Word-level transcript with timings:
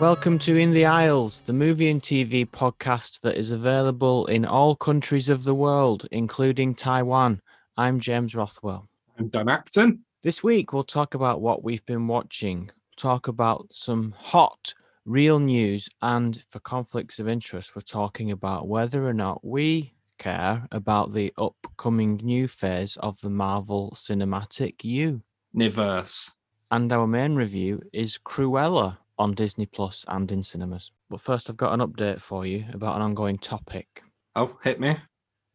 Welcome 0.00 0.40
to 0.40 0.56
In 0.56 0.72
the 0.72 0.86
Aisles, 0.86 1.42
the 1.42 1.52
movie 1.52 1.88
and 1.88 2.02
TV 2.02 2.44
podcast 2.44 3.20
that 3.20 3.36
is 3.36 3.52
available 3.52 4.26
in 4.26 4.44
all 4.44 4.74
countries 4.74 5.28
of 5.28 5.44
the 5.44 5.54
world, 5.54 6.08
including 6.10 6.74
Taiwan. 6.74 7.40
I'm 7.76 8.00
James 8.00 8.34
Rothwell. 8.34 8.88
I'm 9.18 9.28
Dan 9.28 9.48
Acton. 9.48 10.04
This 10.24 10.42
week, 10.42 10.72
we'll 10.72 10.82
talk 10.82 11.14
about 11.14 11.40
what 11.40 11.62
we've 11.62 11.86
been 11.86 12.08
watching, 12.08 12.72
talk 12.96 13.28
about 13.28 13.72
some 13.72 14.14
hot, 14.18 14.74
real 15.08 15.38
news, 15.38 15.88
and 16.02 16.44
for 16.50 16.60
conflicts 16.60 17.18
of 17.18 17.28
interest, 17.28 17.74
we're 17.74 17.80
talking 17.80 18.30
about 18.30 18.68
whether 18.68 19.08
or 19.08 19.14
not 19.14 19.44
we 19.44 19.94
care 20.18 20.66
about 20.70 21.14
the 21.14 21.32
upcoming 21.38 22.20
new 22.22 22.46
phase 22.46 22.96
of 22.98 23.18
the 23.20 23.30
Marvel 23.30 23.92
Cinematic 23.94 24.84
U. 24.84 25.22
Universe. 25.54 26.30
And 26.70 26.92
our 26.92 27.06
main 27.06 27.34
review 27.34 27.80
is 27.92 28.18
Cruella 28.18 28.98
on 29.18 29.32
Disney 29.32 29.64
Plus 29.64 30.04
and 30.08 30.30
in 30.30 30.42
cinemas. 30.42 30.92
But 31.08 31.20
first, 31.20 31.48
I've 31.48 31.56
got 31.56 31.72
an 31.72 31.80
update 31.80 32.20
for 32.20 32.44
you 32.44 32.66
about 32.74 32.96
an 32.96 33.02
ongoing 33.02 33.38
topic. 33.38 34.02
Oh, 34.36 34.58
hit 34.62 34.78
me. 34.78 34.96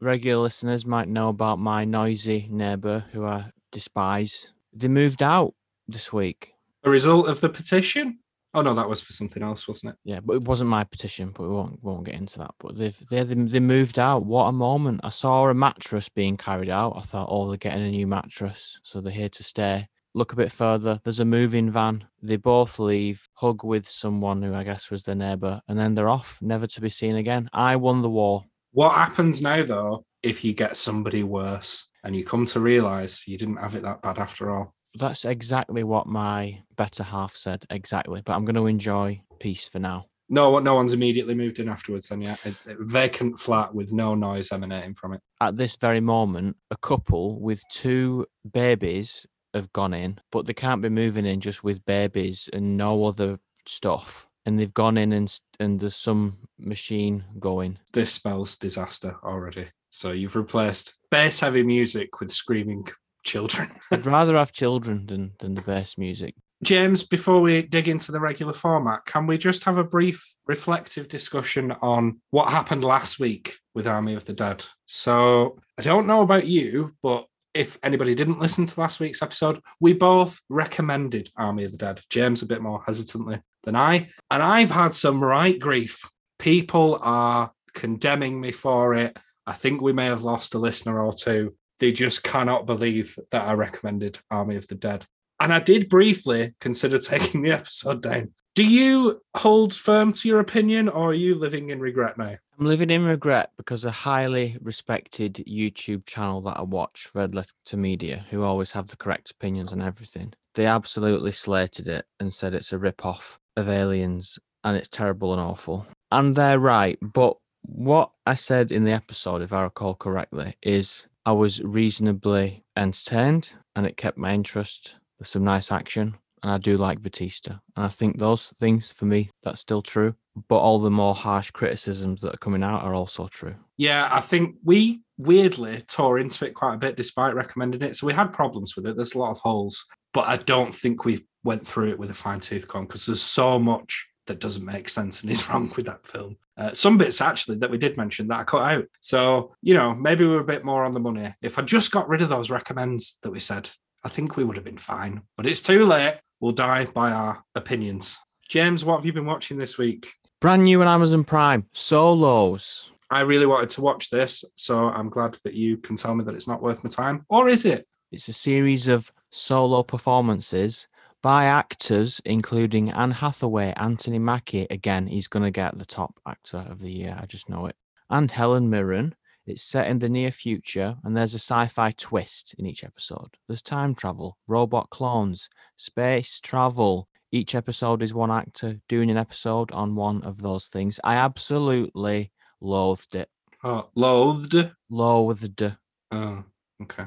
Regular 0.01 0.41
listeners 0.41 0.85
might 0.85 1.07
know 1.07 1.29
about 1.29 1.59
my 1.59 1.85
noisy 1.85 2.48
neighbour 2.49 3.05
who 3.12 3.26
I 3.26 3.51
despise. 3.71 4.51
They 4.73 4.88
moved 4.88 5.21
out 5.21 5.54
this 5.88 6.12
week. 6.12 6.54
A 6.84 6.90
result 6.90 7.29
of 7.29 7.40
the 7.40 7.49
petition? 7.49 8.20
Oh 8.53 8.62
no, 8.62 8.73
that 8.75 8.88
was 8.88 9.02
for 9.02 9.13
something 9.13 9.41
else, 9.41 9.67
wasn't 9.67 9.93
it? 9.93 9.99
Yeah, 10.03 10.20
but 10.23 10.35
it 10.35 10.43
wasn't 10.43 10.70
my 10.70 10.84
petition. 10.84 11.31
But 11.34 11.43
we 11.43 11.49
won't 11.49 11.84
won't 11.84 12.05
get 12.05 12.16
into 12.16 12.39
that. 12.39 12.52
But 12.59 12.77
they've 12.77 12.98
they 13.09 13.23
they 13.23 13.59
moved 13.59 13.99
out. 13.99 14.26
What 14.26 14.45
a 14.45 14.52
moment! 14.52 15.02
I 15.03 15.09
saw 15.09 15.49
a 15.49 15.53
mattress 15.53 16.09
being 16.09 16.38
carried 16.38 16.70
out. 16.70 16.93
I 16.96 17.01
thought, 17.01 17.29
oh, 17.31 17.48
they're 17.48 17.57
getting 17.57 17.84
a 17.84 17.90
new 17.90 18.07
mattress, 18.07 18.79
so 18.84 19.01
they're 19.01 19.12
here 19.12 19.29
to 19.29 19.43
stay 19.43 19.87
look 20.13 20.34
a 20.34 20.35
bit 20.35 20.51
further. 20.51 20.99
There's 21.04 21.20
a 21.20 21.26
moving 21.26 21.71
van. 21.71 22.05
They 22.21 22.35
both 22.35 22.79
leave, 22.79 23.27
hug 23.34 23.63
with 23.63 23.87
someone 23.87 24.41
who 24.41 24.54
I 24.54 24.63
guess 24.63 24.90
was 24.90 25.04
their 25.04 25.15
neighbour, 25.15 25.62
and 25.68 25.77
then 25.77 25.96
they're 25.96 26.09
off, 26.09 26.40
never 26.41 26.68
to 26.68 26.81
be 26.81 26.90
seen 26.90 27.15
again. 27.15 27.49
I 27.54 27.76
won 27.76 28.01
the 28.01 28.09
war. 28.09 28.46
What 28.71 28.96
happens 28.96 29.41
now, 29.41 29.63
though, 29.63 30.05
if 30.21 30.43
you 30.43 30.54
get 30.54 30.77
somebody 30.77 31.24
worse 31.24 31.87
and 32.04 32.15
you 32.15 32.24
come 32.24 32.46
to 32.48 32.59
realise 32.59 33.27
you 33.27 33.37
didn't 33.37 33.57
have 33.57 33.76
it 33.76 33.84
that 33.84 34.01
bad 34.01 34.20
after 34.20 34.51
all? 34.51 34.74
That's 34.96 35.26
exactly 35.26 35.84
what 35.84 36.08
my 36.08 36.62
better 36.76 37.04
half 37.04 37.36
said. 37.36 37.66
Exactly. 37.70 38.22
But 38.24 38.34
I'm 38.34 38.46
going 38.46 38.55
to 38.55 38.68
enjoy 38.68 39.22
peace 39.40 39.68
for 39.68 39.80
now. 39.80 40.05
No, 40.30 40.58
no 40.60 40.76
one's 40.76 40.94
immediately 40.94 41.36
moved 41.36 41.60
in 41.60 41.70
afterwards. 41.70 42.10
Then, 42.10 42.22
yeah, 42.22 42.38
it's 42.44 42.62
a 42.66 42.76
vacant 42.80 43.40
flat 43.40 43.74
with 43.74 43.91
no 43.91 44.16
noise 44.16 44.52
emanating 44.52 44.96
from 44.96 45.14
it. 45.14 45.21
At 45.41 45.58
this 45.58 45.76
very 45.76 45.99
moment, 45.99 46.55
a 46.71 46.77
couple 46.77 47.40
with 47.40 47.62
two 47.70 48.26
babies 48.52 49.26
have 49.54 49.71
gone 49.74 49.94
in, 49.94 50.20
but 50.32 50.46
they 50.46 50.54
can't 50.54 50.82
be 50.82 50.90
moving 50.90 51.26
in 51.26 51.40
just 51.41 51.64
with 51.64 51.86
babies 51.86 52.49
and 52.54 52.77
no 52.77 53.05
other 53.05 53.40
stuff. 53.68 54.27
And 54.46 54.60
they've 54.60 54.74
gone 54.74 54.98
in 54.98 55.14
and 55.14 55.40
and 55.60 55.80
there's 55.80 55.96
some 55.96 56.38
machine 56.60 57.24
going. 57.40 57.77
This 57.94 58.12
spells 58.14 58.55
disaster 58.58 59.16
already. 59.24 59.68
So 59.90 60.12
you've 60.12 60.36
replaced 60.36 60.96
bass 61.12 61.40
heavy 61.40 61.64
music 61.64 62.20
with 62.20 62.32
screaming 62.32 62.88
children. 63.24 63.71
I'd 63.91 64.06
rather 64.06 64.35
have 64.35 64.52
children 64.52 65.06
than 65.06 65.31
than 65.40 65.56
the 65.56 65.62
best 65.62 65.97
music. 65.97 66.35
James, 66.63 67.03
before 67.03 67.41
we 67.41 67.62
dig 67.62 67.90
into 67.90 68.12
the 68.12 68.19
regular 68.19 68.53
format, 68.53 69.06
can 69.06 69.28
we 69.28 69.38
just 69.38 69.66
have 69.66 69.78
a 69.78 69.84
brief 69.84 70.34
reflective 70.47 71.09
discussion 71.09 71.74
on 71.81 72.22
what 72.31 72.50
happened 72.50 72.85
last 72.85 73.19
week 73.19 73.57
with 73.75 73.85
Army 73.85 74.13
of 74.13 74.24
the 74.24 74.34
Dead? 74.34 74.63
So 74.85 75.59
I 75.78 75.81
don't 75.81 76.07
know 76.07 76.22
about 76.22 76.47
you, 76.47 76.96
but 77.03 77.25
if 77.53 77.78
anybody 77.84 78.16
didn't 78.16 78.40
listen 78.40 78.66
to 78.66 78.80
last 78.80 79.00
week's 79.00 79.22
episode, 79.22 79.59
we 79.80 79.94
both 79.94 80.40
recommended 80.50 81.30
Army 81.36 81.66
of 81.66 81.72
the 81.72 81.78
Dead. 81.78 82.02
James 82.09 82.42
a 82.42 82.47
bit 82.47 82.62
more 82.62 82.81
hesitantly 82.86 83.40
than 83.64 83.76
I. 83.76 84.09
And 84.31 84.42
I've 84.42 84.72
had 84.72 84.94
some 84.94 85.24
right 85.24 85.59
grief. 85.59 86.08
People 86.40 87.00
are 87.02 87.52
condemning 87.74 88.40
me 88.40 88.52
for 88.52 88.94
it. 88.94 89.18
I 89.46 89.53
think 89.53 89.81
we 89.81 89.94
may 89.94 90.06
have 90.06 90.24
lost 90.24 90.56
a 90.56 90.59
listener 90.59 91.03
or 91.03 91.14
two. 91.14 91.56
They 91.84 91.92
just 91.92 92.24
cannot 92.24 92.66
believe 92.66 93.20
that 93.32 93.46
I 93.46 93.52
recommended 93.52 94.18
Army 94.32 94.56
of 94.56 94.66
the 94.68 94.76
Dead. 94.76 95.06
And 95.42 95.52
I 95.52 95.60
did 95.60 95.90
briefly 95.90 96.54
consider 96.62 96.98
taking 96.98 97.42
the 97.42 97.52
episode 97.52 98.02
down. 98.02 98.32
Do 98.56 98.64
you 98.64 99.20
hold 99.36 99.76
firm 99.76 100.14
to 100.14 100.30
your 100.30 100.40
opinion 100.40 100.88
or 100.88 101.10
are 101.10 101.14
you 101.14 101.36
living 101.36 101.72
in 101.72 101.82
regret 101.82 102.18
now? 102.18 102.38
I'm 102.58 102.66
living 102.66 102.90
in 102.90 103.04
regret 103.04 103.52
because 103.58 103.84
a 103.84 103.92
highly 103.92 104.56
respected 104.62 105.44
YouTube 105.46 106.06
channel 106.06 106.40
that 106.44 106.58
I 106.58 106.62
watch, 106.62 107.10
Red 107.14 107.36
Letter 107.36 107.52
to 107.66 107.76
Media, 107.76 108.26
who 108.30 108.44
always 108.44 108.72
have 108.72 108.88
the 108.88 108.96
correct 108.96 109.32
opinions 109.32 109.74
on 109.74 109.82
everything, 109.82 110.32
they 110.56 110.66
absolutely 110.66 111.34
slated 111.34 111.90
it 111.90 112.06
and 112.22 112.34
said 112.34 112.56
it's 112.56 112.72
a 112.72 112.78
rip-off 112.78 113.42
of 113.58 113.68
Aliens 113.68 114.40
and 114.64 114.78
it's 114.78 114.88
terrible 114.88 115.34
and 115.34 115.42
awful. 115.42 115.86
And 116.14 116.34
they're 116.34 116.60
right. 116.60 116.98
But 117.02 117.36
what 117.64 118.12
I 118.26 118.36
said 118.36 118.72
in 118.72 118.86
the 118.86 118.94
episode, 118.94 119.42
if 119.42 119.52
I 119.52 119.64
recall 119.64 119.96
correctly, 119.96 120.56
is 120.62 121.10
I 121.25 121.31
was 121.31 121.61
reasonably 121.61 122.63
entertained 122.75 123.53
and 123.75 123.85
it 123.85 123.97
kept 123.97 124.17
my 124.17 124.34
interest. 124.34 124.97
There's 125.17 125.29
some 125.29 125.44
nice 125.44 125.72
action 125.72 126.16
and 126.44 126.51
I 126.51 126.57
do 126.57 126.78
like 126.78 127.01
Batista. 127.01 127.59
And 127.75 127.85
I 127.85 127.89
think 127.89 128.19
those 128.19 128.51
things 128.59 128.91
for 128.91 129.06
me, 129.06 129.29
that's 129.44 129.61
still 129.61 129.81
true. 129.81 130.16
But 130.50 130.57
all 130.57 130.79
the 130.79 130.91
more 130.91 131.16
harsh 131.16 131.51
criticisms 131.51 132.22
that 132.22 132.34
are 132.34 132.38
coming 132.38 132.63
out 132.63 132.84
are 132.84 132.94
also 132.94 133.28
true. 133.28 133.56
Yeah, 133.78 134.09
I 134.11 134.19
think 134.19 134.56
we 134.63 135.01
weirdly 135.17 135.84
tore 135.88 136.19
into 136.19 136.45
it 136.45 136.56
quite 136.56 136.73
a 136.73 136.79
bit 136.79 136.97
despite 136.97 137.35
recommending 137.35 137.81
it. 137.81 137.95
So 137.95 138.07
we 138.07 138.13
had 138.13 138.34
problems 138.34 138.75
with 138.75 138.85
it. 138.85 138.97
There's 138.97 139.13
a 139.13 139.19
lot 139.19 139.31
of 139.31 139.40
holes, 139.40 139.85
but 140.13 140.28
I 140.28 140.38
don't 140.38 140.73
think 140.73 141.05
we 141.05 141.25
went 141.44 141.66
through 141.66 141.91
it 141.91 142.00
with 142.00 142.09
a 142.09 142.16
fine 142.16 142.40
tooth 142.40 142.67
comb 142.67 142.85
because 142.85 143.05
there's 143.05 143.22
so 143.22 143.59
much 143.59 144.07
that 144.28 144.39
doesn't 144.39 144.66
make 144.66 144.89
sense 144.89 145.22
and 145.22 145.31
is 145.31 145.50
wrong 145.50 145.72
with 145.75 145.85
that 145.85 146.06
film. 146.06 146.38
Uh, 146.57 146.72
some 146.72 146.97
bits 146.97 147.22
actually 147.22 147.57
that 147.57 147.72
we 147.72 147.78
did 147.78 147.97
mention 147.97 148.28
that 148.28 148.39
I 148.39 148.44
cut 148.44 148.61
out. 148.61 148.85
So, 149.01 149.56
you 149.61 149.73
know, 149.73 149.94
maybe 149.94 150.25
we 150.25 150.31
were 150.31 150.39
a 150.39 150.45
bit 150.45 150.63
more 150.63 150.85
on 150.85 150.94
the 150.94 151.00
money. 151.00 151.34
If 151.41 151.57
I 151.57 151.63
just 151.63 151.91
got 151.91 152.07
rid 152.07 152.22
of 152.22 152.29
those 152.29 152.51
recommends 152.51 153.19
that 153.23 153.31
we 153.31 153.39
said, 153.39 153.69
I 154.03 154.09
think 154.09 154.38
we 154.38 154.44
would 154.44 154.57
have 154.57 154.66
been 154.66 154.78
fine. 154.78 155.22
But 155.35 155.45
it's 155.45 155.61
too 155.61 155.85
late 155.85 156.16
We'll 156.44 156.51
die 156.51 156.84
by 156.84 157.13
our 157.13 157.41
opinions. 157.56 158.19
James, 158.50 158.84
what 158.84 158.97
have 158.97 159.06
you 159.06 159.13
been 159.13 159.25
watching 159.25 159.57
this 159.57 159.78
week? 159.78 160.11
Brand 160.41 160.66
new 160.66 160.81
on 160.81 160.90
Amazon 160.90 161.23
Prime, 161.23 161.66
Solos. 161.72 162.91
I 163.09 163.22
really 163.22 163.45
wanted 163.45 163.69
to 163.69 163.81
watch 163.81 164.09
this, 164.09 164.44
so 164.57 164.90
I'm 164.90 165.07
glad 165.07 165.38
that 165.45 165.53
you 165.53 165.78
can 165.78 165.95
tell 165.95 166.13
me 166.13 166.25
that 166.25 166.35
it's 166.35 166.45
not 166.45 166.61
worth 166.61 166.84
my 166.84 166.90
time. 166.90 167.25
Or 167.29 167.47
is 167.47 167.63
it? 167.63 167.88
It's 168.11 168.28
a 168.28 168.34
series 168.34 168.90
of 168.90 169.09
solo 169.31 169.84
performances 169.84 170.90
by 171.23 171.45
actors, 171.45 172.22
including 172.25 172.91
Anne 172.91 173.11
Hathaway, 173.11 173.73
Anthony 173.78 174.19
Mackie. 174.19 174.67
Again, 174.69 175.07
he's 175.07 175.29
going 175.29 175.44
to 175.44 175.51
get 175.51 175.79
the 175.79 175.85
top 175.85 176.19
actor 176.28 176.63
of 176.69 176.79
the 176.79 176.91
year. 176.91 177.17
I 177.19 177.25
just 177.25 177.50
know 177.50 177.66
it. 177.66 177.75
And 178.11 178.29
Helen 178.29 178.69
Mirren. 178.69 179.16
It's 179.45 179.63
set 179.63 179.88
in 179.88 180.00
the 180.00 180.07
near 180.07 180.31
future, 180.31 180.95
and 181.03 181.17
there's 181.17 181.34
a 181.34 181.39
sci 181.39 181.67
fi 181.67 181.91
twist 181.91 182.56
in 182.57 182.66
each 182.66 182.85
episode. 182.85 183.35
There's 183.45 183.61
time 183.61 183.94
travel, 183.94 184.38
robot 184.47 184.89
clones, 184.89 185.50
space 185.75 186.39
travel. 186.39 187.09
Each 187.29 187.53
episode 187.53 188.01
is 188.03 188.13
one 188.13 188.31
actor 188.31 188.79
doing 188.88 189.11
an 189.11 189.17
episode 189.17 189.69
on 189.73 189.95
one 189.95 190.23
of 190.23 190.41
those 190.41 190.67
things. 190.67 190.97
I 191.03 191.16
absolutely 191.16 192.31
loathed 192.61 193.16
it. 193.16 193.28
Oh, 193.66 193.90
loathed? 193.95 194.72
Loathed. 194.90 195.75
Oh, 196.11 196.44
okay. 196.84 197.05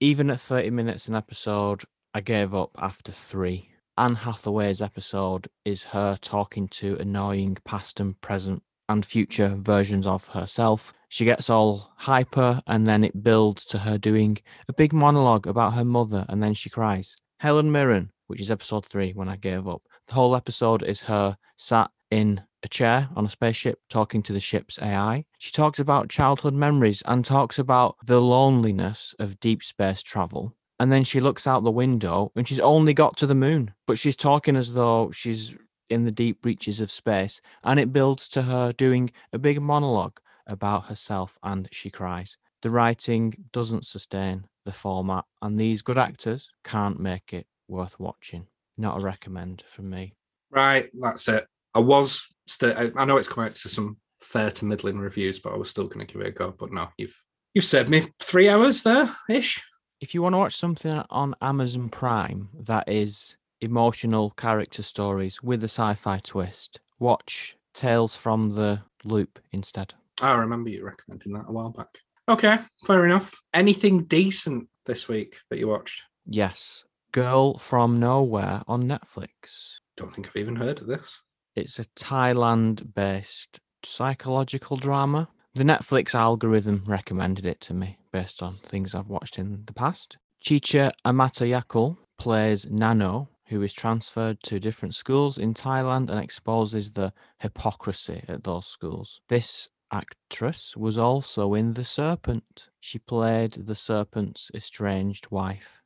Even 0.00 0.30
at 0.30 0.40
30 0.40 0.70
minutes 0.70 1.06
an 1.06 1.14
episode, 1.14 1.84
I 2.14 2.20
gave 2.20 2.54
up 2.54 2.70
after 2.78 3.12
three. 3.12 3.70
Anne 3.98 4.14
Hathaway's 4.14 4.80
episode 4.80 5.48
is 5.64 5.84
her 5.84 6.16
talking 6.20 6.68
to 6.68 6.96
annoying 6.96 7.58
past 7.64 8.00
and 8.00 8.18
present 8.20 8.62
and 8.88 9.04
future 9.04 9.54
versions 9.58 10.06
of 10.06 10.26
herself. 10.28 10.94
She 11.10 11.24
gets 11.24 11.50
all 11.50 11.92
hyper, 11.96 12.62
and 12.66 12.86
then 12.86 13.04
it 13.04 13.22
builds 13.22 13.64
to 13.66 13.78
her 13.78 13.98
doing 13.98 14.38
a 14.68 14.72
big 14.72 14.92
monologue 14.92 15.46
about 15.46 15.74
her 15.74 15.84
mother, 15.84 16.24
and 16.28 16.42
then 16.42 16.54
she 16.54 16.70
cries. 16.70 17.16
Helen 17.40 17.70
Mirren, 17.70 18.10
which 18.26 18.40
is 18.40 18.50
episode 18.50 18.86
three 18.86 19.12
when 19.12 19.28
I 19.28 19.36
gave 19.36 19.68
up. 19.68 19.82
The 20.06 20.14
whole 20.14 20.34
episode 20.34 20.82
is 20.82 21.02
her 21.02 21.36
sat 21.56 21.90
in 22.10 22.42
a 22.62 22.68
chair 22.68 23.08
on 23.14 23.26
a 23.26 23.30
spaceship 23.30 23.78
talking 23.88 24.22
to 24.22 24.32
the 24.32 24.40
ship's 24.40 24.78
AI. 24.80 25.24
She 25.38 25.52
talks 25.52 25.78
about 25.78 26.08
childhood 26.08 26.54
memories 26.54 27.02
and 27.06 27.24
talks 27.24 27.58
about 27.58 27.96
the 28.04 28.20
loneliness 28.20 29.14
of 29.18 29.38
deep 29.40 29.62
space 29.62 30.02
travel. 30.02 30.54
And 30.80 30.92
then 30.92 31.04
she 31.04 31.20
looks 31.20 31.46
out 31.46 31.64
the 31.64 31.70
window 31.70 32.30
and 32.36 32.46
she's 32.46 32.60
only 32.60 32.94
got 32.94 33.16
to 33.18 33.26
the 33.26 33.34
moon, 33.34 33.72
but 33.86 33.98
she's 33.98 34.16
talking 34.16 34.56
as 34.56 34.72
though 34.72 35.10
she's 35.10 35.56
in 35.90 36.04
the 36.04 36.12
deep 36.12 36.44
reaches 36.44 36.80
of 36.80 36.90
space. 36.90 37.40
And 37.64 37.80
it 37.80 37.92
builds 37.92 38.28
to 38.30 38.42
her 38.42 38.72
doing 38.72 39.10
a 39.32 39.38
big 39.38 39.60
monologue 39.60 40.20
about 40.46 40.86
herself 40.86 41.38
and 41.42 41.68
she 41.72 41.90
cries. 41.90 42.36
The 42.62 42.70
writing 42.70 43.34
doesn't 43.52 43.86
sustain 43.86 44.44
the 44.64 44.72
format, 44.72 45.24
and 45.40 45.58
these 45.58 45.80
good 45.80 45.96
actors 45.96 46.50
can't 46.64 46.98
make 46.98 47.32
it 47.32 47.46
worth 47.68 47.98
watching. 48.00 48.46
Not 48.76 48.98
a 48.98 49.00
recommend 49.00 49.62
from 49.68 49.90
me. 49.90 50.14
Right, 50.50 50.90
that's 50.98 51.28
it. 51.28 51.46
I 51.74 51.80
was 51.80 52.26
still, 52.46 52.74
I 52.96 53.04
know 53.04 53.16
it's 53.16 53.28
come 53.28 53.44
out 53.44 53.54
to 53.54 53.68
some 53.68 53.98
fair 54.20 54.50
to 54.50 54.64
middling 54.64 54.98
reviews, 54.98 55.38
but 55.38 55.52
I 55.52 55.56
was 55.56 55.70
still 55.70 55.86
going 55.86 56.04
to 56.04 56.12
give 56.12 56.22
it 56.22 56.28
a 56.28 56.32
go. 56.32 56.52
But 56.56 56.72
no, 56.72 56.88
you've 56.96 57.16
you've 57.54 57.64
saved 57.64 57.88
me 57.88 58.08
three 58.20 58.48
hours 58.48 58.82
there 58.82 59.14
ish. 59.28 59.62
If 60.00 60.14
you 60.14 60.22
want 60.22 60.34
to 60.34 60.38
watch 60.38 60.54
something 60.54 61.02
on 61.10 61.34
Amazon 61.42 61.88
Prime 61.88 62.50
that 62.54 62.88
is 62.88 63.36
emotional 63.60 64.30
character 64.30 64.84
stories 64.84 65.42
with 65.42 65.64
a 65.64 65.68
sci-fi 65.68 66.20
twist, 66.22 66.78
watch 67.00 67.56
Tales 67.74 68.14
from 68.14 68.50
the 68.54 68.82
Loop 69.02 69.40
instead. 69.50 69.94
I 70.20 70.34
remember 70.34 70.70
you 70.70 70.84
recommending 70.84 71.32
that 71.32 71.46
a 71.48 71.52
while 71.52 71.70
back. 71.70 71.98
Okay, 72.28 72.58
fair 72.86 73.06
enough. 73.06 73.34
Anything 73.52 74.04
decent 74.04 74.68
this 74.86 75.08
week 75.08 75.38
that 75.50 75.58
you 75.58 75.66
watched? 75.66 76.02
Yes, 76.26 76.84
Girl 77.10 77.58
from 77.58 77.98
Nowhere 77.98 78.62
on 78.68 78.84
Netflix. 78.84 79.78
Don't 79.96 80.14
think 80.14 80.28
I've 80.28 80.36
even 80.36 80.54
heard 80.54 80.80
of 80.80 80.86
this. 80.86 81.20
It's 81.56 81.80
a 81.80 81.84
Thailand 81.96 82.94
based 82.94 83.58
psychological 83.84 84.76
drama. 84.76 85.28
The 85.54 85.64
Netflix 85.64 86.14
algorithm 86.14 86.84
recommended 86.86 87.44
it 87.46 87.60
to 87.62 87.74
me 87.74 87.97
based 88.10 88.42
on 88.42 88.54
things 88.54 88.94
I've 88.94 89.08
watched 89.08 89.38
in 89.38 89.62
the 89.66 89.72
past. 89.72 90.18
Chicha 90.40 90.92
Amatayakul 91.04 91.96
plays 92.18 92.66
Nano, 92.70 93.28
who 93.46 93.62
is 93.62 93.72
transferred 93.72 94.42
to 94.42 94.60
different 94.60 94.94
schools 94.94 95.38
in 95.38 95.54
Thailand 95.54 96.10
and 96.10 96.20
exposes 96.20 96.90
the 96.90 97.12
hypocrisy 97.40 98.22
at 98.28 98.44
those 98.44 98.66
schools. 98.66 99.20
This 99.28 99.68
actress 99.90 100.76
was 100.76 100.98
also 100.98 101.54
in 101.54 101.72
The 101.72 101.84
Serpent. 101.84 102.68
She 102.80 102.98
played 102.98 103.52
the 103.52 103.74
serpent's 103.74 104.50
estranged 104.54 105.30
wife. 105.30 105.82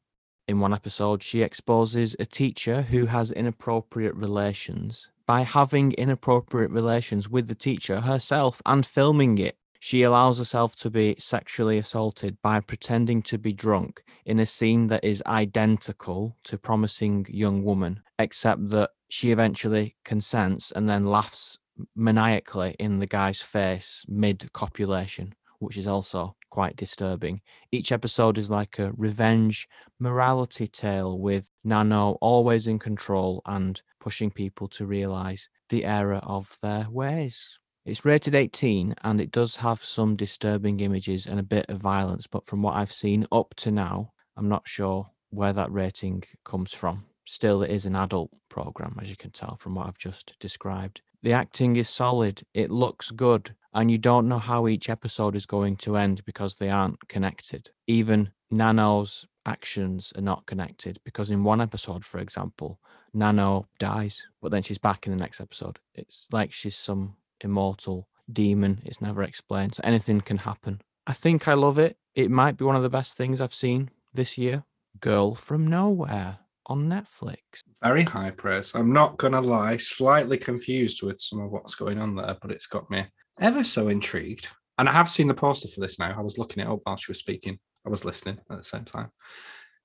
In 0.48 0.58
one 0.58 0.74
episode, 0.74 1.22
she 1.22 1.42
exposes 1.42 2.16
a 2.18 2.26
teacher 2.26 2.82
who 2.82 3.06
has 3.06 3.30
inappropriate 3.30 4.16
relations 4.16 5.08
by 5.24 5.42
having 5.42 5.92
inappropriate 5.92 6.70
relations 6.72 7.28
with 7.28 7.46
the 7.46 7.54
teacher 7.54 8.00
herself 8.00 8.60
and 8.66 8.84
filming 8.84 9.38
it. 9.38 9.56
She 9.84 10.04
allows 10.04 10.38
herself 10.38 10.76
to 10.76 10.90
be 10.90 11.16
sexually 11.18 11.76
assaulted 11.76 12.40
by 12.40 12.60
pretending 12.60 13.20
to 13.22 13.36
be 13.36 13.52
drunk 13.52 14.04
in 14.24 14.38
a 14.38 14.46
scene 14.46 14.86
that 14.86 15.02
is 15.02 15.24
identical 15.26 16.36
to 16.44 16.56
Promising 16.56 17.26
Young 17.28 17.64
Woman, 17.64 18.00
except 18.20 18.68
that 18.68 18.90
she 19.08 19.32
eventually 19.32 19.96
consents 20.04 20.70
and 20.70 20.88
then 20.88 21.06
laughs 21.06 21.58
maniacally 21.96 22.76
in 22.78 23.00
the 23.00 23.08
guy's 23.08 23.42
face 23.42 24.04
mid 24.06 24.52
copulation, 24.52 25.34
which 25.58 25.76
is 25.76 25.88
also 25.88 26.36
quite 26.48 26.76
disturbing. 26.76 27.40
Each 27.72 27.90
episode 27.90 28.38
is 28.38 28.52
like 28.52 28.78
a 28.78 28.92
revenge 28.92 29.68
morality 29.98 30.68
tale 30.68 31.18
with 31.18 31.50
Nano 31.64 32.18
always 32.20 32.68
in 32.68 32.78
control 32.78 33.42
and 33.46 33.82
pushing 33.98 34.30
people 34.30 34.68
to 34.68 34.86
realize 34.86 35.48
the 35.70 35.84
error 35.84 36.20
of 36.22 36.56
their 36.62 36.86
ways. 36.88 37.58
It's 37.84 38.04
rated 38.04 38.36
18 38.36 38.94
and 39.02 39.20
it 39.20 39.32
does 39.32 39.56
have 39.56 39.82
some 39.82 40.14
disturbing 40.14 40.78
images 40.80 41.26
and 41.26 41.40
a 41.40 41.42
bit 41.42 41.66
of 41.68 41.78
violence, 41.78 42.28
but 42.28 42.46
from 42.46 42.62
what 42.62 42.76
I've 42.76 42.92
seen 42.92 43.26
up 43.32 43.54
to 43.56 43.72
now, 43.72 44.12
I'm 44.36 44.48
not 44.48 44.68
sure 44.68 45.10
where 45.30 45.52
that 45.52 45.72
rating 45.72 46.22
comes 46.44 46.72
from. 46.72 47.04
Still, 47.24 47.62
it 47.62 47.70
is 47.72 47.84
an 47.84 47.96
adult 47.96 48.30
program, 48.48 48.96
as 49.02 49.10
you 49.10 49.16
can 49.16 49.32
tell 49.32 49.56
from 49.56 49.74
what 49.74 49.88
I've 49.88 49.98
just 49.98 50.36
described. 50.38 51.02
The 51.24 51.32
acting 51.32 51.74
is 51.74 51.88
solid, 51.88 52.42
it 52.54 52.70
looks 52.70 53.10
good, 53.10 53.52
and 53.74 53.90
you 53.90 53.98
don't 53.98 54.28
know 54.28 54.38
how 54.38 54.68
each 54.68 54.88
episode 54.88 55.34
is 55.34 55.46
going 55.46 55.76
to 55.78 55.96
end 55.96 56.24
because 56.24 56.54
they 56.54 56.70
aren't 56.70 57.08
connected. 57.08 57.68
Even 57.88 58.30
Nano's 58.52 59.26
actions 59.44 60.12
are 60.16 60.22
not 60.22 60.46
connected 60.46 60.98
because 61.04 61.32
in 61.32 61.42
one 61.42 61.60
episode, 61.60 62.04
for 62.04 62.20
example, 62.20 62.78
Nano 63.12 63.66
dies, 63.78 64.24
but 64.40 64.52
then 64.52 64.62
she's 64.62 64.78
back 64.78 65.06
in 65.06 65.12
the 65.12 65.18
next 65.18 65.40
episode. 65.40 65.78
It's 65.94 66.28
like 66.32 66.52
she's 66.52 66.76
some 66.76 67.16
immortal 67.44 68.08
demon. 68.32 68.80
It's 68.84 69.00
never 69.00 69.22
explained. 69.22 69.74
So 69.74 69.82
anything 69.84 70.20
can 70.20 70.38
happen. 70.38 70.80
I 71.06 71.12
think 71.12 71.48
I 71.48 71.54
love 71.54 71.78
it. 71.78 71.96
It 72.14 72.30
might 72.30 72.56
be 72.56 72.64
one 72.64 72.76
of 72.76 72.82
the 72.82 72.90
best 72.90 73.16
things 73.16 73.40
I've 73.40 73.54
seen 73.54 73.90
this 74.12 74.36
year. 74.36 74.64
Girl 75.00 75.34
from 75.34 75.66
Nowhere 75.66 76.38
on 76.66 76.88
Netflix. 76.88 77.38
Very 77.82 78.04
high 78.04 78.30
praise. 78.30 78.72
I'm 78.74 78.92
not 78.92 79.16
going 79.16 79.32
to 79.32 79.40
lie, 79.40 79.76
slightly 79.78 80.36
confused 80.36 81.02
with 81.02 81.20
some 81.20 81.40
of 81.40 81.50
what's 81.50 81.74
going 81.74 81.98
on 81.98 82.14
there, 82.14 82.36
but 82.40 82.52
it's 82.52 82.66
got 82.66 82.90
me 82.90 83.06
ever 83.40 83.64
so 83.64 83.88
intrigued. 83.88 84.48
And 84.78 84.88
I 84.88 84.92
have 84.92 85.10
seen 85.10 85.28
the 85.28 85.34
poster 85.34 85.68
for 85.68 85.80
this 85.80 85.98
now. 85.98 86.14
I 86.16 86.22
was 86.22 86.38
looking 86.38 86.62
it 86.62 86.68
up 86.68 86.80
while 86.84 86.96
she 86.96 87.10
was 87.10 87.18
speaking. 87.18 87.58
I 87.86 87.90
was 87.90 88.04
listening 88.04 88.38
at 88.50 88.58
the 88.58 88.64
same 88.64 88.84
time. 88.84 89.10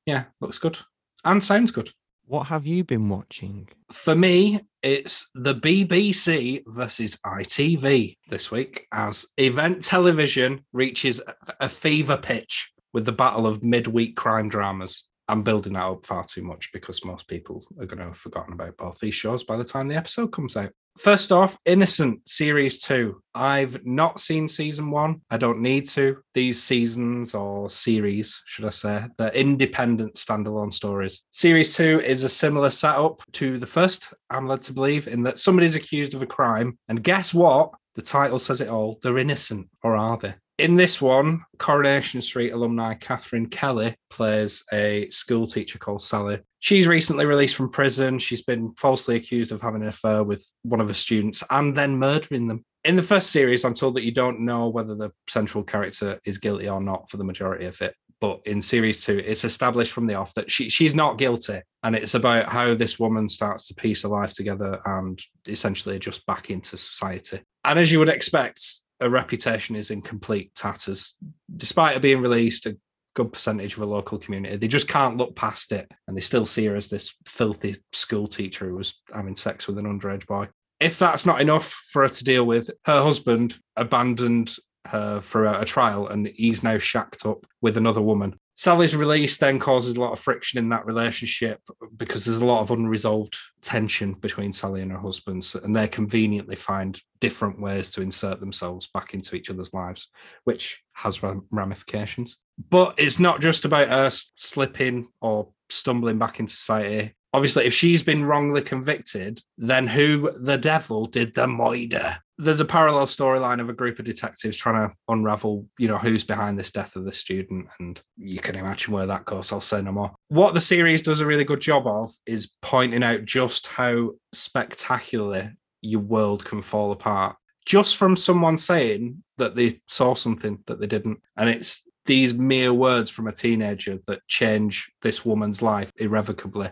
Yeah, 0.05 0.25
looks 0.39 0.59
good 0.59 0.77
and 1.25 1.43
sounds 1.43 1.71
good. 1.71 1.91
What 2.27 2.47
have 2.47 2.67
you 2.67 2.83
been 2.83 3.07
watching? 3.07 3.69
For 3.89 4.13
me, 4.13 4.59
it's 4.83 5.29
the 5.33 5.55
BBC 5.55 6.61
versus 6.67 7.15
ITV 7.25 8.17
this 8.29 8.51
week 8.51 8.85
as 8.91 9.27
event 9.37 9.81
television 9.81 10.65
reaches 10.73 11.21
a 11.61 11.69
fever 11.69 12.17
pitch 12.17 12.69
with 12.91 13.05
the 13.05 13.13
battle 13.13 13.47
of 13.47 13.63
midweek 13.63 14.17
crime 14.17 14.49
dramas. 14.49 15.05
I'm 15.27 15.43
building 15.43 15.73
that 15.73 15.83
up 15.83 16.05
far 16.05 16.23
too 16.23 16.43
much 16.43 16.71
because 16.71 17.03
most 17.03 17.27
people 17.27 17.65
are 17.79 17.85
going 17.85 17.99
to 17.99 18.05
have 18.05 18.17
forgotten 18.17 18.53
about 18.53 18.77
both 18.77 18.99
these 18.99 19.15
shows 19.15 19.43
by 19.43 19.57
the 19.57 19.63
time 19.63 19.87
the 19.87 19.95
episode 19.95 20.31
comes 20.31 20.55
out. 20.55 20.71
First 20.97 21.31
off, 21.31 21.59
Innocent 21.65 22.27
Series 22.27 22.81
2. 22.81 23.21
I've 23.35 23.85
not 23.85 24.19
seen 24.19 24.47
season 24.47 24.89
one. 24.89 25.21
I 25.29 25.37
don't 25.37 25.61
need 25.61 25.87
to. 25.89 26.17
These 26.33 26.63
seasons 26.63 27.35
or 27.35 27.69
series, 27.69 28.41
should 28.45 28.65
I 28.65 28.69
say, 28.69 29.05
they're 29.17 29.29
independent 29.29 30.15
standalone 30.15 30.73
stories. 30.73 31.23
Series 31.31 31.75
2 31.75 32.01
is 32.01 32.23
a 32.23 32.29
similar 32.29 32.71
setup 32.71 33.21
to 33.33 33.59
the 33.59 33.67
first, 33.67 34.11
I'm 34.31 34.47
led 34.47 34.63
to 34.63 34.73
believe, 34.73 35.07
in 35.07 35.21
that 35.23 35.37
somebody's 35.37 35.75
accused 35.75 36.15
of 36.15 36.23
a 36.23 36.27
crime. 36.27 36.79
And 36.87 37.03
guess 37.03 37.31
what? 37.31 37.73
The 37.93 38.01
title 38.01 38.39
says 38.39 38.61
it 38.61 38.69
all. 38.69 38.99
They're 39.03 39.19
innocent, 39.19 39.69
or 39.83 39.95
are 39.95 40.17
they? 40.17 40.33
In 40.57 40.75
this 40.75 40.99
one, 40.99 41.45
Coronation 41.59 42.19
Street 42.19 42.49
alumni 42.49 42.95
Catherine 42.95 43.45
Kelly 43.45 43.95
plays 44.09 44.63
a 44.73 45.07
school 45.11 45.45
teacher 45.45 45.77
called 45.77 46.01
Sally. 46.01 46.39
She's 46.59 46.87
recently 46.87 47.27
released 47.27 47.55
from 47.55 47.69
prison. 47.69 48.17
She's 48.17 48.41
been 48.41 48.73
falsely 48.73 49.17
accused 49.17 49.51
of 49.51 49.61
having 49.61 49.83
an 49.83 49.89
affair 49.89 50.23
with 50.23 50.43
one 50.63 50.81
of 50.81 50.87
her 50.87 50.95
students 50.95 51.43
and 51.51 51.77
then 51.77 51.99
murdering 51.99 52.47
them. 52.47 52.65
In 52.83 52.95
the 52.95 53.03
first 53.03 53.29
series, 53.29 53.65
I'm 53.65 53.75
told 53.75 53.95
that 53.95 54.03
you 54.03 54.11
don't 54.11 54.39
know 54.39 54.67
whether 54.67 54.95
the 54.95 55.11
central 55.29 55.63
character 55.63 56.19
is 56.25 56.39
guilty 56.39 56.67
or 56.67 56.81
not 56.81 57.07
for 57.07 57.17
the 57.17 57.23
majority 57.23 57.65
of 57.65 57.79
it. 57.81 57.93
But 58.19 58.41
in 58.47 58.59
series 58.59 59.05
two, 59.05 59.19
it's 59.19 59.43
established 59.43 59.91
from 59.91 60.07
the 60.07 60.15
off 60.15 60.33
that 60.33 60.49
she, 60.49 60.69
she's 60.69 60.95
not 60.95 61.19
guilty. 61.19 61.61
And 61.83 61.95
it's 61.95 62.15
about 62.15 62.49
how 62.49 62.73
this 62.73 62.97
woman 62.97 63.29
starts 63.29 63.67
to 63.67 63.75
piece 63.75 64.01
her 64.01 64.09
life 64.09 64.33
together 64.33 64.79
and 64.85 65.21
essentially 65.47 65.97
adjust 65.97 66.25
back 66.25 66.49
into 66.49 66.77
society. 66.77 67.41
And 67.63 67.77
as 67.77 67.91
you 67.91 67.99
would 67.99 68.09
expect, 68.09 68.65
a 68.99 69.09
reputation 69.09 69.75
is 69.75 69.91
in 69.91 70.01
complete 70.01 70.53
tatters. 70.55 71.15
Despite 71.55 71.95
her 71.95 71.99
being 71.99 72.21
released, 72.21 72.65
a 72.65 72.77
good 73.13 73.33
percentage 73.33 73.75
of 73.75 73.81
a 73.81 73.85
local 73.85 74.17
community, 74.17 74.57
they 74.57 74.67
just 74.67 74.87
can't 74.87 75.17
look 75.17 75.35
past 75.35 75.71
it. 75.71 75.89
And 76.07 76.15
they 76.15 76.21
still 76.21 76.45
see 76.45 76.65
her 76.65 76.75
as 76.75 76.87
this 76.87 77.15
filthy 77.25 77.75
school 77.93 78.27
teacher 78.27 78.67
who 78.67 78.75
was 78.75 79.01
having 79.13 79.35
sex 79.35 79.67
with 79.67 79.77
an 79.77 79.85
underage 79.85 80.25
boy. 80.27 80.47
If 80.79 80.99
that's 80.99 81.25
not 81.25 81.41
enough 81.41 81.69
for 81.69 82.03
her 82.03 82.09
to 82.09 82.23
deal 82.23 82.45
with, 82.45 82.69
her 82.85 83.01
husband 83.01 83.57
abandoned 83.75 84.55
her 84.85 85.19
throughout 85.19 85.61
a 85.61 85.65
trial 85.65 86.07
and 86.07 86.27
he's 86.27 86.63
now 86.63 86.77
shacked 86.77 87.25
up 87.25 87.45
with 87.61 87.77
another 87.77 88.01
woman. 88.01 88.39
Sally's 88.59 88.95
release 88.95 89.37
then 89.37 89.59
causes 89.59 89.95
a 89.95 90.01
lot 90.01 90.13
of 90.13 90.19
friction 90.19 90.57
in 90.57 90.67
that 90.69 90.87
relationship 90.87 91.61
because 91.95 92.25
there's 92.25 92.39
a 92.39 92.45
lot 92.45 92.61
of 92.61 92.71
unresolved 92.71 93.37
tension 93.61 94.13
between 94.13 94.51
Sally 94.51 94.81
and 94.81 94.91
her 94.91 94.97
husband, 94.97 95.47
and 95.63 95.75
they 95.75 95.87
conveniently 95.87 96.55
find 96.55 96.99
different 97.19 97.61
ways 97.61 97.91
to 97.91 98.01
insert 98.01 98.39
themselves 98.39 98.87
back 98.87 99.13
into 99.13 99.35
each 99.35 99.51
other's 99.51 99.75
lives, 99.75 100.07
which 100.45 100.81
has 100.93 101.21
ramifications. 101.51 102.37
But 102.71 102.95
it's 102.97 103.19
not 103.19 103.41
just 103.41 103.63
about 103.63 103.89
her 103.89 104.09
slipping 104.09 105.09
or 105.21 105.49
stumbling 105.69 106.17
back 106.17 106.39
into 106.39 106.51
society. 106.51 107.13
Obviously, 107.37 107.65
if 107.65 107.73
she's 107.73 108.01
been 108.01 108.25
wrongly 108.25 108.63
convicted, 108.63 109.41
then 109.59 109.85
who 109.85 110.31
the 110.39 110.57
devil 110.57 111.05
did 111.05 111.35
the 111.35 111.47
murder? 111.47 112.17
there's 112.39 112.59
a 112.59 112.65
parallel 112.65 113.07
storyline 113.07 113.59
of 113.59 113.69
a 113.69 113.73
group 113.73 113.97
of 113.97 114.05
detectives 114.05 114.55
trying 114.55 114.87
to 114.87 114.95
unravel, 115.07 115.67
you 115.79 115.87
know, 115.87 115.97
who's 115.97 116.23
behind 116.23 116.57
this 116.57 116.71
death 116.71 116.95
of 116.95 117.03
the 117.03 117.11
student, 117.11 117.67
and 117.79 118.01
you 118.15 118.39
can 118.39 118.55
imagine 118.55 118.93
where 118.93 119.07
that 119.07 119.25
goes. 119.25 119.51
I'll 119.51 119.59
say 119.59 119.81
no 119.81 119.91
more. 119.91 120.13
What 120.27 120.53
the 120.53 120.61
series 120.61 121.01
does 121.01 121.19
a 121.19 121.25
really 121.25 121.43
good 121.43 121.61
job 121.61 121.87
of 121.87 122.11
is 122.25 122.51
pointing 122.61 123.03
out 123.03 123.25
just 123.25 123.67
how 123.67 124.11
spectacularly 124.33 125.49
your 125.81 126.01
world 126.01 126.45
can 126.45 126.61
fall 126.61 126.91
apart 126.91 127.35
just 127.65 127.97
from 127.97 128.15
someone 128.15 128.55
saying 128.55 129.21
that 129.37 129.55
they 129.55 129.79
saw 129.87 130.15
something 130.15 130.57
that 130.67 130.79
they 130.79 130.87
didn't, 130.87 131.19
and 131.35 131.49
it's 131.49 131.86
these 132.07 132.33
mere 132.33 132.73
words 132.73 133.09
from 133.09 133.27
a 133.27 133.31
teenager 133.31 133.99
that 134.07 134.27
change 134.27 134.91
this 135.01 135.23
woman's 135.23 135.61
life 135.61 135.91
irrevocably. 135.97 136.69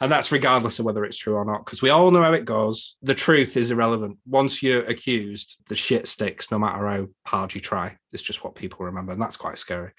And 0.00 0.12
that's 0.12 0.32
regardless 0.32 0.78
of 0.78 0.84
whether 0.84 1.04
it's 1.04 1.16
true 1.16 1.36
or 1.36 1.44
not, 1.44 1.64
because 1.64 1.80
we 1.80 1.90
all 1.90 2.10
know 2.10 2.22
how 2.22 2.32
it 2.32 2.44
goes. 2.44 2.96
The 3.02 3.14
truth 3.14 3.56
is 3.56 3.70
irrelevant. 3.70 4.18
Once 4.26 4.62
you're 4.62 4.84
accused, 4.84 5.58
the 5.68 5.76
shit 5.76 6.06
sticks 6.06 6.50
no 6.50 6.58
matter 6.58 6.86
how 6.86 7.06
hard 7.24 7.54
you 7.54 7.60
try. 7.60 7.96
It's 8.12 8.22
just 8.22 8.44
what 8.44 8.56
people 8.56 8.84
remember. 8.84 9.12
And 9.12 9.22
that's 9.22 9.36
quite 9.36 9.58
scary. 9.58 9.92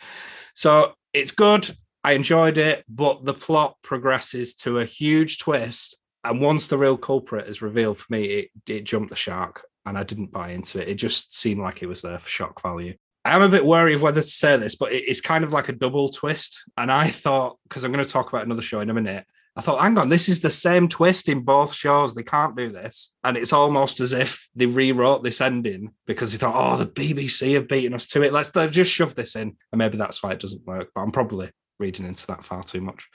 So 0.54 0.94
it's 1.14 1.32
good. 1.32 1.76
I 2.04 2.12
enjoyed 2.12 2.58
it, 2.58 2.84
but 2.90 3.24
the 3.24 3.34
plot 3.34 3.78
progresses 3.82 4.56
to 4.56 4.80
a 4.80 4.86
huge 4.86 5.40
twist. 5.40 5.96
And 6.26 6.42
once 6.42 6.68
the 6.68 6.78
real 6.78 6.98
culprit 6.98 7.48
is 7.48 7.62
revealed 7.62 7.98
for 7.98 8.12
me, 8.12 8.26
it, 8.26 8.50
it 8.68 8.84
jumped 8.84 9.10
the 9.10 9.16
shark. 9.16 9.66
and 9.86 9.98
I 9.98 10.04
didn't 10.04 10.32
buy 10.32 10.52
into 10.52 10.82
it. 10.82 10.88
It 10.88 10.96
just 10.96 11.36
seemed 11.36 11.62
like 11.62 11.82
it 11.82 11.88
was 11.88 12.02
there 12.02 12.20
for 12.20 12.30
shock 12.30 12.62
value. 12.62 12.96
I 13.26 13.36
am 13.36 13.42
a 13.42 13.50
bit 13.50 13.66
wary 13.66 13.94
of 13.94 14.02
whether 14.02 14.22
to 14.22 14.28
say 14.28 14.58
this, 14.58 14.76
but 14.76 14.92
it's 14.92 15.22
kind 15.22 15.44
of 15.44 15.54
like 15.54 15.70
a 15.70 15.74
double 15.74 16.10
twist. 16.10 16.64
And 16.78 16.92
I 16.92 17.10
thought, 17.10 17.58
because 17.64 17.84
I'm 17.84 17.92
going 17.92 18.04
to 18.04 18.10
talk 18.10 18.30
about 18.30 18.46
another 18.46 18.62
show 18.62 18.82
in 18.82 18.90
a 18.90 18.94
minute, 18.94 19.26
I 19.56 19.62
thought, 19.62 19.82
hang 19.82 19.98
on, 19.98 20.10
this 20.10 20.30
is 20.30 20.42
the 20.42 20.50
same 20.50 20.88
twist 20.88 21.30
in 21.30 21.42
both 21.42 21.74
shows. 21.74 22.14
They 22.14 22.24
can't 22.24 22.58
do 22.58 22.72
this. 22.72 23.16
And 23.24 23.38
it's 23.38 23.54
almost 23.54 24.00
as 24.00 24.12
if 24.12 24.50
they 24.56 24.66
rewrote 24.66 25.24
this 25.24 25.42
ending 25.42 25.94
because 26.08 26.32
they 26.32 26.40
thought, 26.40 26.56
oh, 26.56 26.78
the 26.78 26.88
BBC 26.88 27.54
have 27.54 27.68
beaten 27.68 27.94
us 27.94 28.08
to 28.08 28.24
it. 28.24 28.34
Let's, 28.34 28.54
let's 28.56 28.72
just 28.72 28.92
shove 28.92 29.14
this 29.14 29.36
in. 29.36 29.56
And 29.72 29.80
maybe 29.80 29.98
that's 29.98 30.24
why 30.24 30.32
it 30.32 30.40
doesn't 30.40 30.66
work. 30.66 30.90
But 30.96 31.02
I'm 31.02 31.12
probably 31.12 31.52
reading 31.80 32.06
into 32.06 32.26
that 32.28 32.44
far 32.44 32.64
too 32.64 32.82
much. 32.82 33.08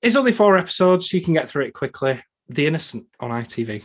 It's 0.00 0.16
only 0.16 0.32
four 0.32 0.56
episodes. 0.56 1.12
You 1.12 1.20
can 1.20 1.34
get 1.34 1.50
through 1.50 1.66
it 1.66 1.74
quickly. 1.74 2.22
The 2.48 2.66
Innocent 2.66 3.06
on 3.18 3.30
ITV. 3.30 3.84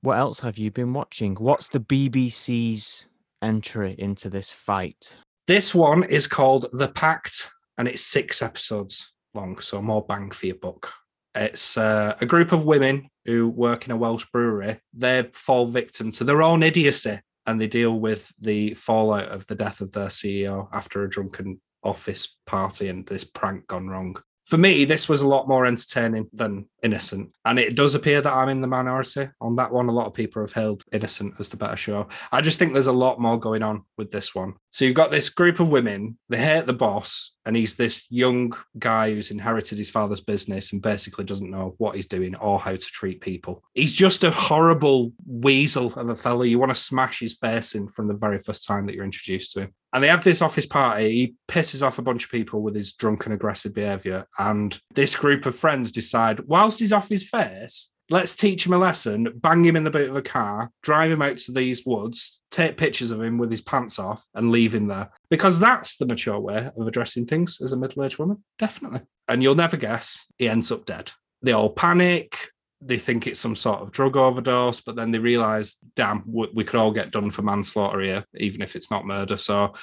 What 0.00 0.18
else 0.18 0.40
have 0.40 0.58
you 0.58 0.70
been 0.70 0.92
watching? 0.92 1.34
What's 1.34 1.68
the 1.68 1.80
BBC's 1.80 3.06
entry 3.44 3.94
into 3.98 4.28
this 4.28 4.50
fight? 4.50 5.16
This 5.46 5.74
one 5.74 6.04
is 6.04 6.26
called 6.26 6.66
The 6.72 6.88
Pact 6.88 7.50
and 7.78 7.86
it's 7.86 8.02
six 8.02 8.42
episodes 8.42 9.12
long. 9.34 9.58
So 9.58 9.82
more 9.82 10.04
bang 10.04 10.30
for 10.30 10.46
your 10.46 10.56
buck. 10.56 10.92
It's 11.34 11.76
uh, 11.76 12.16
a 12.20 12.26
group 12.26 12.52
of 12.52 12.64
women 12.64 13.08
who 13.24 13.48
work 13.48 13.86
in 13.86 13.92
a 13.92 13.96
Welsh 13.96 14.26
brewery. 14.32 14.80
They 14.92 15.28
fall 15.32 15.66
victim 15.66 16.10
to 16.12 16.24
their 16.24 16.42
own 16.42 16.62
idiocy 16.62 17.20
and 17.46 17.60
they 17.60 17.66
deal 17.66 17.98
with 17.98 18.32
the 18.40 18.74
fallout 18.74 19.28
of 19.28 19.46
the 19.46 19.54
death 19.54 19.80
of 19.80 19.92
their 19.92 20.06
CEO 20.06 20.68
after 20.72 21.02
a 21.02 21.10
drunken 21.10 21.60
office 21.82 22.38
party 22.46 22.88
and 22.88 23.06
this 23.06 23.24
prank 23.24 23.66
gone 23.66 23.88
wrong 23.88 24.16
for 24.44 24.58
me, 24.58 24.84
this 24.84 25.08
was 25.08 25.22
a 25.22 25.28
lot 25.28 25.48
more 25.48 25.64
entertaining 25.64 26.28
than 26.32 26.66
Innocent. 26.82 27.30
And 27.46 27.58
it 27.58 27.76
does 27.76 27.94
appear 27.94 28.20
that 28.20 28.32
I'm 28.32 28.50
in 28.50 28.60
the 28.60 28.66
minority 28.66 29.30
on 29.40 29.56
that 29.56 29.72
one. 29.72 29.88
A 29.88 29.92
lot 29.92 30.06
of 30.06 30.12
people 30.12 30.42
have 30.42 30.52
hailed 30.52 30.84
Innocent 30.92 31.34
as 31.38 31.48
the 31.48 31.56
better 31.56 31.78
show. 31.78 32.08
I 32.30 32.42
just 32.42 32.58
think 32.58 32.74
there's 32.74 32.88
a 32.88 32.92
lot 32.92 33.18
more 33.18 33.40
going 33.40 33.62
on 33.62 33.84
with 33.96 34.10
this 34.10 34.34
one. 34.34 34.54
So 34.68 34.84
you've 34.84 34.94
got 34.94 35.10
this 35.10 35.30
group 35.30 35.60
of 35.60 35.72
women, 35.72 36.18
they 36.28 36.36
hate 36.36 36.66
the 36.66 36.74
boss, 36.74 37.36
and 37.46 37.56
he's 37.56 37.74
this 37.74 38.06
young 38.10 38.52
guy 38.78 39.12
who's 39.12 39.30
inherited 39.30 39.78
his 39.78 39.90
father's 39.90 40.20
business 40.20 40.72
and 40.72 40.82
basically 40.82 41.24
doesn't 41.24 41.50
know 41.50 41.74
what 41.78 41.96
he's 41.96 42.06
doing 42.06 42.34
or 42.36 42.60
how 42.60 42.72
to 42.72 42.78
treat 42.78 43.22
people. 43.22 43.62
He's 43.72 43.94
just 43.94 44.24
a 44.24 44.30
horrible 44.30 45.12
weasel 45.26 45.94
of 45.94 46.10
a 46.10 46.16
fellow. 46.16 46.42
You 46.42 46.58
want 46.58 46.70
to 46.70 46.74
smash 46.74 47.20
his 47.20 47.38
face 47.38 47.74
in 47.74 47.88
from 47.88 48.08
the 48.08 48.14
very 48.14 48.38
first 48.38 48.66
time 48.66 48.84
that 48.86 48.94
you're 48.94 49.04
introduced 49.04 49.52
to 49.52 49.60
him 49.62 49.74
and 49.94 50.02
they 50.02 50.08
have 50.08 50.24
this 50.24 50.42
office 50.42 50.66
party. 50.66 51.12
He 51.12 51.34
pisses 51.48 51.86
off 51.86 51.98
a 51.98 52.02
bunch 52.02 52.24
of 52.24 52.30
people 52.30 52.60
with 52.60 52.74
his 52.74 52.92
drunken, 52.92 53.30
aggressive 53.30 53.72
behavior. 53.72 54.26
And 54.38 54.78
this 54.94 55.14
group 55.14 55.46
of 55.46 55.56
friends 55.56 55.92
decide, 55.92 56.40
whilst 56.40 56.80
he's 56.80 56.92
off 56.92 57.08
his 57.08 57.28
face, 57.28 57.90
let's 58.10 58.34
teach 58.34 58.66
him 58.66 58.72
a 58.72 58.78
lesson, 58.78 59.28
bang 59.36 59.64
him 59.64 59.76
in 59.76 59.84
the 59.84 59.90
boot 59.90 60.08
of 60.08 60.16
a 60.16 60.22
car, 60.22 60.70
drive 60.82 61.12
him 61.12 61.22
out 61.22 61.38
to 61.38 61.52
these 61.52 61.86
woods, 61.86 62.40
take 62.50 62.76
pictures 62.76 63.12
of 63.12 63.22
him 63.22 63.38
with 63.38 63.52
his 63.52 63.62
pants 63.62 64.00
off, 64.00 64.26
and 64.34 64.50
leave 64.50 64.74
him 64.74 64.88
there. 64.88 65.10
Because 65.30 65.60
that's 65.60 65.96
the 65.96 66.06
mature 66.06 66.40
way 66.40 66.70
of 66.76 66.86
addressing 66.88 67.26
things 67.26 67.60
as 67.62 67.72
a 67.72 67.76
middle 67.76 68.04
aged 68.04 68.18
woman. 68.18 68.42
Definitely. 68.58 69.02
And 69.28 69.44
you'll 69.44 69.54
never 69.54 69.76
guess, 69.76 70.26
he 70.38 70.48
ends 70.48 70.72
up 70.72 70.86
dead. 70.86 71.12
They 71.40 71.52
all 71.52 71.70
panic 71.70 72.50
they 72.80 72.98
think 72.98 73.26
it's 73.26 73.40
some 73.40 73.56
sort 73.56 73.80
of 73.80 73.92
drug 73.92 74.16
overdose, 74.16 74.80
but 74.80 74.96
then 74.96 75.10
they 75.10 75.18
realize, 75.18 75.76
damn, 75.96 76.22
we 76.26 76.64
could 76.64 76.78
all 76.78 76.92
get 76.92 77.10
done 77.10 77.30
for 77.30 77.42
manslaughter 77.42 78.00
here, 78.00 78.24
even 78.36 78.62
if 78.62 78.76
it's 78.76 78.90
not 78.90 79.06
murder. 79.06 79.36
So, 79.36 79.74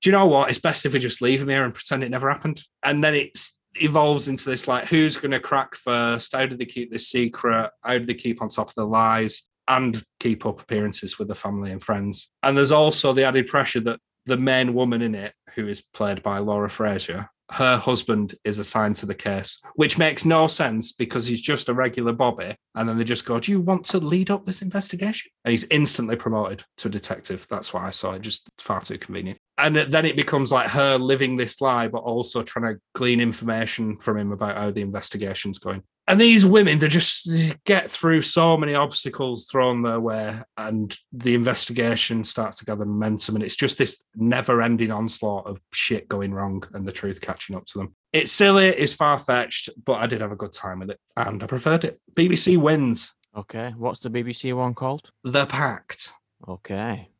do 0.00 0.10
you 0.10 0.12
know 0.12 0.26
what? 0.26 0.50
It's 0.50 0.58
best 0.58 0.84
if 0.84 0.92
we 0.92 0.98
just 0.98 1.22
leave 1.22 1.40
him 1.40 1.48
here 1.48 1.64
and 1.64 1.72
pretend 1.72 2.02
it 2.02 2.10
never 2.10 2.28
happened. 2.28 2.60
And 2.82 3.04
then 3.04 3.14
it 3.14 3.38
evolves 3.76 4.26
into 4.26 4.50
this 4.50 4.66
like, 4.66 4.86
who's 4.86 5.16
going 5.16 5.30
to 5.30 5.40
crack 5.40 5.76
first? 5.76 6.34
How 6.34 6.46
do 6.46 6.56
they 6.56 6.64
keep 6.64 6.90
this 6.90 7.08
secret? 7.08 7.70
How 7.82 7.98
do 7.98 8.06
they 8.06 8.14
keep 8.14 8.42
on 8.42 8.48
top 8.48 8.68
of 8.68 8.74
the 8.74 8.84
lies 8.84 9.44
and 9.68 10.02
keep 10.18 10.44
up 10.44 10.60
appearances 10.60 11.18
with 11.18 11.28
the 11.28 11.36
family 11.36 11.70
and 11.70 11.80
friends? 11.80 12.32
And 12.42 12.56
there's 12.56 12.72
also 12.72 13.12
the 13.12 13.24
added 13.24 13.46
pressure 13.46 13.80
that 13.80 14.00
the 14.26 14.36
main 14.36 14.74
woman 14.74 15.02
in 15.02 15.14
it, 15.14 15.34
who 15.54 15.68
is 15.68 15.80
played 15.80 16.22
by 16.22 16.38
Laura 16.38 16.68
Fraser, 16.68 17.28
her 17.52 17.76
husband 17.76 18.34
is 18.44 18.58
assigned 18.58 18.96
to 18.96 19.06
the 19.06 19.14
case, 19.14 19.60
which 19.74 19.98
makes 19.98 20.24
no 20.24 20.46
sense 20.46 20.92
because 20.92 21.26
he's 21.26 21.40
just 21.40 21.68
a 21.68 21.74
regular 21.74 22.12
Bobby. 22.12 22.54
And 22.74 22.88
then 22.88 22.96
they 22.96 23.04
just 23.04 23.26
go, 23.26 23.38
Do 23.38 23.52
you 23.52 23.60
want 23.60 23.84
to 23.86 23.98
lead 23.98 24.30
up 24.30 24.44
this 24.44 24.62
investigation? 24.62 25.30
And 25.44 25.52
he's 25.52 25.66
instantly 25.70 26.16
promoted 26.16 26.64
to 26.78 26.88
a 26.88 26.90
detective. 26.90 27.46
That's 27.50 27.74
why 27.74 27.86
I 27.86 27.90
saw 27.90 28.12
it, 28.12 28.22
just 28.22 28.48
far 28.58 28.80
too 28.80 28.98
convenient. 28.98 29.38
And 29.62 29.76
then 29.76 30.04
it 30.04 30.16
becomes 30.16 30.50
like 30.50 30.68
her 30.68 30.98
living 30.98 31.36
this 31.36 31.60
lie, 31.60 31.88
but 31.88 32.02
also 32.02 32.42
trying 32.42 32.74
to 32.74 32.80
glean 32.94 33.20
information 33.20 33.96
from 33.98 34.18
him 34.18 34.32
about 34.32 34.56
how 34.56 34.70
the 34.70 34.80
investigation's 34.80 35.58
going. 35.58 35.82
And 36.08 36.20
these 36.20 36.44
women 36.44 36.80
they 36.80 36.88
just 36.88 37.30
get 37.64 37.88
through 37.90 38.22
so 38.22 38.56
many 38.56 38.74
obstacles 38.74 39.46
thrown 39.46 39.82
their 39.82 40.00
way 40.00 40.36
and 40.58 40.96
the 41.12 41.34
investigation 41.34 42.24
starts 42.24 42.58
to 42.58 42.64
gather 42.64 42.84
momentum 42.84 43.36
and 43.36 43.44
it's 43.44 43.54
just 43.54 43.78
this 43.78 44.02
never-ending 44.16 44.90
onslaught 44.90 45.46
of 45.46 45.60
shit 45.72 46.08
going 46.08 46.34
wrong 46.34 46.64
and 46.74 46.86
the 46.86 46.92
truth 46.92 47.20
catching 47.20 47.54
up 47.54 47.66
to 47.66 47.78
them. 47.78 47.94
It's 48.12 48.32
silly 48.32 48.66
it's 48.66 48.92
far-fetched 48.92 49.70
but 49.84 49.94
i 49.94 50.06
did 50.08 50.20
have 50.22 50.32
a 50.32 50.36
good 50.36 50.52
time 50.52 50.80
with 50.80 50.90
it 50.90 50.98
and 51.16 51.42
i 51.42 51.46
preferred 51.46 51.84
it. 51.84 52.00
Bbc 52.14 52.58
wins. 52.58 53.12
Okay 53.36 53.72
what's 53.78 54.00
the 54.00 54.10
bbc 54.10 54.54
one 54.56 54.74
called? 54.74 55.08
The 55.22 55.46
pact. 55.46 56.12
Okay 56.48 57.11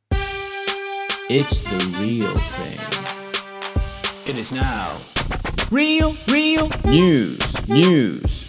it's 1.35 1.63
the 1.63 1.81
real 1.99 2.35
thing 2.57 2.79
it 4.29 4.39
is 4.39 4.53
now 4.53 4.89
real 5.71 6.13
real 6.31 6.69
news 6.85 7.69
news 7.69 8.43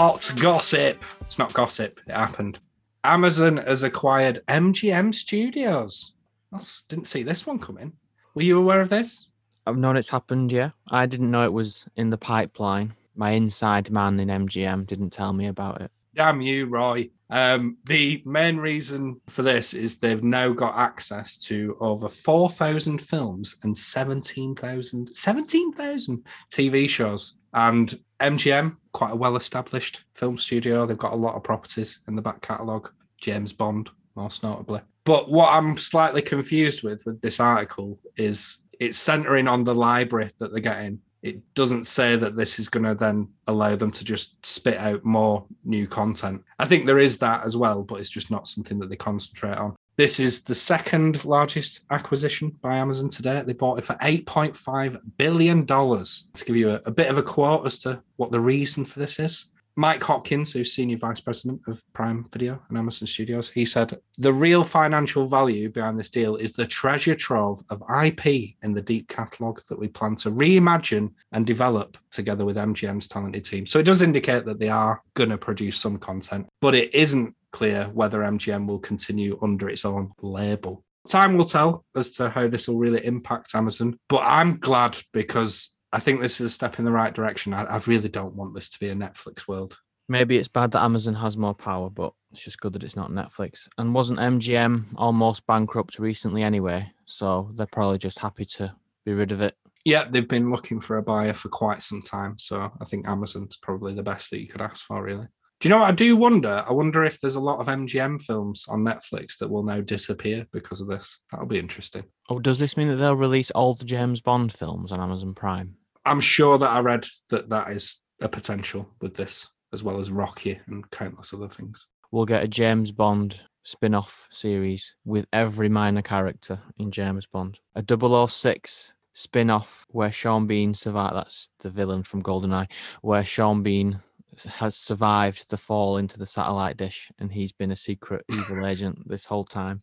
hot 0.00 0.32
gossip. 0.40 0.96
It's 1.20 1.38
not 1.38 1.52
gossip, 1.52 2.00
it 2.06 2.14
happened. 2.14 2.58
Amazon 3.04 3.58
has 3.58 3.82
acquired 3.82 4.42
MGM 4.48 5.14
Studios. 5.14 6.14
I 6.54 6.60
didn't 6.88 7.06
see 7.06 7.22
this 7.22 7.46
one 7.46 7.58
coming. 7.58 7.92
Were 8.34 8.42
you 8.42 8.58
aware 8.58 8.80
of 8.80 8.88
this? 8.88 9.28
I've 9.66 9.76
known 9.76 9.98
it's 9.98 10.08
happened, 10.08 10.52
yeah. 10.52 10.70
I 10.90 11.04
didn't 11.04 11.30
know 11.30 11.44
it 11.44 11.52
was 11.52 11.86
in 11.96 12.08
the 12.08 12.16
pipeline. 12.16 12.94
My 13.14 13.32
inside 13.32 13.90
man 13.90 14.18
in 14.18 14.28
MGM 14.28 14.86
didn't 14.86 15.10
tell 15.10 15.34
me 15.34 15.48
about 15.48 15.82
it. 15.82 15.90
Damn 16.14 16.40
you, 16.40 16.66
Roy. 16.66 17.10
Um, 17.30 17.76
the 17.84 18.22
main 18.26 18.56
reason 18.56 19.20
for 19.28 19.42
this 19.42 19.72
is 19.74 19.98
they've 19.98 20.24
now 20.24 20.48
got 20.52 20.76
access 20.76 21.38
to 21.44 21.76
over 21.80 22.08
4,000 22.08 23.00
films 23.00 23.56
and 23.62 23.76
17,000 23.76 25.14
17,000 25.14 26.26
TV 26.52 26.88
shows. 26.88 27.34
And 27.54 27.98
MGM, 28.20 28.76
quite 28.92 29.12
a 29.12 29.16
well 29.16 29.36
established 29.36 30.04
film 30.14 30.36
studio. 30.38 30.86
They've 30.86 30.98
got 30.98 31.12
a 31.12 31.16
lot 31.16 31.36
of 31.36 31.44
properties 31.44 32.00
in 32.08 32.16
the 32.16 32.22
back 32.22 32.42
catalogue, 32.42 32.90
James 33.20 33.52
Bond, 33.52 33.90
most 34.16 34.42
notably. 34.42 34.80
But 35.04 35.30
what 35.30 35.48
I'm 35.48 35.76
slightly 35.78 36.22
confused 36.22 36.82
with 36.82 37.04
with 37.06 37.20
this 37.20 37.40
article 37.40 37.98
is 38.16 38.58
it's 38.78 38.98
centering 38.98 39.46
on 39.46 39.64
the 39.64 39.74
library 39.74 40.30
that 40.38 40.52
they're 40.52 40.60
getting. 40.60 41.00
It 41.22 41.42
doesn't 41.54 41.86
say 41.86 42.16
that 42.16 42.36
this 42.36 42.58
is 42.58 42.68
going 42.68 42.84
to 42.84 42.94
then 42.94 43.28
allow 43.46 43.76
them 43.76 43.90
to 43.90 44.04
just 44.04 44.44
spit 44.44 44.78
out 44.78 45.04
more 45.04 45.44
new 45.64 45.86
content. 45.86 46.42
I 46.58 46.66
think 46.66 46.86
there 46.86 46.98
is 46.98 47.18
that 47.18 47.44
as 47.44 47.56
well, 47.56 47.82
but 47.82 47.96
it's 47.96 48.08
just 48.08 48.30
not 48.30 48.48
something 48.48 48.78
that 48.78 48.88
they 48.88 48.96
concentrate 48.96 49.58
on. 49.58 49.76
This 49.96 50.18
is 50.18 50.42
the 50.42 50.54
second 50.54 51.26
largest 51.26 51.82
acquisition 51.90 52.56
by 52.62 52.78
Amazon 52.78 53.10
today. 53.10 53.42
They 53.44 53.52
bought 53.52 53.78
it 53.78 53.84
for 53.84 53.96
$8.5 53.96 54.98
billion. 55.18 55.66
To 55.66 56.44
give 56.46 56.56
you 56.56 56.70
a, 56.70 56.80
a, 56.86 56.90
bit 56.90 57.10
of 57.10 57.18
a 57.18 57.22
quote 57.22 57.66
as 57.66 57.78
to 57.80 58.02
what 58.16 58.32
the 58.32 58.40
reason 58.40 58.86
for 58.86 58.98
this 58.98 59.18
is, 59.18 59.46
Mike 59.76 60.02
Hopkins, 60.02 60.52
who's 60.52 60.72
senior 60.72 60.96
vice 60.96 61.20
president 61.20 61.60
of 61.66 61.82
Prime 61.92 62.26
Video 62.32 62.60
and 62.68 62.76
Amazon 62.76 63.06
Studios, 63.06 63.48
he 63.48 63.64
said 63.64 63.98
the 64.18 64.32
real 64.32 64.64
financial 64.64 65.26
value 65.26 65.70
behind 65.70 65.98
this 65.98 66.10
deal 66.10 66.36
is 66.36 66.52
the 66.52 66.66
treasure 66.66 67.14
trove 67.14 67.62
of 67.70 67.82
IP 68.04 68.56
in 68.62 68.74
the 68.74 68.82
deep 68.82 69.08
catalogue 69.08 69.60
that 69.68 69.78
we 69.78 69.88
plan 69.88 70.16
to 70.16 70.30
reimagine 70.30 71.10
and 71.32 71.46
develop 71.46 71.96
together 72.10 72.44
with 72.44 72.56
MGM's 72.56 73.08
talented 73.08 73.44
team. 73.44 73.66
So 73.66 73.78
it 73.78 73.84
does 73.84 74.02
indicate 74.02 74.44
that 74.44 74.58
they 74.58 74.68
are 74.68 75.02
going 75.14 75.30
to 75.30 75.38
produce 75.38 75.78
some 75.78 75.98
content, 75.98 76.46
but 76.60 76.74
it 76.74 76.94
isn't 76.94 77.34
clear 77.52 77.84
whether 77.92 78.20
MGM 78.20 78.66
will 78.66 78.78
continue 78.78 79.38
under 79.42 79.68
its 79.68 79.84
own 79.84 80.12
label. 80.20 80.84
Time 81.08 81.36
will 81.36 81.44
tell 81.44 81.84
as 81.96 82.10
to 82.12 82.28
how 82.28 82.46
this 82.46 82.68
will 82.68 82.78
really 82.78 83.04
impact 83.04 83.54
Amazon, 83.54 83.98
but 84.08 84.20
I'm 84.20 84.58
glad 84.58 84.98
because 85.12 85.74
I 85.92 85.98
think 85.98 86.20
this 86.20 86.40
is 86.40 86.46
a 86.46 86.50
step 86.50 86.78
in 86.78 86.84
the 86.84 86.92
right 86.92 87.12
direction. 87.12 87.52
I, 87.52 87.64
I 87.64 87.80
really 87.86 88.08
don't 88.08 88.34
want 88.34 88.54
this 88.54 88.68
to 88.70 88.78
be 88.78 88.90
a 88.90 88.94
Netflix 88.94 89.48
world. 89.48 89.78
Maybe 90.08 90.36
it's 90.36 90.48
bad 90.48 90.72
that 90.72 90.82
Amazon 90.82 91.14
has 91.14 91.36
more 91.36 91.54
power, 91.54 91.88
but 91.88 92.12
it's 92.32 92.42
just 92.42 92.60
good 92.60 92.72
that 92.72 92.84
it's 92.84 92.96
not 92.96 93.10
Netflix. 93.10 93.68
And 93.78 93.94
wasn't 93.94 94.18
MGM 94.18 94.86
almost 94.96 95.46
bankrupt 95.46 95.98
recently 95.98 96.42
anyway? 96.42 96.90
So 97.06 97.50
they're 97.54 97.66
probably 97.66 97.98
just 97.98 98.18
happy 98.18 98.44
to 98.44 98.74
be 99.04 99.12
rid 99.12 99.32
of 99.32 99.40
it. 99.40 99.54
Yeah, 99.84 100.04
they've 100.08 100.26
been 100.26 100.50
looking 100.50 100.80
for 100.80 100.98
a 100.98 101.02
buyer 101.02 101.32
for 101.32 101.48
quite 101.48 101.82
some 101.82 102.02
time. 102.02 102.38
So 102.38 102.70
I 102.80 102.84
think 102.84 103.08
Amazon's 103.08 103.56
probably 103.56 103.94
the 103.94 104.02
best 104.02 104.30
that 104.30 104.40
you 104.40 104.48
could 104.48 104.60
ask 104.60 104.84
for, 104.84 105.02
really. 105.02 105.26
Do 105.60 105.68
you 105.68 105.74
know 105.74 105.80
what 105.80 105.90
I 105.90 105.92
do 105.92 106.16
wonder? 106.16 106.64
I 106.66 106.72
wonder 106.72 107.04
if 107.04 107.20
there's 107.20 107.34
a 107.34 107.40
lot 107.40 107.60
of 107.60 107.66
MGM 107.66 108.22
films 108.22 108.64
on 108.68 108.80
Netflix 108.80 109.36
that 109.38 109.50
will 109.50 109.62
now 109.62 109.82
disappear 109.82 110.46
because 110.52 110.80
of 110.80 110.88
this. 110.88 111.18
That'll 111.30 111.46
be 111.46 111.58
interesting. 111.58 112.04
Oh, 112.30 112.38
does 112.38 112.58
this 112.58 112.78
mean 112.78 112.88
that 112.88 112.96
they'll 112.96 113.14
release 113.14 113.50
all 113.50 113.74
the 113.74 113.84
James 113.84 114.22
Bond 114.22 114.52
films 114.52 114.90
on 114.90 115.00
Amazon 115.00 115.34
Prime? 115.34 115.76
I'm 116.04 116.20
sure 116.20 116.58
that 116.58 116.70
I 116.70 116.80
read 116.80 117.06
that 117.28 117.48
that 117.50 117.70
is 117.70 118.00
a 118.20 118.28
potential 118.28 118.88
with 119.00 119.14
this, 119.14 119.48
as 119.72 119.82
well 119.82 119.98
as 119.98 120.10
Rocky 120.10 120.58
and 120.66 120.88
countless 120.90 121.32
other 121.32 121.48
things. 121.48 121.86
we'll 122.12 122.24
get 122.26 122.42
a 122.42 122.48
James 122.48 122.90
Bond 122.90 123.40
spin 123.62 123.94
off 123.94 124.26
series 124.30 124.94
with 125.04 125.26
every 125.32 125.68
minor 125.68 126.02
character 126.02 126.60
in 126.78 126.90
James 126.90 127.26
Bond. 127.26 127.58
A 127.74 127.84
006 128.28 128.94
spin 129.12 129.50
off 129.50 129.86
where 129.90 130.10
Sean 130.10 130.46
Bean 130.46 130.74
survived. 130.74 131.14
That's 131.14 131.50
the 131.60 131.70
villain 131.70 132.02
from 132.02 132.22
GoldenEye, 132.22 132.70
where 133.02 133.24
Sean 133.24 133.62
Bean 133.62 134.00
has 134.46 134.76
survived 134.76 135.50
the 135.50 135.56
fall 135.56 135.98
into 135.98 136.18
the 136.18 136.26
satellite 136.26 136.76
dish 136.76 137.10
and 137.18 137.32
he's 137.32 137.52
been 137.52 137.72
a 137.72 137.76
secret 137.76 138.24
evil 138.32 138.66
agent 138.66 139.08
this 139.08 139.26
whole 139.26 139.44
time. 139.44 139.82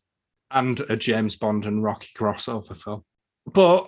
And 0.50 0.79
a 0.89 0.95
James 0.95 1.36
Bond 1.36 1.65
and 1.65 1.83
Rocky 1.83 2.09
crossover 2.17 2.75
film. 2.75 3.03
But 3.45 3.88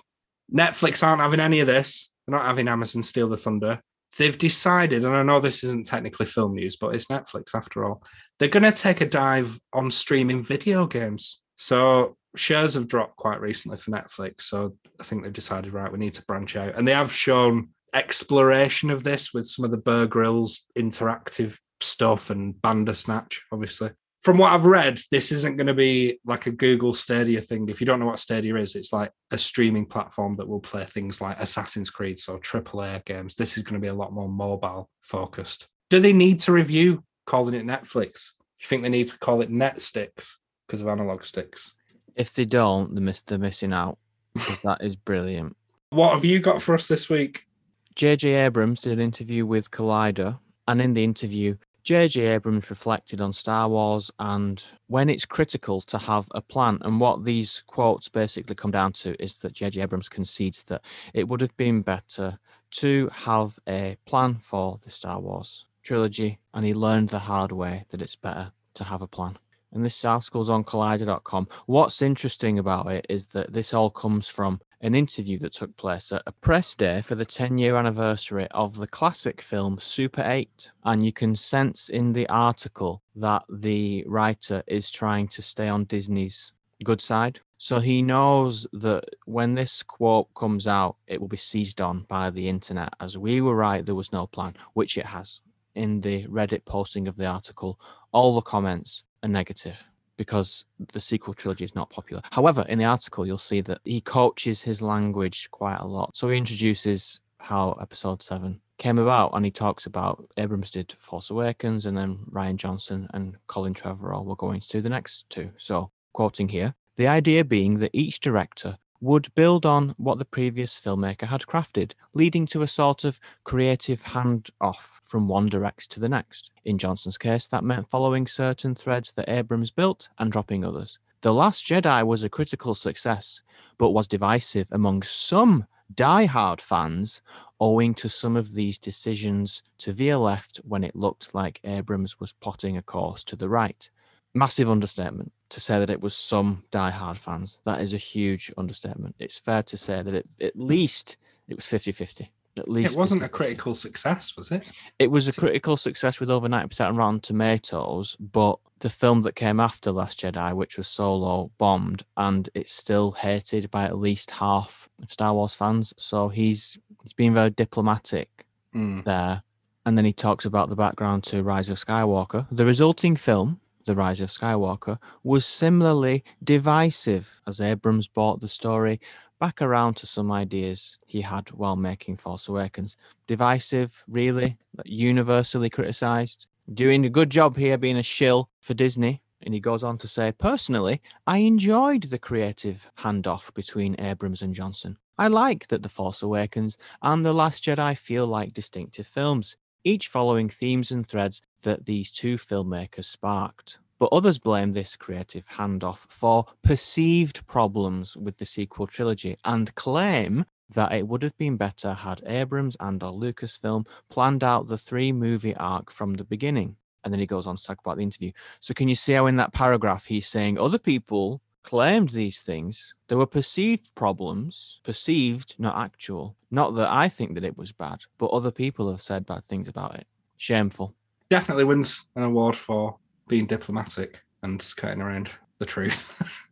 Netflix 0.52 1.02
aren't 1.02 1.22
having 1.22 1.40
any 1.40 1.60
of 1.60 1.66
this. 1.66 2.09
They're 2.26 2.36
not 2.36 2.46
having 2.46 2.68
Amazon 2.68 3.02
steal 3.02 3.28
the 3.28 3.36
thunder. 3.36 3.80
They've 4.18 4.36
decided, 4.36 5.04
and 5.04 5.14
I 5.14 5.22
know 5.22 5.40
this 5.40 5.62
isn't 5.64 5.86
technically 5.86 6.26
film 6.26 6.54
news, 6.54 6.76
but 6.76 6.94
it's 6.94 7.06
Netflix 7.06 7.54
after 7.54 7.84
all. 7.84 8.02
They're 8.38 8.48
going 8.48 8.64
to 8.64 8.72
take 8.72 9.00
a 9.00 9.06
dive 9.06 9.58
on 9.72 9.90
streaming 9.90 10.42
video 10.42 10.86
games. 10.86 11.40
So 11.56 12.16
shares 12.36 12.74
have 12.74 12.88
dropped 12.88 13.16
quite 13.16 13.40
recently 13.40 13.76
for 13.78 13.90
Netflix. 13.90 14.42
So 14.42 14.76
I 15.00 15.04
think 15.04 15.22
they've 15.22 15.32
decided, 15.32 15.72
right, 15.72 15.92
we 15.92 15.98
need 15.98 16.14
to 16.14 16.24
branch 16.24 16.56
out. 16.56 16.76
And 16.76 16.86
they 16.86 16.92
have 16.92 17.12
shown 17.12 17.70
exploration 17.94 18.90
of 18.90 19.04
this 19.04 19.32
with 19.32 19.46
some 19.46 19.64
of 19.64 19.70
the 19.70 19.76
Bear 19.76 20.06
Grylls 20.06 20.66
interactive 20.76 21.56
stuff 21.80 22.30
and 22.30 22.60
Bandersnatch, 22.60 23.42
obviously. 23.52 23.90
From 24.22 24.36
what 24.36 24.52
I've 24.52 24.66
read, 24.66 25.00
this 25.10 25.32
isn't 25.32 25.56
going 25.56 25.66
to 25.66 25.74
be 25.74 26.20
like 26.26 26.46
a 26.46 26.50
Google 26.50 26.92
Stadia 26.92 27.40
thing. 27.40 27.68
If 27.70 27.80
you 27.80 27.86
don't 27.86 28.00
know 28.00 28.06
what 28.06 28.18
Stadia 28.18 28.54
is, 28.56 28.76
it's 28.76 28.92
like 28.92 29.10
a 29.30 29.38
streaming 29.38 29.86
platform 29.86 30.36
that 30.36 30.46
will 30.46 30.60
play 30.60 30.84
things 30.84 31.22
like 31.22 31.40
Assassin's 31.40 31.88
Creed, 31.88 32.18
so 32.18 32.36
AAA 32.36 33.04
games. 33.06 33.34
This 33.34 33.56
is 33.56 33.62
going 33.62 33.80
to 33.80 33.80
be 33.80 33.88
a 33.88 33.94
lot 33.94 34.12
more 34.12 34.28
mobile 34.28 34.90
focused. 35.00 35.68
Do 35.88 36.00
they 36.00 36.12
need 36.12 36.38
to 36.40 36.52
review 36.52 37.02
calling 37.24 37.54
it 37.54 37.64
Netflix? 37.64 38.32
You 38.60 38.66
think 38.66 38.82
they 38.82 38.90
need 38.90 39.08
to 39.08 39.18
call 39.18 39.40
it 39.40 39.50
Netsticks 39.50 40.34
because 40.66 40.82
of 40.82 40.88
analog 40.88 41.24
sticks? 41.24 41.72
If 42.14 42.34
they 42.34 42.44
don't, 42.44 42.94
they're, 42.94 43.02
miss- 43.02 43.22
they're 43.22 43.38
missing 43.38 43.72
out 43.72 43.98
because 44.34 44.60
that 44.62 44.82
is 44.82 44.96
brilliant. 44.96 45.56
What 45.92 46.14
have 46.14 46.24
you 46.24 46.38
got 46.38 46.62
for 46.62 46.76
us 46.76 46.86
this 46.86 47.08
week? 47.08 47.48
J.J. 47.96 48.34
Abrams 48.34 48.78
did 48.78 48.92
an 48.92 49.00
interview 49.00 49.44
with 49.44 49.72
Collider, 49.72 50.38
and 50.68 50.80
in 50.80 50.94
the 50.94 51.02
interview, 51.02 51.56
J.J. 51.90 52.20
Abrams 52.20 52.70
reflected 52.70 53.20
on 53.20 53.32
Star 53.32 53.68
Wars 53.68 54.12
and 54.20 54.62
when 54.86 55.10
it's 55.10 55.24
critical 55.24 55.80
to 55.80 55.98
have 55.98 56.28
a 56.30 56.40
plan. 56.40 56.78
And 56.82 57.00
what 57.00 57.24
these 57.24 57.64
quotes 57.66 58.08
basically 58.08 58.54
come 58.54 58.70
down 58.70 58.92
to 58.92 59.20
is 59.20 59.40
that 59.40 59.54
J.J. 59.54 59.82
Abrams 59.82 60.08
concedes 60.08 60.62
that 60.68 60.82
it 61.14 61.26
would 61.26 61.40
have 61.40 61.56
been 61.56 61.82
better 61.82 62.38
to 62.76 63.10
have 63.12 63.58
a 63.68 63.96
plan 64.06 64.36
for 64.36 64.76
the 64.84 64.88
Star 64.88 65.18
Wars 65.18 65.66
trilogy, 65.82 66.38
and 66.54 66.64
he 66.64 66.74
learned 66.74 67.08
the 67.08 67.18
hard 67.18 67.50
way 67.50 67.84
that 67.90 68.00
it's 68.00 68.14
better 68.14 68.52
to 68.74 68.84
have 68.84 69.02
a 69.02 69.08
plan. 69.08 69.36
And 69.72 69.84
this 69.84 70.04
article's 70.04 70.48
on 70.48 70.62
collider.com. 70.62 71.48
What's 71.66 72.02
interesting 72.02 72.60
about 72.60 72.86
it 72.86 73.04
is 73.08 73.26
that 73.28 73.52
this 73.52 73.74
all 73.74 73.90
comes 73.90 74.28
from 74.28 74.60
an 74.80 74.94
interview 74.94 75.38
that 75.38 75.52
took 75.52 75.76
place 75.76 76.10
at 76.10 76.22
a 76.26 76.32
press 76.32 76.74
day 76.74 77.02
for 77.02 77.14
the 77.14 77.24
10 77.24 77.58
year 77.58 77.76
anniversary 77.76 78.48
of 78.52 78.76
the 78.76 78.86
classic 78.86 79.40
film 79.40 79.78
Super 79.78 80.22
8. 80.24 80.70
And 80.84 81.04
you 81.04 81.12
can 81.12 81.36
sense 81.36 81.88
in 81.88 82.12
the 82.12 82.28
article 82.28 83.02
that 83.16 83.42
the 83.50 84.04
writer 84.06 84.62
is 84.66 84.90
trying 84.90 85.28
to 85.28 85.42
stay 85.42 85.68
on 85.68 85.84
Disney's 85.84 86.52
good 86.84 87.00
side. 87.00 87.40
So 87.58 87.78
he 87.78 88.00
knows 88.00 88.66
that 88.72 89.04
when 89.26 89.54
this 89.54 89.82
quote 89.82 90.32
comes 90.34 90.66
out, 90.66 90.96
it 91.06 91.20
will 91.20 91.28
be 91.28 91.36
seized 91.36 91.82
on 91.82 92.06
by 92.08 92.30
the 92.30 92.48
internet 92.48 92.94
as 93.00 93.18
we 93.18 93.42
were 93.42 93.54
right, 93.54 93.84
there 93.84 93.94
was 93.94 94.12
no 94.12 94.26
plan, 94.26 94.54
which 94.72 94.96
it 94.96 95.04
has. 95.04 95.40
In 95.74 96.00
the 96.00 96.26
Reddit 96.26 96.64
posting 96.64 97.06
of 97.06 97.16
the 97.16 97.26
article, 97.26 97.78
all 98.12 98.34
the 98.34 98.40
comments 98.40 99.04
are 99.22 99.28
negative 99.28 99.86
because 100.20 100.66
the 100.92 101.00
sequel 101.00 101.32
trilogy 101.32 101.64
is 101.64 101.74
not 101.74 101.88
popular. 101.88 102.20
However, 102.30 102.66
in 102.68 102.78
the 102.78 102.84
article, 102.84 103.26
you'll 103.26 103.38
see 103.38 103.62
that 103.62 103.80
he 103.84 104.02
coaches 104.02 104.60
his 104.60 104.82
language 104.82 105.50
quite 105.50 105.78
a 105.78 105.86
lot. 105.86 106.14
So 106.14 106.28
he 106.28 106.36
introduces 106.36 107.20
how 107.38 107.78
episode 107.80 108.22
seven 108.22 108.60
came 108.76 108.98
about 108.98 109.30
and 109.32 109.46
he 109.46 109.50
talks 109.50 109.86
about 109.86 110.30
Abrams 110.36 110.72
did 110.72 110.92
Force 110.92 111.30
Awakens 111.30 111.86
and 111.86 111.96
then 111.96 112.18
Rian 112.32 112.56
Johnson 112.56 113.08
and 113.14 113.34
Colin 113.46 113.72
Trevorrow 113.72 114.22
were 114.22 114.36
going 114.36 114.60
to 114.60 114.68
do 114.68 114.82
the 114.82 114.90
next 114.90 115.24
two. 115.30 115.50
So, 115.56 115.90
quoting 116.12 116.50
here, 116.50 116.74
the 116.96 117.06
idea 117.06 117.42
being 117.42 117.78
that 117.78 117.92
each 117.94 118.20
director 118.20 118.76
would 119.00 119.34
build 119.34 119.64
on 119.64 119.94
what 119.96 120.18
the 120.18 120.24
previous 120.24 120.78
filmmaker 120.78 121.26
had 121.26 121.42
crafted, 121.42 121.92
leading 122.14 122.46
to 122.46 122.62
a 122.62 122.66
sort 122.66 123.04
of 123.04 123.18
creative 123.44 124.02
handoff 124.02 125.00
from 125.04 125.26
one 125.26 125.46
direct 125.46 125.90
to 125.90 126.00
the 126.00 126.08
next. 126.08 126.50
In 126.64 126.78
Johnson's 126.78 127.18
case, 127.18 127.48
that 127.48 127.64
meant 127.64 127.88
following 127.88 128.26
certain 128.26 128.74
threads 128.74 129.12
that 129.14 129.28
Abrams 129.28 129.70
built 129.70 130.08
and 130.18 130.30
dropping 130.30 130.64
others. 130.64 130.98
The 131.22 131.34
Last 131.34 131.64
Jedi 131.64 132.06
was 132.06 132.22
a 132.22 132.28
critical 132.28 132.74
success, 132.74 133.42
but 133.78 133.90
was 133.90 134.06
divisive 134.06 134.68
among 134.72 135.02
some 135.02 135.66
die-hard 135.94 136.60
fans 136.60 137.20
owing 137.58 137.94
to 137.94 138.08
some 138.08 138.36
of 138.36 138.54
these 138.54 138.78
decisions 138.78 139.62
to 139.78 139.92
veer 139.92 140.16
left 140.16 140.58
when 140.58 140.84
it 140.84 140.94
looked 140.94 141.34
like 141.34 141.60
Abrams 141.64 142.20
was 142.20 142.32
plotting 142.32 142.76
a 142.76 142.82
course 142.82 143.24
to 143.24 143.36
the 143.36 143.48
right. 143.48 143.90
Massive 144.34 144.70
understatement 144.70 145.32
to 145.50 145.60
say 145.60 145.78
that 145.80 145.90
it 145.90 146.00
was 146.00 146.14
some 146.14 146.62
die-hard 146.70 147.16
fans. 147.18 147.60
That 147.64 147.80
is 147.80 147.94
a 147.94 147.98
huge 147.98 148.52
understatement. 148.56 149.16
It's 149.18 149.38
fair 149.38 149.62
to 149.64 149.76
say 149.76 150.02
that 150.02 150.14
it, 150.14 150.26
at 150.40 150.56
least 150.58 151.16
it 151.48 151.56
was 151.56 151.64
50-50. 151.64 152.28
At 152.56 152.68
least 152.68 152.94
It 152.94 152.98
wasn't 152.98 153.22
a 153.22 153.28
50-50. 153.28 153.30
critical 153.32 153.74
success, 153.74 154.36
was 154.36 154.50
it? 154.52 154.62
It 154.98 155.10
was 155.10 155.26
a 155.26 155.32
critical 155.32 155.76
success 155.76 156.20
with 156.20 156.30
over 156.30 156.48
90% 156.48 156.88
on 156.88 156.96
Rotten 156.96 157.20
Tomatoes, 157.20 158.16
but 158.20 158.58
the 158.80 158.90
film 158.90 159.22
that 159.22 159.34
came 159.34 159.58
after 159.60 159.90
Last 159.92 160.20
Jedi, 160.20 160.54
which 160.54 160.76
was 160.78 160.86
Solo, 160.88 161.50
bombed, 161.58 162.04
and 162.16 162.48
it's 162.54 162.72
still 162.72 163.10
hated 163.12 163.70
by 163.70 163.84
at 163.84 163.98
least 163.98 164.30
half 164.30 164.88
of 165.02 165.10
Star 165.10 165.34
Wars 165.34 165.54
fans. 165.54 165.92
So 165.96 166.28
he's 166.28 166.78
he's 167.02 167.12
been 167.12 167.34
very 167.34 167.50
diplomatic 167.50 168.46
Mm. 168.74 169.02
there. 169.04 169.42
And 169.84 169.98
then 169.98 170.04
he 170.04 170.12
talks 170.12 170.44
about 170.44 170.68
the 170.70 170.76
background 170.76 171.24
to 171.24 171.42
Rise 171.42 171.68
of 171.70 171.78
Skywalker. 171.78 172.46
The 172.52 172.64
resulting 172.66 173.16
film, 173.16 173.58
The 173.86 173.94
Rise 173.94 174.20
of 174.20 174.30
Skywalker, 174.30 174.98
was 175.22 175.44
similarly 175.46 176.24
divisive 176.44 177.40
as 177.46 177.60
Abrams 177.60 178.08
brought 178.08 178.40
the 178.40 178.48
story 178.48 179.00
back 179.40 179.62
around 179.62 179.94
to 179.94 180.06
some 180.06 180.30
ideas 180.30 180.98
he 181.06 181.20
had 181.20 181.50
while 181.52 181.76
making 181.76 182.18
Force 182.18 182.48
Awakens. 182.48 182.96
Divisive, 183.26 184.04
really, 184.06 184.56
universally 184.84 185.70
criticized. 185.70 186.46
Doing 186.74 187.04
a 187.06 187.10
good 187.10 187.30
job 187.30 187.56
here 187.56 187.78
being 187.78 187.96
a 187.96 188.02
shill 188.02 188.50
for 188.60 188.74
Disney. 188.74 189.22
And 189.42 189.54
he 189.54 189.60
goes 189.60 189.82
on 189.82 189.96
to 189.98 190.08
say, 190.08 190.32
personally, 190.32 191.00
I 191.26 191.38
enjoyed 191.38 192.02
the 192.02 192.18
creative 192.18 192.86
handoff 192.98 193.52
between 193.54 193.98
Abrams 193.98 194.42
and 194.42 194.54
Johnson. 194.54 194.98
I 195.16 195.28
like 195.28 195.68
that 195.68 195.82
The 195.82 195.88
Force 195.88 196.22
Awakens 196.22 196.76
and 197.02 197.24
The 197.24 197.32
Last 197.32 197.64
Jedi 197.64 197.96
feel 197.96 198.26
like 198.26 198.52
distinctive 198.52 199.06
films, 199.06 199.56
each 199.84 200.08
following 200.08 200.48
themes 200.48 200.90
and 200.90 201.06
threads 201.06 201.40
that 201.62 201.86
these 201.86 202.10
two 202.10 202.36
filmmakers 202.36 203.04
sparked. 203.04 203.78
But 203.98 204.12
others 204.12 204.38
blame 204.38 204.72
this 204.72 204.96
creative 204.96 205.46
handoff 205.46 206.06
for 206.08 206.46
perceived 206.62 207.46
problems 207.46 208.16
with 208.16 208.38
the 208.38 208.46
sequel 208.46 208.86
trilogy 208.86 209.36
and 209.44 209.74
claim 209.74 210.46
that 210.70 210.92
it 210.92 211.06
would 211.06 211.22
have 211.22 211.36
been 211.36 211.56
better 211.56 211.92
had 211.92 212.22
Abrams 212.26 212.76
and 212.80 213.02
or 213.02 213.12
Lucasfilm 213.12 213.86
planned 214.08 214.44
out 214.44 214.68
the 214.68 214.78
three 214.78 215.12
movie 215.12 215.54
arc 215.56 215.90
from 215.90 216.14
the 216.14 216.24
beginning. 216.24 216.76
And 217.04 217.12
then 217.12 217.20
he 217.20 217.26
goes 217.26 217.46
on 217.46 217.56
to 217.56 217.62
talk 217.62 217.80
about 217.80 217.96
the 217.96 218.02
interview. 218.02 218.32
So 218.60 218.74
can 218.74 218.88
you 218.88 218.94
see 218.94 219.12
how 219.12 219.26
in 219.26 219.36
that 219.36 219.52
paragraph 219.52 220.06
he's 220.06 220.26
saying 220.26 220.58
other 220.58 220.78
people 220.78 221.40
claimed 221.62 222.10
these 222.10 222.42
things. 222.42 222.94
There 223.08 223.18
were 223.18 223.26
perceived 223.26 223.94
problems, 223.94 224.80
perceived, 224.84 225.54
not 225.58 225.76
actual. 225.76 226.36
Not 226.50 226.74
that 226.74 226.90
I 226.90 227.08
think 227.08 227.34
that 227.34 227.44
it 227.44 227.56
was 227.56 227.72
bad, 227.72 228.00
but 228.18 228.26
other 228.26 228.50
people 228.50 228.90
have 228.90 229.00
said 229.00 229.26
bad 229.26 229.44
things 229.44 229.68
about 229.68 229.94
it. 229.96 230.06
Shameful. 230.36 230.94
Definitely 231.28 231.64
wins 231.64 232.06
an 232.16 232.24
award 232.24 232.56
for 232.56 232.96
being 233.28 233.46
diplomatic 233.46 234.20
and 234.42 234.60
skirting 234.60 235.02
around 235.02 235.30
the 235.58 235.66
truth. 235.66 236.16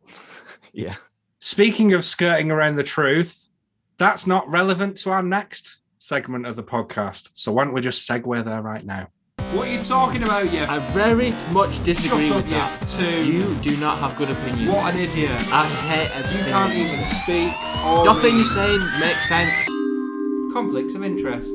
Yeah. 0.73 0.95
Speaking 1.41 1.93
of 1.95 2.05
skirting 2.05 2.51
around 2.51 2.77
the 2.77 2.83
truth, 2.83 3.47
that's 3.97 4.27
not 4.27 4.49
relevant 4.49 4.97
to 4.99 5.11
our 5.11 5.23
next 5.23 5.79
segment 5.99 6.47
of 6.47 6.57
the 6.57 6.63
podcast. 6.63 7.31
So 7.35 7.53
why 7.53 7.65
don't 7.65 7.75
we 7.75 7.81
just 7.81 8.09
segue 8.09 8.45
there 8.45 8.63
right 8.63 8.85
now? 8.85 9.09
What 9.55 9.69
are 9.69 9.71
you 9.73 9.83
talking 9.83 10.23
about, 10.23 10.53
you? 10.53 10.61
I 10.65 10.79
very 10.93 11.33
much 11.53 11.83
disagree 11.83 12.25
Shut 12.27 12.37
up, 12.37 12.43
with 12.45 12.47
you 12.53 12.59
that. 12.59 12.89
two. 12.89 13.33
You 13.33 13.55
do 13.57 13.77
not 13.79 13.99
have 13.99 14.15
good 14.17 14.31
opinions. 14.31 14.71
What 14.71 14.95
an 14.95 15.01
idiot. 15.01 15.31
I 15.51 15.65
hate 15.67 16.09
You 16.09 16.25
everything. 16.25 16.53
can't 16.53 16.75
you 16.75 16.85
even 16.85 17.05
speak. 17.05 17.87
or 17.87 18.05
Nothing 18.05 18.37
you're 18.37 18.45
saying 18.45 18.81
makes 19.01 19.29
sense. 19.29 19.67
Conflicts 20.53 20.95
of 20.95 21.03
interest. 21.03 21.55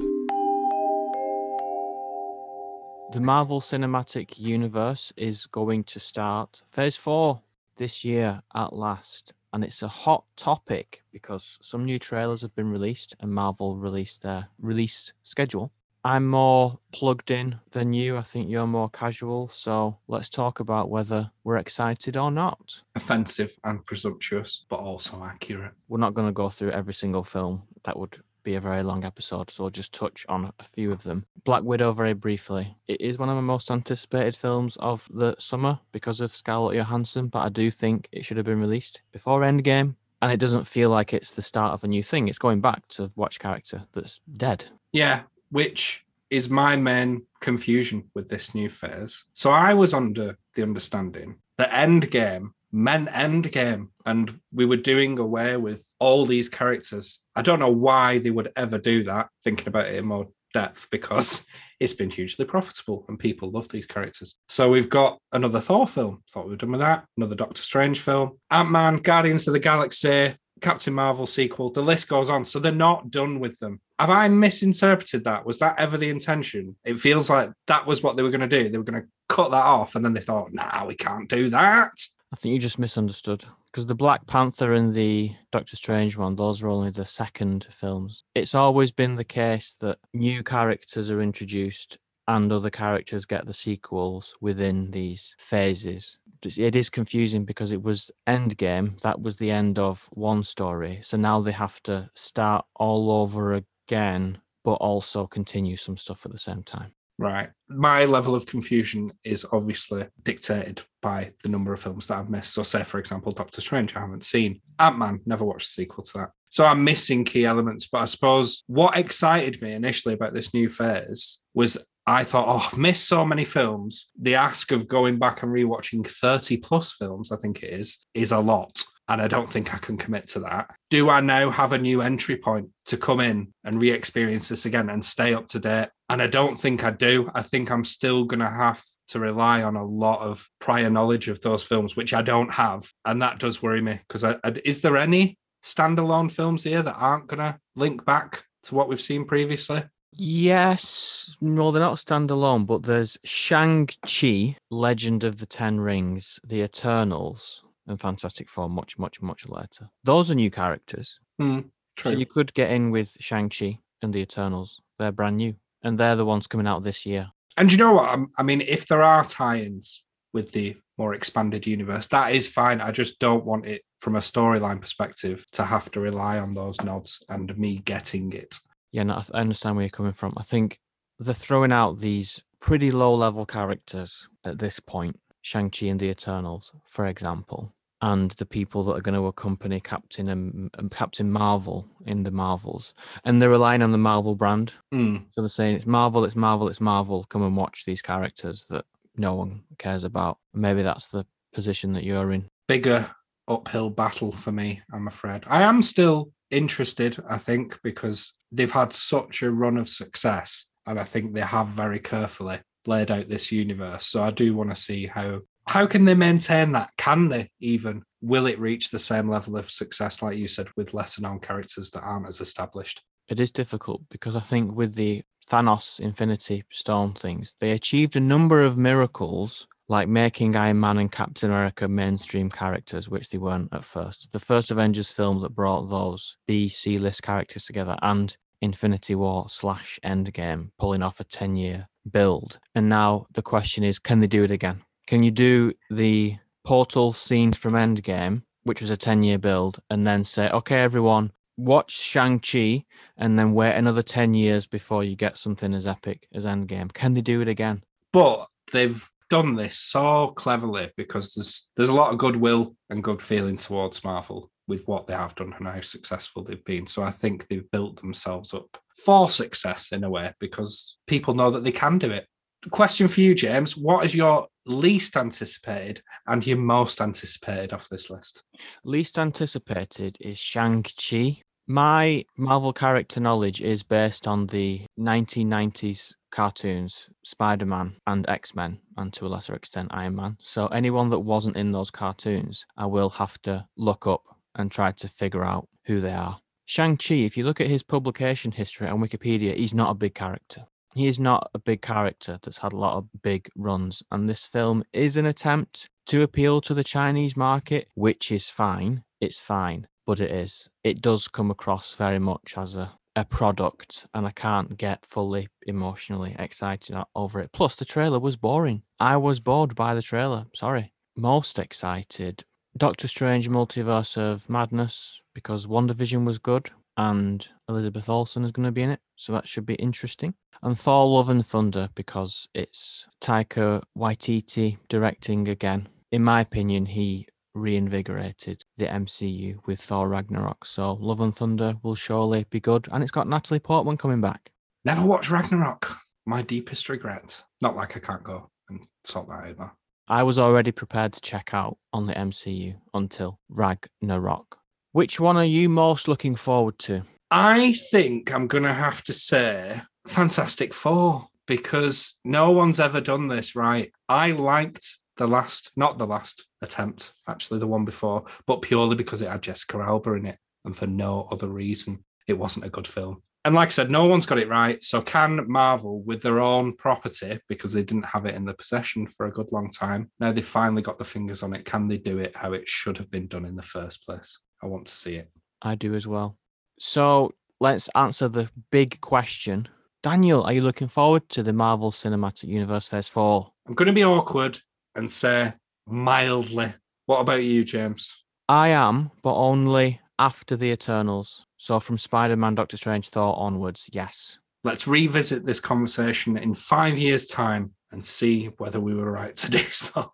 The 3.11 3.19
Marvel 3.19 3.61
Cinematic 3.61 4.39
Universe 4.39 5.13
is 5.15 5.45
going 5.45 5.83
to 5.83 5.99
start 5.99 6.63
phase 6.71 6.95
four 6.95 7.41
this 7.77 8.03
year 8.03 8.41
at 8.55 8.73
last. 8.73 9.33
And 9.53 9.63
it's 9.63 9.83
a 9.83 9.87
hot 9.87 10.23
topic 10.35 11.03
because 11.11 11.59
some 11.61 11.85
new 11.85 11.99
trailers 11.99 12.41
have 12.41 12.55
been 12.55 12.71
released 12.71 13.15
and 13.19 13.31
Marvel 13.31 13.75
released 13.77 14.23
their 14.23 14.47
release 14.59 15.13
schedule. 15.21 15.71
I'm 16.05 16.27
more 16.27 16.79
plugged 16.91 17.31
in 17.31 17.59
than 17.71 17.93
you. 17.93 18.17
I 18.17 18.21
think 18.21 18.49
you're 18.49 18.67
more 18.67 18.89
casual. 18.89 19.47
So 19.47 19.97
let's 20.07 20.29
talk 20.29 20.59
about 20.59 20.89
whether 20.89 21.31
we're 21.43 21.57
excited 21.57 22.17
or 22.17 22.29
not. 22.29 22.81
Offensive 22.95 23.57
and 23.63 23.85
presumptuous, 23.85 24.65
but 24.69 24.79
also 24.79 25.23
accurate. 25.23 25.71
We're 25.87 25.99
not 25.99 26.13
going 26.13 26.27
to 26.27 26.33
go 26.33 26.49
through 26.49 26.71
every 26.71 26.93
single 26.93 27.23
film. 27.23 27.63
That 27.83 27.97
would 27.97 28.17
be 28.43 28.55
a 28.55 28.59
very 28.59 28.83
long 28.83 29.05
episode, 29.05 29.49
so 29.49 29.63
I'll 29.63 29.69
just 29.69 29.93
touch 29.93 30.25
on 30.27 30.51
a 30.59 30.63
few 30.63 30.91
of 30.91 31.03
them. 31.03 31.25
Black 31.45 31.63
Widow, 31.63 31.93
very 31.93 32.13
briefly. 32.13 32.75
It 32.87 32.99
is 32.99 33.17
one 33.17 33.29
of 33.29 33.35
my 33.35 33.41
most 33.41 33.71
anticipated 33.71 34.35
films 34.35 34.75
of 34.77 35.07
the 35.13 35.35
summer 35.39 35.79
because 35.93 36.19
of 36.19 36.33
Scarlett 36.33 36.75
Johansson, 36.75 37.27
but 37.27 37.39
I 37.39 37.49
do 37.49 37.71
think 37.71 38.09
it 38.11 38.25
should 38.25 38.37
have 38.37 38.45
been 38.45 38.59
released 38.59 39.01
before 39.13 39.41
Endgame. 39.41 39.95
And 40.21 40.31
it 40.31 40.39
doesn't 40.39 40.65
feel 40.65 40.89
like 40.89 41.13
it's 41.13 41.31
the 41.31 41.41
start 41.41 41.73
of 41.73 41.83
a 41.83 41.87
new 41.87 42.01
thing. 42.01 42.29
It's 42.29 42.37
going 42.37 42.61
back 42.61 42.87
to 42.89 43.09
watch 43.17 43.39
character 43.39 43.83
that's 43.91 44.21
dead. 44.37 44.65
Yeah, 44.93 45.23
which 45.53 46.03
is 46.31 46.49
my 46.49 46.75
main 46.75 47.21
confusion 47.39 48.09
with 48.15 48.27
this 48.27 48.55
new 48.55 48.67
phase. 48.67 49.23
So 49.33 49.51
I 49.51 49.75
was 49.75 49.93
under 49.93 50.35
the 50.55 50.63
understanding 50.63 51.35
the 51.57 51.63
that 51.63 51.69
Endgame 51.69 52.49
meant 52.71 53.07
Endgame, 53.09 53.89
and 54.03 54.39
we 54.51 54.65
were 54.65 54.77
doing 54.77 55.19
away 55.19 55.55
with 55.57 55.87
all 55.99 56.25
these 56.25 56.49
characters. 56.49 57.19
I 57.35 57.43
don't 57.43 57.59
know 57.59 57.71
why 57.71 58.17
they 58.17 58.31
would 58.31 58.51
ever 58.55 58.79
do 58.79 59.03
that, 59.03 59.29
thinking 59.43 59.67
about 59.67 59.85
it 59.85 59.95
in 59.95 60.07
more 60.07 60.27
depth, 60.55 60.87
because 60.89 61.45
it's 61.79 61.93
been 61.93 62.09
hugely 62.09 62.45
profitable 62.45 63.05
and 63.07 63.19
people 63.19 63.51
love 63.51 63.69
these 63.69 63.85
characters. 63.85 64.35
So 64.49 64.71
we've 64.71 64.89
got 64.89 65.19
another 65.33 65.59
Thor 65.59 65.87
film. 65.87 66.23
Thought 66.31 66.45
we 66.45 66.51
were 66.51 66.57
done 66.57 66.71
with 66.71 66.79
that. 66.79 67.05
Another 67.15 67.35
Doctor 67.35 67.61
Strange 67.61 67.99
film. 67.99 68.39
Ant 68.49 68.71
Man, 68.71 68.97
Guardians 68.97 69.47
of 69.47 69.53
the 69.53 69.59
Galaxy, 69.59 70.35
Captain 70.63 70.93
Marvel 70.93 71.27
sequel. 71.27 71.69
The 71.69 71.83
list 71.83 72.07
goes 72.07 72.29
on. 72.29 72.45
So 72.45 72.57
they're 72.57 72.71
not 72.71 73.11
done 73.11 73.39
with 73.39 73.59
them. 73.59 73.81
Have 73.99 74.09
I 74.09 74.27
misinterpreted 74.29 75.25
that? 75.25 75.45
Was 75.45 75.59
that 75.59 75.77
ever 75.77 75.97
the 75.97 76.09
intention? 76.09 76.75
It 76.83 76.99
feels 76.99 77.29
like 77.29 77.51
that 77.67 77.85
was 77.85 78.01
what 78.01 78.17
they 78.17 78.23
were 78.23 78.31
going 78.31 78.41
to 78.41 78.47
do. 78.47 78.69
They 78.69 78.77
were 78.77 78.83
going 78.83 79.01
to 79.01 79.07
cut 79.29 79.51
that 79.51 79.65
off, 79.65 79.95
and 79.95 80.03
then 80.03 80.13
they 80.13 80.21
thought, 80.21 80.53
"Nah, 80.53 80.85
we 80.85 80.95
can't 80.95 81.29
do 81.29 81.49
that." 81.49 81.91
I 82.31 82.35
think 82.35 82.53
you 82.53 82.59
just 82.59 82.79
misunderstood 82.79 83.45
because 83.67 83.85
the 83.85 83.93
Black 83.95 84.25
Panther 84.25 84.73
and 84.73 84.93
the 84.93 85.33
Doctor 85.51 85.75
Strange 85.75 86.17
one, 86.17 86.35
those 86.35 86.63
are 86.63 86.67
only 86.67 86.89
the 86.89 87.05
second 87.05 87.67
films. 87.71 88.23
It's 88.33 88.55
always 88.55 88.91
been 88.91 89.15
the 89.15 89.23
case 89.23 89.75
that 89.81 89.99
new 90.13 90.43
characters 90.43 91.11
are 91.11 91.21
introduced 91.21 91.99
and 92.27 92.51
other 92.51 92.69
characters 92.69 93.25
get 93.25 93.45
the 93.45 93.53
sequels 93.53 94.35
within 94.41 94.91
these 94.91 95.35
phases. 95.39 96.19
It 96.57 96.75
is 96.75 96.89
confusing 96.89 97.45
because 97.45 97.71
it 97.71 97.81
was 97.81 98.11
Endgame, 98.27 98.99
that 99.01 99.21
was 99.21 99.37
the 99.37 99.51
end 99.51 99.79
of 99.79 100.09
one 100.11 100.43
story. 100.43 100.99
So 101.01 101.17
now 101.17 101.41
they 101.41 101.51
have 101.51 101.81
to 101.83 102.09
start 102.15 102.65
all 102.75 103.11
over 103.11 103.53
again, 103.53 104.39
but 104.63 104.73
also 104.73 105.25
continue 105.27 105.75
some 105.75 105.97
stuff 105.97 106.25
at 106.25 106.31
the 106.31 106.37
same 106.37 106.63
time. 106.63 106.93
Right. 107.19 107.49
My 107.69 108.05
level 108.05 108.33
of 108.33 108.45
confusion 108.45 109.13
is 109.23 109.45
obviously 109.51 110.07
dictated 110.23 110.81
by 111.01 111.31
the 111.43 111.49
number 111.49 111.71
of 111.71 111.79
films 111.79 112.07
that 112.07 112.17
I've 112.17 112.29
missed. 112.29 112.53
So, 112.53 112.63
say, 112.63 112.83
for 112.83 112.99
example, 112.99 113.31
Doctor 113.31 113.61
Strange, 113.61 113.95
I 113.95 113.99
haven't 113.99 114.23
seen. 114.23 114.61
Ant 114.79 114.97
Man, 114.97 115.21
never 115.25 115.45
watched 115.45 115.67
the 115.69 115.83
sequel 115.83 116.03
to 116.05 116.17
that. 116.17 116.29
So, 116.49 116.65
I'm 116.65 116.83
missing 116.83 117.23
key 117.23 117.45
elements. 117.45 117.87
But 117.87 118.01
I 118.01 118.05
suppose 118.05 118.63
what 118.65 118.97
excited 118.97 119.61
me 119.61 119.73
initially 119.73 120.15
about 120.15 120.33
this 120.33 120.53
new 120.53 120.69
phase 120.69 121.39
was 121.53 121.77
I 122.05 122.23
thought, 122.23 122.47
oh, 122.47 122.67
I've 122.71 122.77
missed 122.77 123.07
so 123.07 123.25
many 123.25 123.45
films. 123.45 124.09
The 124.19 124.35
ask 124.35 124.71
of 124.71 124.87
going 124.87 125.19
back 125.19 125.41
and 125.41 125.51
rewatching 125.51 126.05
30 126.05 126.57
plus 126.57 126.91
films, 126.93 127.31
I 127.31 127.37
think 127.37 127.63
it 127.63 127.73
is, 127.73 128.05
is 128.13 128.31
a 128.31 128.39
lot 128.39 128.83
and 129.09 129.21
I 129.21 129.27
don't 129.27 129.51
think 129.51 129.73
I 129.73 129.77
can 129.77 129.97
commit 129.97 130.27
to 130.29 130.39
that. 130.41 130.73
Do 130.89 131.09
I 131.09 131.19
now 131.19 131.49
have 131.49 131.73
a 131.73 131.77
new 131.77 132.01
entry 132.01 132.37
point 132.37 132.69
to 132.85 132.97
come 132.97 133.19
in 133.19 133.53
and 133.63 133.79
re 133.79 133.91
experience 133.91 134.47
this 134.47 134.65
again 134.65 134.89
and 134.89 135.03
stay 135.03 135.33
up 135.33 135.47
to 135.49 135.59
date? 135.59 135.89
And 136.09 136.21
I 136.21 136.27
don't 136.27 136.55
think 136.55 136.83
I 136.83 136.91
do. 136.91 137.29
I 137.33 137.41
think 137.41 137.69
I'm 137.69 137.83
still 137.83 138.23
going 138.23 138.39
to 138.39 138.49
have 138.49 138.83
to 139.09 139.19
rely 139.19 139.61
on 139.63 139.75
a 139.75 139.85
lot 139.85 140.21
of 140.21 140.47
prior 140.59 140.89
knowledge 140.89 141.27
of 141.27 141.41
those 141.41 141.63
films, 141.63 141.95
which 141.95 142.13
I 142.13 142.21
don't 142.21 142.51
have. 142.51 142.89
And 143.05 143.21
that 143.21 143.39
does 143.39 143.61
worry 143.61 143.81
me 143.81 143.99
because 144.07 144.23
is 144.63 144.81
there 144.81 144.97
any 144.97 145.37
standalone 145.63 146.31
films 146.31 146.63
here 146.63 146.81
that 146.81 146.95
aren't 146.95 147.27
going 147.27 147.39
to 147.39 147.59
link 147.75 148.05
back 148.05 148.45
to 148.63 148.75
what 148.75 148.87
we've 148.87 149.01
seen 149.01 149.25
previously? 149.25 149.83
Yes, 150.15 151.35
no, 151.41 151.71
they're 151.71 151.81
not 151.81 151.97
standalone, 151.97 152.65
but 152.65 152.83
there's 152.83 153.17
Shang-Chi, 153.23 154.57
Legend 154.69 155.23
of 155.23 155.39
the 155.39 155.45
Ten 155.45 155.79
Rings, 155.79 156.39
The 156.45 156.61
Eternals, 156.61 157.63
and 157.87 157.99
Fantastic 157.99 158.49
Four 158.49 158.69
much, 158.69 158.97
much, 158.97 159.21
much 159.21 159.47
later. 159.47 159.89
Those 160.03 160.31
are 160.31 160.35
new 160.35 160.51
characters. 160.51 161.19
Mm, 161.41 161.69
so 161.97 162.09
you 162.09 162.25
could 162.25 162.53
get 162.53 162.71
in 162.71 162.91
with 162.91 163.17
Shang-Chi 163.19 163.79
and 164.01 164.13
the 164.13 164.19
Eternals. 164.19 164.81
They're 164.99 165.11
brand 165.11 165.37
new. 165.37 165.55
And 165.85 165.97
they're 165.97 166.15
the 166.15 166.25
ones 166.25 166.47
coming 166.47 166.67
out 166.67 166.83
this 166.83 167.05
year. 167.05 167.29
And 167.57 167.71
you 167.71 167.77
know 167.77 167.93
what? 167.93 168.19
I 168.37 168.43
mean, 168.43 168.61
if 168.61 168.87
there 168.87 169.03
are 169.03 169.25
tie-ins 169.25 170.03
with 170.31 170.51
the 170.53 170.77
more 170.97 171.13
expanded 171.13 171.67
universe, 171.67 172.07
that 172.07 172.33
is 172.33 172.47
fine. 172.47 172.79
I 172.79 172.91
just 172.91 173.19
don't 173.19 173.43
want 173.43 173.65
it 173.65 173.81
from 173.99 174.15
a 174.15 174.19
storyline 174.19 174.79
perspective 174.79 175.45
to 175.53 175.63
have 175.63 175.91
to 175.91 175.99
rely 175.99 176.39
on 176.39 176.53
those 176.53 176.81
nods 176.81 177.23
and 177.29 177.55
me 177.57 177.79
getting 177.79 178.31
it. 178.31 178.55
Yeah, 178.93 179.03
no, 179.03 179.21
I 179.33 179.39
understand 179.41 179.75
where 179.75 179.83
you're 179.83 179.89
coming 179.89 180.13
from. 180.13 180.33
I 180.37 180.43
think 180.43 180.79
they're 181.19 181.33
throwing 181.33 181.73
out 181.73 181.99
these 181.99 182.41
pretty 182.61 182.91
low 182.91 183.13
level 183.13 183.45
characters 183.45 184.29
at 184.45 184.59
this 184.59 184.79
point 184.79 185.19
Shang-Chi 185.41 185.87
and 185.87 185.99
the 185.99 186.09
Eternals, 186.09 186.71
for 186.87 187.05
example, 187.07 187.73
and 188.01 188.31
the 188.31 188.45
people 188.45 188.83
that 188.83 188.93
are 188.93 189.01
going 189.01 189.19
to 189.19 189.27
accompany 189.27 189.79
Captain 189.79 190.29
and, 190.29 190.69
and 190.77 190.89
Captain 190.89 191.31
Marvel 191.31 191.85
in 192.05 192.23
the 192.23 192.31
Marvels. 192.31 192.93
And 193.25 193.41
they're 193.41 193.49
relying 193.49 193.81
on 193.81 193.91
the 193.91 193.97
Marvel 193.97 194.35
brand. 194.35 194.73
Mm. 194.93 195.25
So 195.33 195.41
they're 195.41 195.49
saying 195.49 195.75
it's 195.75 195.85
Marvel, 195.85 196.23
it's 196.23 196.35
Marvel, 196.35 196.69
it's 196.69 196.81
Marvel. 196.81 197.25
Come 197.25 197.43
and 197.43 197.57
watch 197.57 197.83
these 197.85 198.01
characters 198.01 198.65
that 198.69 198.85
no 199.17 199.35
one 199.35 199.63
cares 199.77 200.03
about. 200.03 200.37
Maybe 200.53 200.81
that's 200.81 201.09
the 201.09 201.25
position 201.53 201.93
that 201.93 202.03
you're 202.03 202.31
in. 202.31 202.47
Bigger 202.67 203.09
uphill 203.47 203.89
battle 203.89 204.31
for 204.31 204.51
me, 204.51 204.81
I'm 204.93 205.07
afraid. 205.07 205.43
I 205.47 205.63
am 205.63 205.81
still 205.81 206.31
interested, 206.51 207.21
I 207.29 207.37
think, 207.37 207.79
because 207.83 208.33
they've 208.53 208.71
had 208.71 208.93
such 208.93 209.41
a 209.41 209.51
run 209.51 209.77
of 209.77 209.89
success. 209.89 210.67
And 210.85 210.99
I 210.99 211.03
think 211.03 211.33
they 211.33 211.41
have 211.41 211.67
very 211.67 211.99
carefully 211.99 212.59
laid 212.85 213.09
out 213.09 213.29
this 213.29 213.51
universe. 213.51 214.05
So 214.05 214.21
I 214.21 214.31
do 214.31 214.55
want 214.55 214.69
to 214.69 214.75
see 214.75 215.07
how 215.07 215.41
how 215.65 215.87
can 215.87 216.05
they 216.05 216.13
maintain 216.13 216.73
that? 216.73 216.91
Can 216.97 217.29
they 217.29 217.49
even? 217.59 218.03
Will 218.21 218.47
it 218.47 218.59
reach 218.59 218.89
the 218.89 218.99
same 218.99 219.29
level 219.29 219.57
of 219.57 219.71
success, 219.71 220.21
like 220.21 220.37
you 220.37 220.47
said, 220.47 220.67
with 220.75 220.93
lesser 220.93 221.21
known 221.21 221.39
characters 221.39 221.91
that 221.91 222.01
aren't 222.01 222.27
as 222.27 222.41
established? 222.41 223.01
It 223.29 223.39
is 223.39 223.51
difficult 223.51 224.01
because 224.09 224.35
I 224.35 224.41
think 224.41 224.75
with 224.75 224.95
the 224.95 225.23
Thanos 225.49 225.99
Infinity 225.99 226.63
Stone 226.71 227.13
things, 227.13 227.55
they 227.59 227.71
achieved 227.71 228.15
a 228.15 228.21
number 228.21 228.61
of 228.61 228.77
miracles, 228.77 229.67
like 229.87 230.07
making 230.07 230.55
Iron 230.55 230.79
Man 230.79 230.97
and 230.97 231.11
Captain 231.11 231.49
America 231.49 231.87
mainstream 231.87 232.49
characters, 232.49 233.09
which 233.09 233.29
they 233.29 233.37
weren't 233.37 233.69
at 233.73 233.83
first. 233.85 234.31
The 234.33 234.39
first 234.39 234.71
Avengers 234.71 235.11
film 235.11 235.41
that 235.41 235.55
brought 235.55 235.89
those 235.89 236.37
B, 236.45 236.67
C 236.67 236.97
list 236.97 237.23
characters 237.23 237.65
together 237.65 237.97
and 238.01 238.35
Infinity 238.63 239.13
War 239.13 239.49
slash 239.49 239.99
Endgame, 240.03 240.69
pulling 240.79 241.03
off 241.03 241.19
a 241.19 241.25
10 241.25 241.57
year 241.57 241.89
build. 242.09 242.59
And 242.73 242.89
now 242.89 243.27
the 243.33 243.41
question 243.41 243.83
is 243.83 243.99
can 243.99 244.19
they 244.19 244.27
do 244.27 244.43
it 244.43 244.51
again? 244.51 244.81
Can 245.05 245.21
you 245.21 245.31
do 245.31 245.73
the 245.91 246.37
portal 246.63 247.11
scene 247.11 247.51
from 247.51 247.73
Endgame, 247.73 248.43
which 248.63 248.81
was 248.81 248.89
a 248.89 248.97
10 248.97 249.23
year 249.23 249.37
build, 249.37 249.79
and 249.89 250.07
then 250.07 250.23
say, 250.23 250.49
okay, 250.49 250.79
everyone, 250.79 251.31
watch 251.57 251.91
Shang-Chi 251.91 252.85
and 253.17 253.37
then 253.37 253.53
wait 253.53 253.75
another 253.75 254.01
10 254.01 254.33
years 254.33 254.65
before 254.65 255.03
you 255.03 255.15
get 255.15 255.37
something 255.37 255.73
as 255.73 255.85
epic 255.85 256.27
as 256.33 256.45
Endgame? 256.45 256.93
Can 256.93 257.13
they 257.13 257.21
do 257.21 257.41
it 257.41 257.49
again? 257.49 257.83
But 258.13 258.47
they've 258.71 259.07
done 259.29 259.55
this 259.55 259.77
so 259.77 260.27
cleverly 260.27 260.91
because 260.95 261.33
there's 261.33 261.69
there's 261.75 261.89
a 261.89 261.93
lot 261.93 262.11
of 262.11 262.19
goodwill 262.19 262.75
and 262.89 263.03
good 263.03 263.21
feeling 263.21 263.57
towards 263.57 264.03
Marvel 264.03 264.51
with 264.67 264.87
what 264.87 265.07
they 265.07 265.13
have 265.13 265.35
done 265.35 265.53
and 265.57 265.67
how 265.67 265.81
successful 265.81 266.43
they've 266.43 266.63
been. 266.65 266.87
So 266.87 267.03
I 267.03 267.11
think 267.11 267.47
they've 267.47 267.69
built 267.71 268.01
themselves 268.01 268.53
up 268.53 268.77
for 269.03 269.29
success 269.29 269.91
in 269.91 270.03
a 270.03 270.09
way 270.09 270.33
because 270.39 270.97
people 271.07 271.33
know 271.33 271.51
that 271.51 271.63
they 271.63 271.71
can 271.71 271.97
do 271.97 272.11
it. 272.11 272.27
Question 272.71 273.07
for 273.07 273.21
you, 273.21 273.35
James. 273.35 273.75
What 273.75 274.05
is 274.05 274.15
your 274.15 274.47
least 274.65 275.17
anticipated 275.17 276.01
and 276.27 276.45
your 276.45 276.57
most 276.57 277.01
anticipated 277.01 277.73
off 277.73 277.89
this 277.89 278.09
list? 278.09 278.43
Least 278.85 279.19
anticipated 279.19 280.17
is 280.21 280.37
Shang-Chi. 280.37 281.41
My 281.67 282.25
Marvel 282.37 282.73
character 282.73 283.19
knowledge 283.19 283.61
is 283.61 283.83
based 283.83 284.27
on 284.27 284.47
the 284.47 284.81
1990s 284.99 286.13
cartoons, 286.31 287.09
Spider 287.23 287.65
Man 287.65 287.95
and 288.07 288.27
X 288.27 288.53
Men, 288.53 288.79
and 288.97 289.13
to 289.13 289.25
a 289.25 289.29
lesser 289.29 289.55
extent, 289.55 289.89
Iron 289.93 290.15
Man. 290.15 290.37
So, 290.41 290.67
anyone 290.67 291.09
that 291.11 291.19
wasn't 291.19 291.55
in 291.55 291.71
those 291.71 291.89
cartoons, 291.89 292.65
I 292.75 292.85
will 292.85 293.09
have 293.11 293.41
to 293.43 293.65
look 293.77 294.07
up 294.07 294.32
and 294.55 294.71
tried 294.71 294.97
to 294.97 295.07
figure 295.07 295.43
out 295.43 295.67
who 295.85 295.99
they 295.99 296.13
are. 296.13 296.39
Shang-Chi, 296.65 297.15
if 297.15 297.37
you 297.37 297.43
look 297.43 297.59
at 297.59 297.67
his 297.67 297.83
publication 297.83 298.51
history 298.51 298.87
on 298.87 298.99
Wikipedia, 298.99 299.55
he's 299.55 299.73
not 299.73 299.91
a 299.91 299.95
big 299.95 300.15
character. 300.15 300.65
He 300.95 301.07
is 301.07 301.19
not 301.19 301.49
a 301.53 301.59
big 301.59 301.81
character 301.81 302.39
that's 302.41 302.59
had 302.59 302.73
a 302.73 302.77
lot 302.77 302.97
of 302.97 303.21
big 303.21 303.49
runs. 303.55 304.03
And 304.11 304.29
this 304.29 304.45
film 304.45 304.83
is 304.93 305.17
an 305.17 305.25
attempt 305.25 305.89
to 306.07 306.21
appeal 306.21 306.61
to 306.61 306.73
the 306.73 306.83
Chinese 306.83 307.35
market, 307.35 307.87
which 307.95 308.31
is 308.31 308.47
fine. 308.47 309.03
It's 309.19 309.39
fine, 309.39 309.87
but 310.05 310.19
it 310.19 310.31
is. 310.31 310.69
It 310.83 311.01
does 311.01 311.27
come 311.27 311.49
across 311.49 311.95
very 311.95 312.19
much 312.19 312.53
as 312.57 312.75
a 312.75 312.93
a 313.15 313.25
product 313.25 314.07
and 314.13 314.25
I 314.25 314.31
can't 314.31 314.77
get 314.77 315.05
fully 315.05 315.47
emotionally 315.67 316.35
excited 316.39 316.95
over 317.15 317.39
it. 317.39 317.51
Plus, 317.51 317.75
the 317.75 317.85
trailer 317.85 318.19
was 318.19 318.35
boring. 318.35 318.83
I 318.99 319.17
was 319.17 319.39
bored 319.39 319.75
by 319.75 319.93
the 319.93 320.01
trailer. 320.01 320.45
Sorry. 320.55 320.93
Most 321.15 321.59
excited. 321.59 322.43
Doctor 322.75 323.07
Strange 323.07 323.49
Multiverse 323.49 324.17
of 324.17 324.49
Madness 324.49 325.21
because 325.35 325.67
WandaVision 325.67 326.25
was 326.25 326.39
good 326.39 326.71
and 326.97 327.47
Elizabeth 327.69 328.09
Olsen 328.09 328.43
is 328.43 328.51
going 328.51 328.65
to 328.65 328.71
be 328.71 328.81
in 328.81 328.89
it. 328.89 328.99
So 329.15 329.31
that 329.33 329.47
should 329.47 329.65
be 329.65 329.75
interesting. 329.75 330.33
And 330.63 330.77
Thor 330.77 331.05
Love 331.05 331.29
and 331.29 331.45
Thunder 331.45 331.89
because 331.93 332.47
it's 332.53 333.07
Taika 333.21 333.83
Waititi 333.97 334.77
directing 334.89 335.47
again. 335.47 335.87
In 336.11 336.23
my 336.23 336.41
opinion, 336.41 336.87
he 336.87 337.27
reinvigorated 337.53 338.63
the 338.77 338.85
MCU 338.85 339.57
with 339.67 339.79
Thor 339.79 340.09
Ragnarok. 340.09 340.65
So 340.65 340.93
Love 340.93 341.21
and 341.21 341.35
Thunder 341.35 341.75
will 341.83 341.95
surely 341.95 342.45
be 342.49 342.59
good. 342.59 342.87
And 342.91 343.03
it's 343.03 343.11
got 343.11 343.27
Natalie 343.27 343.59
Portman 343.59 343.97
coming 343.97 344.21
back. 344.21 344.51
Never 344.83 345.05
watched 345.05 345.29
Ragnarok. 345.29 345.95
My 346.25 346.41
deepest 346.41 346.89
regret. 346.89 347.43
Not 347.61 347.75
like 347.75 347.95
I 347.95 347.99
can't 347.99 348.23
go 348.23 348.49
and 348.69 348.87
sort 349.03 349.27
that 349.27 349.55
out. 349.59 349.71
I 350.07 350.23
was 350.23 350.37
already 350.37 350.71
prepared 350.71 351.13
to 351.13 351.21
check 351.21 351.53
out 351.53 351.77
on 351.93 352.07
the 352.07 352.13
MCU 352.13 352.75
until 352.93 353.39
Ragnarok. 353.49 354.57
Which 354.91 355.19
one 355.19 355.37
are 355.37 355.45
you 355.45 355.69
most 355.69 356.07
looking 356.07 356.35
forward 356.35 356.77
to? 356.79 357.03
I 357.31 357.73
think 357.73 358.33
I'm 358.33 358.47
going 358.47 358.65
to 358.65 358.73
have 358.73 359.03
to 359.05 359.13
say 359.13 359.81
Fantastic 360.07 360.73
Four 360.73 361.27
because 361.47 362.15
no 362.23 362.51
one's 362.51 362.79
ever 362.79 363.01
done 363.01 363.27
this 363.27 363.55
right. 363.55 363.91
I 364.09 364.31
liked 364.31 364.97
the 365.17 365.27
last, 365.27 365.71
not 365.75 365.97
the 365.97 366.07
last 366.07 366.47
attempt, 366.61 367.13
actually 367.27 367.59
the 367.59 367.67
one 367.67 367.85
before, 367.85 368.25
but 368.45 368.61
purely 368.61 368.95
because 368.95 369.21
it 369.21 369.29
had 369.29 369.41
Jessica 369.41 369.77
Alba 369.77 370.13
in 370.13 370.25
it 370.25 370.37
and 370.65 370.75
for 370.75 370.87
no 370.87 371.27
other 371.31 371.47
reason. 371.47 372.03
It 372.27 372.33
wasn't 372.33 372.65
a 372.65 372.69
good 372.69 372.87
film. 372.87 373.23
And 373.45 373.55
like 373.55 373.67
I 373.67 373.71
said, 373.71 373.91
no 373.91 374.05
one's 374.05 374.25
got 374.25 374.37
it 374.37 374.47
right. 374.47 374.81
So 374.81 375.01
can 375.01 375.49
Marvel, 375.49 376.01
with 376.01 376.21
their 376.21 376.39
own 376.39 376.75
property, 376.77 377.39
because 377.49 377.73
they 377.73 377.83
didn't 377.83 378.05
have 378.05 378.25
it 378.25 378.35
in 378.35 378.45
their 378.45 378.53
possession 378.53 379.05
for 379.05 379.25
a 379.25 379.31
good 379.31 379.51
long 379.51 379.69
time, 379.69 380.09
now 380.19 380.31
they've 380.31 380.45
finally 380.45 380.81
got 380.81 380.97
the 380.97 381.03
fingers 381.03 381.43
on 381.43 381.53
it, 381.53 381.65
can 381.65 381.87
they 381.87 381.97
do 381.97 382.19
it 382.19 382.35
how 382.35 382.53
it 382.53 382.67
should 382.67 382.97
have 382.97 383.11
been 383.11 383.27
done 383.27 383.45
in 383.45 383.55
the 383.55 383.61
first 383.61 384.05
place? 384.05 384.39
I 384.61 384.67
want 384.67 384.85
to 384.85 384.93
see 384.93 385.15
it. 385.15 385.29
I 385.61 385.75
do 385.75 385.93
as 385.93 386.07
well. 386.07 386.37
So 386.79 387.33
let's 387.59 387.89
answer 387.95 388.29
the 388.29 388.49
big 388.71 389.01
question. 389.01 389.67
Daniel, 390.01 390.43
are 390.43 390.53
you 390.53 390.61
looking 390.61 390.87
forward 390.87 391.27
to 391.29 391.43
the 391.43 391.53
Marvel 391.53 391.91
Cinematic 391.91 392.47
Universe 392.47 392.87
Phase 392.87 393.09
4? 393.09 393.51
I'm 393.67 393.73
going 393.73 393.87
to 393.87 393.93
be 393.93 394.05
awkward 394.05 394.59
and 394.95 395.09
say 395.09 395.53
mildly. 395.87 396.73
What 397.05 397.19
about 397.19 397.43
you, 397.43 397.65
James? 397.65 398.15
I 398.47 398.69
am, 398.69 399.11
but 399.21 399.35
only 399.35 400.01
after 400.19 400.55
the 400.55 400.71
Eternals. 400.71 401.45
So 401.57 401.79
from 401.79 401.97
Spider 401.97 402.35
Man, 402.35 402.55
Doctor 402.55 402.77
Strange, 402.77 403.09
Thor 403.09 403.37
onwards, 403.37 403.89
yes. 403.93 404.39
Let's 404.63 404.87
revisit 404.87 405.45
this 405.45 405.59
conversation 405.59 406.37
in 406.37 406.53
five 406.53 406.97
years' 406.97 407.25
time 407.25 407.71
and 407.91 408.03
see 408.03 408.47
whether 408.57 408.79
we 408.79 408.95
were 408.95 409.11
right 409.11 409.35
to 409.35 409.51
do 409.51 409.63
so. 409.69 410.11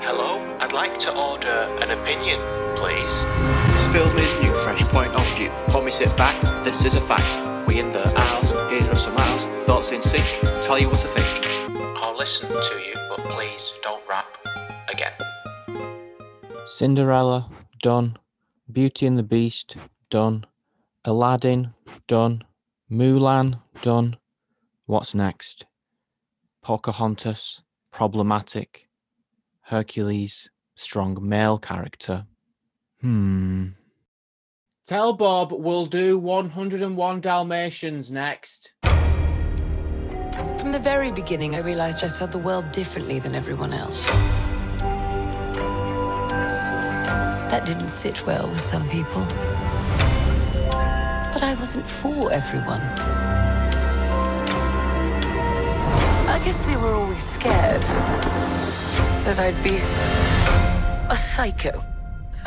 Hello, 0.00 0.38
I'd 0.58 0.72
like 0.72 0.98
to 1.00 1.16
order 1.16 1.48
an 1.80 1.90
opinion, 1.90 2.40
please. 2.76 3.22
This 3.72 3.88
film 3.88 4.18
is 4.18 4.34
new, 4.42 4.52
fresh 4.62 4.82
point 4.88 5.14
of 5.14 5.36
view. 5.36 5.50
When 5.72 5.84
we 5.84 5.90
sit 5.90 6.14
back, 6.16 6.40
this 6.64 6.84
is 6.84 6.96
a 6.96 7.00
fact. 7.00 7.68
We 7.68 7.78
in 7.78 7.90
the 7.90 8.12
aisles, 8.16 8.50
here 8.50 8.90
are 8.90 8.96
some 8.96 9.16
aisles, 9.16 9.46
thoughts 9.64 9.92
in 9.92 10.02
sync, 10.02 10.24
tell 10.60 10.78
you 10.78 10.88
what 10.88 11.00
to 11.00 11.08
think. 11.08 11.26
I'll 11.98 12.16
listen 12.16 12.48
to 12.48 12.82
you, 12.84 12.94
but 13.08 13.20
please 13.30 13.72
don't 13.82 14.02
rap 14.08 14.26
again. 14.90 15.12
Cinderella, 16.66 17.48
done. 17.80 18.16
Beauty 18.72 19.06
and 19.06 19.18
the 19.18 19.22
Beast, 19.22 19.76
done. 20.08 20.46
Aladdin, 21.04 21.74
done. 22.08 22.44
Mulan, 22.90 23.60
done. 23.82 24.16
What's 24.86 25.14
next? 25.14 25.66
Pocahontas, 26.62 27.62
problematic. 27.90 28.88
Hercules, 29.62 30.48
strong 30.74 31.18
male 31.20 31.58
character. 31.58 32.26
Hmm. 33.00 33.68
Tell 34.86 35.12
Bob 35.12 35.52
we'll 35.52 35.86
do 35.86 36.18
101 36.18 37.20
Dalmatians 37.20 38.10
next. 38.10 38.72
From 38.82 40.72
the 40.72 40.80
very 40.80 41.10
beginning, 41.10 41.54
I 41.54 41.58
realized 41.58 42.04
I 42.04 42.08
saw 42.08 42.26
the 42.26 42.38
world 42.38 42.70
differently 42.72 43.18
than 43.18 43.34
everyone 43.34 43.72
else. 43.72 44.02
That 47.52 47.66
didn't 47.66 47.90
sit 47.90 48.24
well 48.24 48.48
with 48.48 48.62
some 48.62 48.88
people. 48.88 49.26
But 51.32 51.42
I 51.42 51.54
wasn't 51.60 51.84
for 51.84 52.32
everyone. 52.32 52.80
I 56.30 56.40
guess 56.46 56.56
they 56.64 56.78
were 56.78 56.94
always 56.94 57.22
scared 57.22 57.82
that 59.26 59.38
I'd 59.38 59.62
be 59.62 59.76
a 61.12 61.14
psycho. 61.14 61.84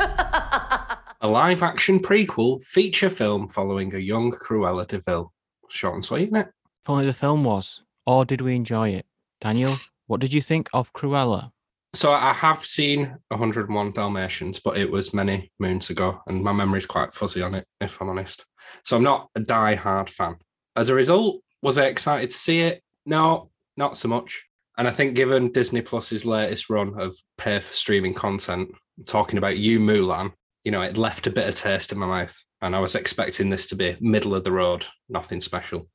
A 1.20 1.28
live 1.28 1.62
action 1.62 2.00
prequel 2.00 2.60
feature 2.64 3.08
film 3.08 3.46
following 3.46 3.94
a 3.94 3.98
young 3.98 4.32
Cruella 4.32 4.88
de 4.88 4.98
Vil. 4.98 5.32
Short 5.68 5.94
and 5.94 6.04
sweet, 6.04 6.24
isn't 6.24 6.36
it? 6.36 6.48
If 6.82 6.90
only 6.90 7.06
the 7.06 7.12
film 7.12 7.44
was. 7.44 7.84
Or 8.06 8.24
did 8.24 8.40
we 8.40 8.56
enjoy 8.56 8.88
it? 8.88 9.06
Daniel, 9.40 9.78
what 10.08 10.20
did 10.20 10.32
you 10.32 10.42
think 10.42 10.68
of 10.74 10.92
Cruella? 10.92 11.52
So 11.92 12.12
I 12.12 12.32
have 12.32 12.64
seen 12.64 13.16
101 13.28 13.92
Dalmatians, 13.92 14.60
but 14.60 14.76
it 14.76 14.90
was 14.90 15.14
many 15.14 15.50
moons 15.58 15.88
ago, 15.90 16.20
and 16.26 16.42
my 16.42 16.52
memory's 16.52 16.86
quite 16.86 17.14
fuzzy 17.14 17.42
on 17.42 17.54
it, 17.54 17.66
if 17.80 18.00
I'm 18.00 18.08
honest. 18.08 18.44
So 18.84 18.96
I'm 18.96 19.02
not 19.02 19.30
a 19.34 19.40
die-hard 19.40 20.10
fan. 20.10 20.36
As 20.74 20.90
a 20.90 20.94
result, 20.94 21.40
was 21.62 21.78
I 21.78 21.86
excited 21.86 22.30
to 22.30 22.36
see 22.36 22.60
it? 22.60 22.82
No, 23.06 23.50
not 23.76 23.96
so 23.96 24.08
much. 24.08 24.44
And 24.78 24.86
I 24.86 24.90
think 24.90 25.14
given 25.14 25.52
Disney 25.52 25.80
Plus's 25.80 26.26
latest 26.26 26.68
run 26.68 27.00
of 27.00 27.16
pay 27.38 27.60
for 27.60 27.72
streaming 27.72 28.12
content, 28.12 28.70
talking 29.06 29.38
about 29.38 29.56
you, 29.56 29.80
Mulan, 29.80 30.32
you 30.64 30.72
know, 30.72 30.82
it 30.82 30.98
left 30.98 31.26
a 31.26 31.30
bitter 31.30 31.52
taste 31.52 31.92
in 31.92 31.98
my 31.98 32.06
mouth. 32.06 32.44
And 32.60 32.74
I 32.74 32.80
was 32.80 32.94
expecting 32.94 33.48
this 33.48 33.68
to 33.68 33.76
be 33.76 33.96
middle 34.00 34.34
of 34.34 34.44
the 34.44 34.52
road, 34.52 34.84
nothing 35.08 35.40
special. 35.40 35.88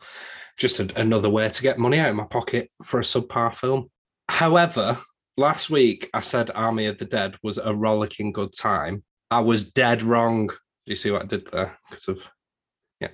Just 0.57 0.79
a, 0.79 0.89
another 0.99 1.29
way 1.29 1.49
to 1.49 1.61
get 1.61 1.77
money 1.77 1.99
out 1.99 2.09
of 2.09 2.15
my 2.15 2.23
pocket 2.23 2.69
for 2.83 2.99
a 2.99 3.03
subpar 3.03 3.53
film. 3.53 3.89
However, 4.29 4.97
last 5.37 5.69
week 5.69 6.09
I 6.13 6.19
said 6.19 6.51
Army 6.53 6.85
of 6.85 6.97
the 6.97 7.05
Dead 7.05 7.35
was 7.43 7.57
a 7.57 7.73
rollicking 7.73 8.31
good 8.31 8.53
time. 8.55 9.03
I 9.29 9.39
was 9.39 9.71
dead 9.71 10.03
wrong. 10.03 10.47
Do 10.47 10.55
you 10.85 10.95
see 10.95 11.11
what 11.11 11.23
I 11.23 11.25
did 11.25 11.47
there? 11.51 11.77
Because 11.89 12.07
of 12.07 12.29
yeah. 12.99 13.09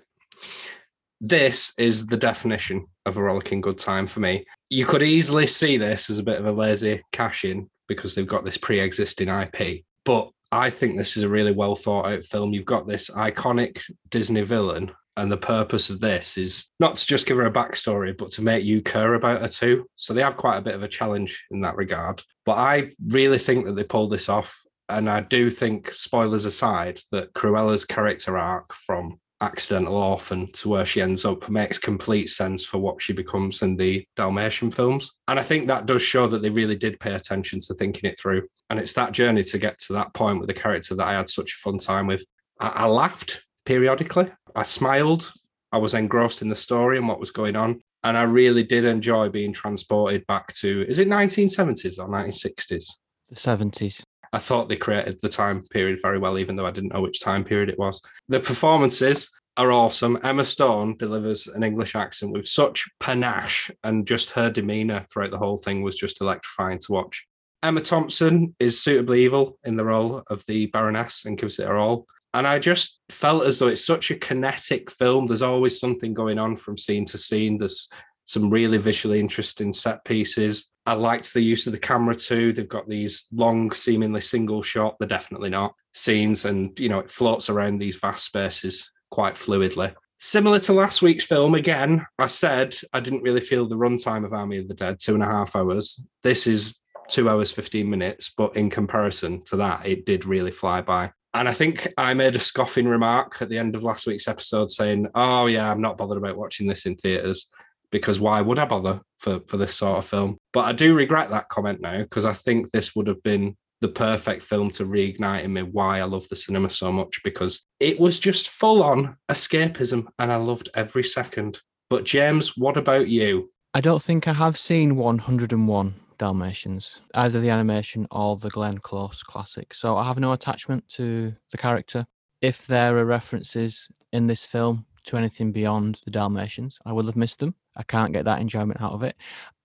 This 1.22 1.74
is 1.78 2.08
the 2.08 2.18
definition 2.18 2.86
of 3.06 3.18
a 3.18 3.24
rollicking 3.24 3.62
good 3.62 3.78
time 3.78 4.08
for 4.08 4.20
me. 4.20 4.46
You 4.70 4.86
could 4.86 5.04
easily 5.04 5.48
see 5.48 5.78
this 5.78 6.10
as 6.10 6.20
a 6.20 6.24
bit 6.24 6.40
of 6.40 6.46
a 6.46 6.52
lazy 6.52 7.02
cash 7.12 7.46
in 7.46 7.70
because 7.88 8.16
they've 8.16 8.28
got 8.28 8.46
this 8.46 8.58
pre 8.58 8.80
existing 8.80 9.30
IP. 9.30 9.84
But 10.04 10.30
I 10.52 10.70
think 10.70 10.98
this 10.98 11.18
is 11.18 11.24
a 11.24 11.30
really 11.30 11.52
well 11.52 11.76
thought 11.76 12.08
out 12.08 12.24
film. 12.24 12.54
You've 12.54 12.66
got 12.66 12.88
this 12.88 13.10
iconic 13.10 13.82
Disney 14.10 14.42
villain, 14.42 14.92
and 15.18 15.32
the 15.32 15.38
purpose 15.38 15.90
of 15.90 16.00
this 16.00 16.38
is 16.38 16.70
not 16.80 16.96
to 16.98 17.06
just 17.06 17.26
give 17.26 17.38
her 17.38 17.46
a 17.46 17.52
backstory, 17.52 18.18
but 18.18 18.30
to 18.32 18.42
make 18.42 18.64
you 18.64 18.82
care 18.82 19.16
about 19.16 19.42
her 19.42 19.48
too. 19.48 19.86
So 19.96 20.14
they 20.14 20.22
have 20.22 20.38
quite 20.38 20.58
a 20.58 20.62
bit 20.62 20.76
of 20.76 20.84
a 20.84 20.88
challenge 20.88 21.44
in 21.52 21.62
that 21.62 21.76
regard. 21.76 22.22
But 22.46 22.58
I 22.58 22.92
really 23.08 23.40
think 23.40 23.66
that 23.66 23.74
they 23.74 23.84
pulled 23.84 24.12
this 24.12 24.30
off. 24.30 24.64
And 24.90 25.10
I 25.10 25.20
do 25.20 25.50
think, 25.50 25.92
spoilers 25.92 26.46
aside, 26.46 27.02
that 27.12 27.34
Cruella's 27.34 27.84
character 27.84 28.38
arc 28.38 28.74
from 28.74 29.20
accidental 29.42 29.96
orphan 29.96 30.52
to 30.52 30.70
where 30.70 30.86
she 30.86 31.02
ends 31.02 31.26
up 31.26 31.50
makes 31.50 31.78
complete 31.78 32.28
sense 32.30 32.66
for 32.66 32.78
what 32.78 33.02
she 33.02 33.14
becomes 33.14 33.62
in 33.62 33.76
the 33.76 34.06
Dalmatian 34.16 34.72
films. 34.72 35.12
And 35.28 35.40
I 35.40 35.44
think 35.44 35.68
that 35.68 35.86
does 35.88 36.02
show 36.02 36.28
that 36.28 36.42
they 36.42 36.50
really 36.50 36.76
did 36.76 37.00
pay 37.00 37.14
attention 37.14 37.60
to 37.62 37.74
thinking 37.74 38.10
it 38.10 38.20
through. 38.20 38.48
And 38.70 38.80
it's 38.80 38.94
that 38.94 39.12
journey 39.12 39.44
to 39.44 39.58
get 39.58 39.78
to 39.80 39.94
that 39.94 40.14
point 40.14 40.40
with 40.40 40.48
the 40.48 40.54
character 40.54 40.96
that 40.96 41.08
I 41.08 41.14
had 41.14 41.30
such 41.30 41.52
a 41.54 41.58
fun 41.58 41.80
time 41.80 42.08
with. 42.08 42.24
I, 42.60 42.70
I 42.70 42.86
laughed 42.86 43.44
periodically, 43.66 44.32
I 44.58 44.64
smiled, 44.64 45.32
I 45.72 45.78
was 45.78 45.94
engrossed 45.94 46.42
in 46.42 46.50
the 46.50 46.56
story 46.56 46.98
and 46.98 47.08
what 47.08 47.20
was 47.20 47.30
going 47.30 47.56
on. 47.56 47.80
And 48.04 48.18
I 48.18 48.24
really 48.24 48.64
did 48.64 48.86
enjoy 48.86 49.30
being 49.30 49.54
transported 49.54 50.26
back 50.26 50.52
to, 50.56 50.84
is 50.88 50.98
it 50.98 51.08
1970s 51.08 52.00
or 52.00 52.10
1960s? 52.10 52.86
The 53.30 53.36
70s. 53.36 54.02
I 54.34 54.40
thought 54.40 54.68
they 54.68 54.76
created 54.76 55.20
the 55.22 55.30
time 55.30 55.64
period 55.70 56.00
very 56.02 56.18
well, 56.18 56.40
even 56.40 56.56
though 56.56 56.66
I 56.66 56.72
didn't 56.72 56.92
know 56.92 57.02
which 57.02 57.22
time 57.22 57.44
period 57.44 57.70
it 57.70 57.78
was. 57.78 58.02
The 58.30 58.40
performances 58.40 59.30
are 59.58 59.72
awesome. 59.72 60.18
Emma 60.24 60.44
Stone 60.44 60.98
delivers 60.98 61.46
an 61.46 61.64
English 61.64 61.96
accent 61.96 62.32
with 62.32 62.48
such 62.48 62.84
panache, 63.00 63.70
and 63.84 64.08
just 64.08 64.32
her 64.32 64.50
demeanor 64.50 65.06
throughout 65.12 65.32
the 65.32 65.38
whole 65.38 65.58
thing 65.58 65.84
was 65.84 65.98
just 65.98 66.20
electrifying 66.20 66.80
to 66.80 66.92
watch. 66.92 67.28
Emma 67.62 67.82
Thompson 67.82 68.56
is 68.60 68.82
suitably 68.82 69.24
evil 69.24 69.60
in 69.66 69.76
the 69.76 69.86
role 69.86 70.24
of 70.32 70.44
the 70.48 70.66
Baroness 70.68 71.26
and 71.26 71.38
gives 71.38 71.60
it 71.60 71.68
her 71.68 71.78
all. 71.78 72.08
And 72.38 72.46
I 72.48 72.60
just 72.60 73.00
felt 73.10 73.48
as 73.48 73.58
though 73.58 73.66
it's 73.66 73.84
such 73.84 74.12
a 74.12 74.16
kinetic 74.16 74.92
film. 74.92 75.26
There's 75.26 75.42
always 75.42 75.80
something 75.80 76.14
going 76.14 76.38
on 76.38 76.56
from 76.56 76.78
scene 76.78 77.04
to 77.06 77.18
scene. 77.18 77.58
There's 77.58 77.90
some 78.26 78.52
really 78.52 78.78
visually 78.78 79.20
interesting 79.20 79.74
set 79.74 80.06
pieces. 80.06 80.72
I 80.86 80.94
liked 80.94 81.34
the 81.34 81.42
use 81.42 81.66
of 81.66 81.74
the 81.74 81.80
camera 81.80 82.14
too. 82.14 82.54
They've 82.54 82.70
got 82.70 82.88
these 82.88 83.26
long, 83.34 83.72
seemingly 83.72 84.22
single 84.22 84.62
shot, 84.62 84.98
they're 85.00 85.08
definitely 85.08 85.50
not 85.50 85.74
scenes, 85.96 86.46
and 86.46 86.80
you 86.80 86.90
know, 86.90 87.00
it 87.00 87.10
floats 87.10 87.50
around 87.50 87.80
these 87.80 87.96
vast 87.96 88.26
spaces 88.26 88.92
quite 89.10 89.34
fluidly. 89.34 89.96
Similar 90.20 90.60
to 90.60 90.74
last 90.74 91.02
week's 91.02 91.26
film, 91.26 91.56
again, 91.56 92.06
I 92.20 92.28
said 92.28 92.76
I 92.94 93.00
didn't 93.00 93.24
really 93.24 93.42
feel 93.42 93.68
the 93.68 93.76
runtime 93.76 94.26
of 94.26 94.34
Army 94.34 94.60
of 94.60 94.68
the 94.68 94.76
Dead, 94.76 95.00
two 95.00 95.16
and 95.16 95.24
a 95.24 95.28
half 95.28 95.56
hours. 95.56 96.00
This 96.22 96.46
is 96.46 96.78
two 97.10 97.30
hours, 97.30 97.52
15 97.52 97.90
minutes, 97.90 98.30
but 98.38 98.56
in 98.56 98.70
comparison 98.70 99.42
to 99.46 99.56
that, 99.56 99.88
it 99.88 100.06
did 100.06 100.26
really 100.26 100.52
fly 100.52 100.82
by. 100.82 101.12
And 101.34 101.48
I 101.48 101.54
think 101.54 101.88
I 101.98 102.14
made 102.14 102.36
a 102.36 102.40
scoffing 102.40 102.88
remark 102.88 103.42
at 103.42 103.50
the 103.50 103.58
end 103.58 103.76
of 103.76 103.84
last 103.84 104.08
week's 104.08 104.28
episode 104.28 104.72
saying, 104.72 105.08
Oh, 105.14 105.46
yeah, 105.46 105.72
I'm 105.72 105.82
not 105.82 105.98
bothered 105.98 106.18
about 106.18 106.38
watching 106.38 106.68
this 106.68 106.86
in 106.86 106.96
theatres 106.96 107.50
because 107.92 108.20
why 108.20 108.42
would 108.42 108.60
I 108.60 108.66
bother 108.66 109.02
for, 109.20 109.40
for 109.48 109.58
this 109.58 109.76
sort 109.76 109.98
of 109.98 110.06
film? 110.06 110.38
But 110.54 110.66
I 110.66 110.72
do 110.74 110.96
regret 110.96 111.30
that 111.30 111.50
comment 111.50 111.82
now 111.82 112.00
because 112.00 112.26
I 112.26 112.34
think 112.34 112.72
this 112.72 112.96
would 112.96 113.08
have 113.08 113.22
been 113.24 113.56
the 113.82 113.88
perfect 113.88 114.44
film 114.44 114.72
to 114.72 114.86
reignite 114.86 115.44
in 115.44 115.54
me 115.54 115.62
why 115.62 116.00
I 116.00 116.04
love 116.04 116.28
the 116.30 116.36
cinema 116.36 116.70
so 116.70 116.92
much 116.92 117.22
because 117.24 117.68
it 117.80 118.00
was 118.00 118.20
just 118.20 118.50
full 118.50 118.82
on 118.82 119.16
escapism 119.30 120.08
and 120.18 120.32
I 120.32 120.38
loved 120.38 120.70
every 120.74 121.04
second. 121.04 121.62
But 121.90 122.04
James, 122.04 122.58
what 122.58 122.78
about 122.78 123.08
you? 123.08 123.52
I 123.74 123.82
don't 123.82 124.02
think 124.02 124.28
I 124.28 124.34
have 124.34 124.58
seen 124.58 124.96
101 124.96 125.96
Dalmatians, 126.18 127.02
either 127.14 127.40
the 127.40 127.50
animation 127.50 128.08
or 128.12 128.36
the 128.36 128.50
Glenn 128.50 128.78
Close 128.78 129.24
classic. 129.24 129.74
So 129.74 129.98
I 129.98 130.04
have 130.04 130.20
no 130.20 130.34
attachment 130.34 130.88
to 130.90 131.34
the 131.52 131.58
character. 131.58 132.08
If 132.42 132.68
there 132.68 132.98
are 132.98 133.06
references 133.06 133.88
in 134.12 134.28
this 134.28 134.46
film 134.46 134.86
to 135.06 135.18
anything 135.18 135.52
beyond 135.52 136.02
the 136.06 136.12
Dalmatians, 136.12 136.80
I 136.86 136.92
will 136.94 137.06
have 137.06 137.16
missed 137.16 137.40
them. 137.40 137.56
I 137.76 137.84
can't 137.84 138.14
get 138.14 138.26
that 138.26 138.42
enjoyment 138.42 138.82
out 138.82 138.94
of 138.94 139.04
it. 139.04 139.16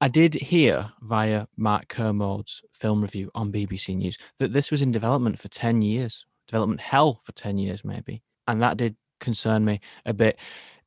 I 0.00 0.08
did 0.08 0.34
hear 0.34 0.92
via 1.00 1.46
Mark 1.56 1.88
Kermode's 1.88 2.62
film 2.72 3.00
review 3.00 3.30
on 3.34 3.50
BBC 3.50 3.96
News 3.96 4.18
that 4.38 4.52
this 4.52 4.70
was 4.70 4.82
in 4.82 4.92
development 4.92 5.38
for 5.38 5.48
10 5.48 5.82
years, 5.82 6.26
development 6.46 6.80
hell 6.80 7.18
for 7.22 7.32
10 7.32 7.58
years, 7.58 7.84
maybe. 7.84 8.22
And 8.46 8.60
that 8.60 8.76
did 8.76 8.96
concern 9.20 9.64
me 9.64 9.80
a 10.04 10.12
bit. 10.12 10.38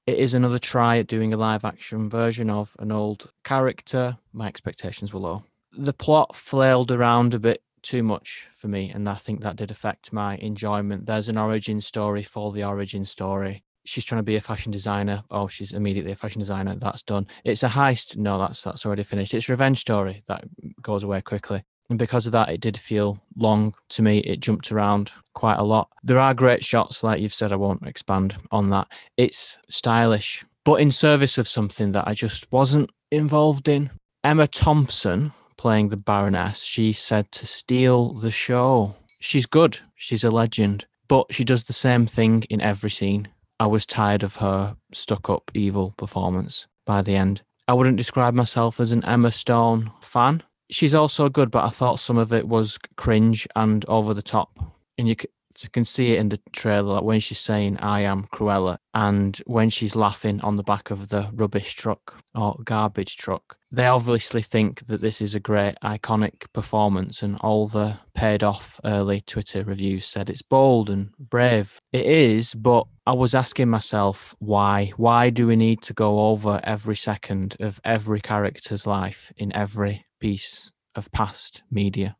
It 0.05 0.19
is 0.19 0.35
another 0.35 0.59
try 0.59 0.99
at 0.99 1.07
doing 1.07 1.33
a 1.33 1.37
live 1.37 1.65
action 1.65 2.09
version 2.09 2.51
of 2.51 2.75
an 2.77 2.91
old 2.91 3.31
character. 3.43 4.17
My 4.33 4.47
expectations 4.47 5.11
were 5.11 5.19
low. 5.19 5.43
The 5.77 5.93
plot 5.93 6.35
flailed 6.35 6.91
around 6.91 7.33
a 7.33 7.39
bit 7.39 7.61
too 7.81 8.03
much 8.03 8.47
for 8.55 8.67
me, 8.67 8.89
and 8.89 9.07
I 9.07 9.15
think 9.15 9.41
that 9.41 9.57
did 9.57 9.71
affect 9.71 10.13
my 10.13 10.37
enjoyment. 10.37 11.05
There's 11.05 11.29
an 11.29 11.37
origin 11.37 11.81
story 11.81 12.23
for 12.23 12.51
the 12.51 12.63
origin 12.63 13.05
story 13.05 13.63
she's 13.85 14.03
trying 14.03 14.19
to 14.19 14.23
be 14.23 14.35
a 14.35 14.41
fashion 14.41 14.71
designer. 14.71 15.23
Oh, 15.31 15.47
she's 15.47 15.73
immediately 15.73 16.11
a 16.11 16.15
fashion 16.15 16.39
designer. 16.39 16.75
That's 16.75 17.03
done. 17.03 17.27
It's 17.43 17.63
a 17.63 17.69
heist. 17.69 18.17
No, 18.17 18.37
that's 18.37 18.63
that's 18.63 18.85
already 18.85 19.03
finished. 19.03 19.33
It's 19.33 19.47
a 19.47 19.53
revenge 19.53 19.79
story 19.79 20.23
that 20.27 20.43
goes 20.81 21.03
away 21.03 21.21
quickly. 21.21 21.63
And 21.89 21.99
because 21.99 22.25
of 22.25 22.31
that, 22.31 22.49
it 22.49 22.61
did 22.61 22.77
feel 22.77 23.19
long 23.37 23.75
to 23.89 24.01
me. 24.01 24.19
It 24.19 24.39
jumped 24.39 24.71
around 24.71 25.11
quite 25.35 25.59
a 25.59 25.63
lot. 25.63 25.89
There 26.03 26.19
are 26.19 26.33
great 26.33 26.63
shots, 26.63 27.03
like 27.03 27.21
you've 27.21 27.33
said. 27.33 27.51
I 27.51 27.57
won't 27.57 27.85
expand 27.85 28.35
on 28.51 28.71
that. 28.71 28.87
It's 29.17 29.59
stylish, 29.69 30.43
but 30.63 30.75
in 30.75 30.91
service 30.91 31.37
of 31.37 31.47
something 31.47 31.91
that 31.91 32.07
I 32.07 32.15
just 32.15 32.51
wasn't 32.51 32.89
involved 33.11 33.67
in. 33.67 33.91
Emma 34.23 34.47
Thompson 34.47 35.31
playing 35.57 35.89
the 35.89 35.97
Baroness, 35.97 36.61
she 36.63 36.93
said 36.93 37.31
to 37.33 37.47
steal 37.47 38.13
the 38.13 38.31
show. 38.31 38.95
She's 39.19 39.45
good. 39.45 39.79
She's 39.95 40.23
a 40.23 40.31
legend, 40.31 40.85
but 41.07 41.33
she 41.33 41.43
does 41.43 41.63
the 41.63 41.73
same 41.73 42.05
thing 42.05 42.43
in 42.49 42.61
every 42.61 42.89
scene 42.89 43.27
I 43.59 43.67
was 43.67 43.85
tired 43.85 44.23
of 44.23 44.35
her 44.37 44.75
stuck 44.91 45.29
up 45.29 45.49
evil 45.53 45.91
performance 45.97 46.67
by 46.85 47.01
the 47.01 47.15
end. 47.15 47.41
I 47.67 47.73
wouldn't 47.73 47.97
describe 47.97 48.33
myself 48.33 48.79
as 48.79 48.91
an 48.91 49.03
Emma 49.05 49.31
Stone 49.31 49.91
fan. 50.01 50.43
She's 50.69 50.93
also 50.93 51.29
good, 51.29 51.51
but 51.51 51.63
I 51.63 51.69
thought 51.69 51.99
some 51.99 52.17
of 52.17 52.33
it 52.33 52.47
was 52.47 52.77
cringe 52.97 53.47
and 53.55 53.85
over 53.87 54.13
the 54.13 54.21
top. 54.21 54.59
And 54.97 55.07
you, 55.07 55.15
you 55.63 55.69
can 55.69 55.85
see 55.85 56.13
it 56.13 56.19
in 56.19 56.29
the 56.29 56.39
trailer 56.51 56.95
like 56.95 57.03
when 57.03 57.19
she's 57.19 57.39
saying 57.39 57.77
"I 57.77 58.01
am 58.01 58.25
Cruella" 58.25 58.77
and 58.93 59.37
when 59.45 59.69
she's 59.69 59.95
laughing 59.95 60.41
on 60.41 60.55
the 60.55 60.63
back 60.63 60.91
of 60.91 61.09
the 61.09 61.29
rubbish 61.33 61.73
truck 61.75 62.21
or 62.33 62.57
garbage 62.63 63.17
truck. 63.17 63.57
They 63.71 63.87
obviously 63.87 64.41
think 64.41 64.87
that 64.87 65.01
this 65.01 65.21
is 65.21 65.35
a 65.35 65.39
great 65.39 65.75
iconic 65.83 66.51
performance, 66.53 67.21
and 67.23 67.37
all 67.41 67.67
the 67.67 67.99
paid 68.13 68.43
off 68.43 68.79
early 68.85 69.21
Twitter 69.21 69.63
reviews 69.63 70.05
said 70.05 70.29
it's 70.29 70.41
bold 70.41 70.89
and 70.89 71.09
brave. 71.17 71.79
It 71.91 72.05
is, 72.05 72.55
but 72.55 72.87
I 73.05 73.13
was 73.13 73.35
asking 73.35 73.69
myself 73.69 74.35
why. 74.39 74.93
Why 74.97 75.29
do 75.29 75.47
we 75.47 75.55
need 75.55 75.81
to 75.83 75.93
go 75.93 76.27
over 76.29 76.59
every 76.63 76.95
second 76.95 77.57
of 77.59 77.79
every 77.83 78.21
character's 78.21 78.87
life 78.87 79.31
in 79.37 79.53
every 79.53 80.05
piece 80.19 80.71
of 80.95 81.11
past 81.11 81.63
media? 81.69 82.15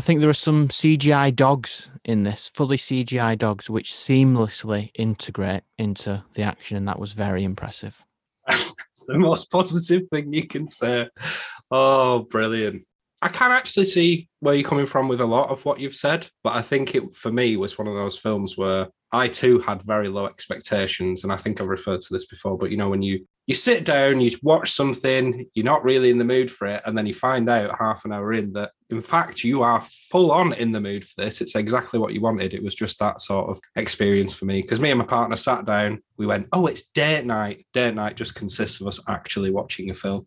I 0.00 0.02
think 0.02 0.22
there 0.22 0.30
are 0.30 0.32
some 0.32 0.68
CGI 0.68 1.36
dogs 1.36 1.90
in 2.06 2.22
this, 2.22 2.48
fully 2.48 2.78
CGI 2.78 3.36
dogs, 3.36 3.68
which 3.68 3.92
seamlessly 3.92 4.92
integrate 4.94 5.62
into 5.76 6.24
the 6.32 6.40
action, 6.40 6.78
and 6.78 6.88
that 6.88 6.98
was 6.98 7.12
very 7.12 7.44
impressive. 7.44 8.02
That's 8.48 8.74
the 9.06 9.18
most 9.18 9.50
positive 9.50 10.08
thing 10.08 10.32
you 10.32 10.46
can 10.46 10.68
say. 10.68 11.10
Oh, 11.70 12.20
brilliant. 12.20 12.82
I 13.22 13.28
can 13.28 13.52
actually 13.52 13.84
see 13.84 14.28
where 14.40 14.54
you're 14.54 14.68
coming 14.68 14.86
from 14.86 15.08
with 15.08 15.20
a 15.20 15.26
lot 15.26 15.50
of 15.50 15.64
what 15.64 15.78
you've 15.78 15.96
said, 15.96 16.28
but 16.42 16.54
I 16.54 16.62
think 16.62 16.94
it 16.94 17.14
for 17.14 17.30
me 17.30 17.56
was 17.56 17.78
one 17.78 17.86
of 17.86 17.94
those 17.94 18.16
films 18.16 18.56
where 18.56 18.88
I 19.12 19.28
too 19.28 19.58
had 19.58 19.82
very 19.82 20.08
low 20.08 20.26
expectations, 20.26 21.22
and 21.22 21.32
I 21.32 21.36
think 21.36 21.60
I've 21.60 21.66
referred 21.66 22.00
to 22.00 22.12
this 22.12 22.26
before. 22.26 22.56
But 22.56 22.70
you 22.70 22.76
know, 22.78 22.88
when 22.88 23.02
you 23.02 23.26
you 23.46 23.54
sit 23.54 23.84
down, 23.84 24.20
you 24.20 24.30
watch 24.42 24.70
something, 24.70 25.44
you're 25.54 25.64
not 25.64 25.82
really 25.82 26.10
in 26.10 26.18
the 26.18 26.24
mood 26.24 26.50
for 26.50 26.66
it, 26.68 26.82
and 26.86 26.96
then 26.96 27.04
you 27.04 27.12
find 27.12 27.48
out 27.50 27.78
half 27.78 28.04
an 28.06 28.12
hour 28.12 28.32
in 28.32 28.52
that 28.52 28.70
in 28.88 29.00
fact 29.02 29.44
you 29.44 29.62
are 29.62 29.82
full 30.10 30.32
on 30.32 30.54
in 30.54 30.72
the 30.72 30.80
mood 30.80 31.04
for 31.04 31.14
this. 31.18 31.42
It's 31.42 31.56
exactly 31.56 31.98
what 31.98 32.14
you 32.14 32.22
wanted. 32.22 32.54
It 32.54 32.62
was 32.62 32.74
just 32.74 32.98
that 33.00 33.20
sort 33.20 33.50
of 33.50 33.60
experience 33.76 34.32
for 34.32 34.46
me 34.46 34.62
because 34.62 34.80
me 34.80 34.90
and 34.90 34.98
my 34.98 35.04
partner 35.04 35.36
sat 35.36 35.66
down. 35.66 36.02
We 36.16 36.26
went, 36.26 36.48
"Oh, 36.52 36.66
it's 36.66 36.88
date 36.94 37.26
night." 37.26 37.66
Date 37.74 37.94
night 37.94 38.16
just 38.16 38.34
consists 38.34 38.80
of 38.80 38.86
us 38.86 39.00
actually 39.08 39.50
watching 39.50 39.90
a 39.90 39.94
film 39.94 40.24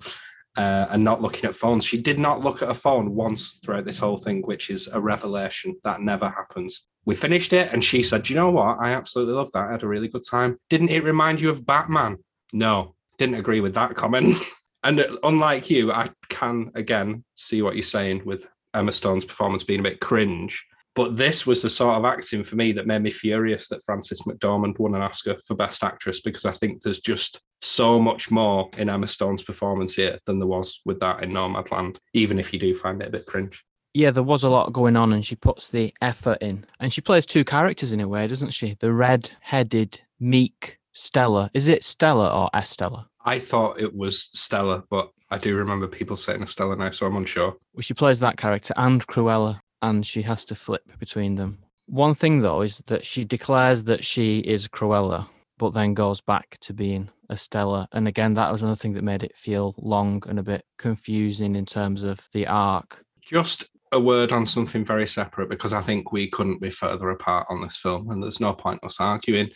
uh, 0.55 0.87
and 0.89 1.03
not 1.03 1.21
looking 1.21 1.45
at 1.45 1.55
phones. 1.55 1.85
She 1.85 1.97
did 1.97 2.19
not 2.19 2.41
look 2.41 2.61
at 2.61 2.69
a 2.69 2.73
phone 2.73 3.15
once 3.15 3.59
throughout 3.63 3.85
this 3.85 3.97
whole 3.97 4.17
thing, 4.17 4.41
which 4.43 4.69
is 4.69 4.87
a 4.87 4.99
revelation. 4.99 5.75
That 5.83 6.01
never 6.01 6.29
happens. 6.29 6.85
We 7.05 7.15
finished 7.15 7.53
it, 7.53 7.71
and 7.73 7.83
she 7.83 8.03
said, 8.03 8.23
"Do 8.23 8.33
you 8.33 8.39
know 8.39 8.51
what? 8.51 8.77
I 8.79 8.91
absolutely 8.91 9.33
love 9.33 9.51
that. 9.53 9.67
I 9.67 9.71
had 9.71 9.83
a 9.83 9.87
really 9.87 10.07
good 10.07 10.23
time. 10.29 10.57
Didn't 10.69 10.89
it 10.89 11.03
remind 11.03 11.41
you 11.41 11.49
of 11.49 11.65
Batman?" 11.65 12.17
No, 12.53 12.95
didn't 13.17 13.35
agree 13.35 13.61
with 13.61 13.73
that 13.75 13.95
comment. 13.95 14.37
and 14.83 14.99
uh, 14.99 15.17
unlike 15.23 15.69
you, 15.69 15.91
I 15.91 16.09
can 16.29 16.71
again 16.75 17.23
see 17.35 17.61
what 17.61 17.75
you're 17.75 17.83
saying 17.83 18.23
with 18.25 18.47
Emma 18.73 18.91
Stone's 18.91 19.25
performance 19.25 19.63
being 19.63 19.79
a 19.79 19.83
bit 19.83 19.99
cringe. 19.99 20.65
But 20.95 21.17
this 21.17 21.47
was 21.47 21.61
the 21.61 21.69
sort 21.69 21.97
of 21.97 22.05
acting 22.05 22.43
for 22.43 22.55
me 22.55 22.71
that 22.73 22.85
made 22.85 23.01
me 23.01 23.09
furious 23.09 23.67
that 23.69 23.83
Frances 23.83 24.21
McDormand 24.21 24.77
won 24.77 24.93
an 24.93 25.01
Oscar 25.01 25.37
for 25.47 25.55
Best 25.55 25.83
Actress 25.83 26.21
because 26.21 26.45
I 26.45 26.51
think 26.51 26.81
there's 26.81 26.99
just 26.99 27.41
so 27.61 27.99
much 27.99 28.29
more 28.29 28.69
in 28.77 28.89
Emma 28.89 29.07
Stone's 29.07 29.41
performance 29.41 29.95
here 29.95 30.19
than 30.25 30.37
there 30.37 30.47
was 30.47 30.81
with 30.85 30.99
that 30.99 31.23
in 31.23 31.31
Nomadland, 31.31 31.97
even 32.13 32.37
if 32.37 32.53
you 32.53 32.59
do 32.59 32.75
find 32.75 33.01
it 33.01 33.07
a 33.07 33.11
bit 33.11 33.25
cringe. 33.25 33.63
Yeah, 33.95 34.11
there 34.11 34.23
was 34.23 34.43
a 34.43 34.49
lot 34.49 34.73
going 34.73 34.95
on, 34.95 35.13
and 35.13 35.25
she 35.25 35.35
puts 35.35 35.69
the 35.69 35.93
effort 36.01 36.39
in. 36.41 36.65
And 36.79 36.91
she 36.91 37.01
plays 37.01 37.25
two 37.25 37.43
characters 37.43 37.93
in 37.93 37.99
a 37.99 38.07
way, 38.07 38.25
doesn't 38.25 38.51
she? 38.51 38.75
The 38.79 38.91
red 38.91 39.31
headed, 39.39 40.01
meek 40.19 40.79
Stella. 40.93 41.51
Is 41.53 41.67
it 41.67 41.83
Stella 41.83 42.29
or 42.29 42.49
Estella? 42.55 43.07
I 43.23 43.39
thought 43.39 43.79
it 43.79 43.95
was 43.95 44.21
Stella, 44.21 44.83
but 44.89 45.11
I 45.29 45.37
do 45.37 45.55
remember 45.55 45.87
people 45.87 46.17
saying 46.17 46.41
Estella 46.41 46.75
now, 46.75 46.91
so 46.91 47.05
I'm 47.05 47.15
unsure. 47.15 47.55
Well, 47.73 47.81
she 47.81 47.93
plays 47.93 48.19
that 48.19 48.37
character 48.37 48.73
and 48.77 49.05
Cruella 49.07 49.59
and 49.83 50.07
she 50.07 50.23
has 50.23 50.43
to 50.45 50.55
flip 50.55 50.83
between 50.97 51.35
them. 51.35 51.59
One 51.85 52.15
thing 52.15 52.39
though 52.39 52.61
is 52.61 52.79
that 52.87 53.05
she 53.05 53.23
declares 53.23 53.83
that 53.83 54.03
she 54.03 54.39
is 54.39 54.67
Cruella, 54.67 55.27
but 55.59 55.73
then 55.73 55.93
goes 55.93 56.21
back 56.21 56.57
to 56.61 56.73
being 56.73 57.09
Estella. 57.29 57.87
And 57.91 58.07
again, 58.07 58.33
that 58.35 58.51
was 58.51 58.61
another 58.61 58.77
thing 58.77 58.93
that 58.93 59.03
made 59.03 59.23
it 59.23 59.37
feel 59.37 59.75
long 59.77 60.23
and 60.27 60.39
a 60.39 60.43
bit 60.43 60.65
confusing 60.77 61.55
in 61.55 61.65
terms 61.65 62.03
of 62.03 62.27
the 62.31 62.47
arc. 62.47 63.03
Just 63.21 63.65
a 63.91 63.99
word 63.99 64.31
on 64.31 64.45
something 64.45 64.83
very 64.83 65.05
separate 65.05 65.49
because 65.49 65.73
I 65.73 65.81
think 65.81 66.11
we 66.11 66.27
couldn't 66.29 66.61
be 66.61 66.69
further 66.69 67.09
apart 67.11 67.45
on 67.49 67.61
this 67.61 67.77
film, 67.77 68.09
and 68.09 68.23
there's 68.23 68.39
no 68.39 68.53
point 68.53 68.83
us 68.83 68.99
arguing. 68.99 69.49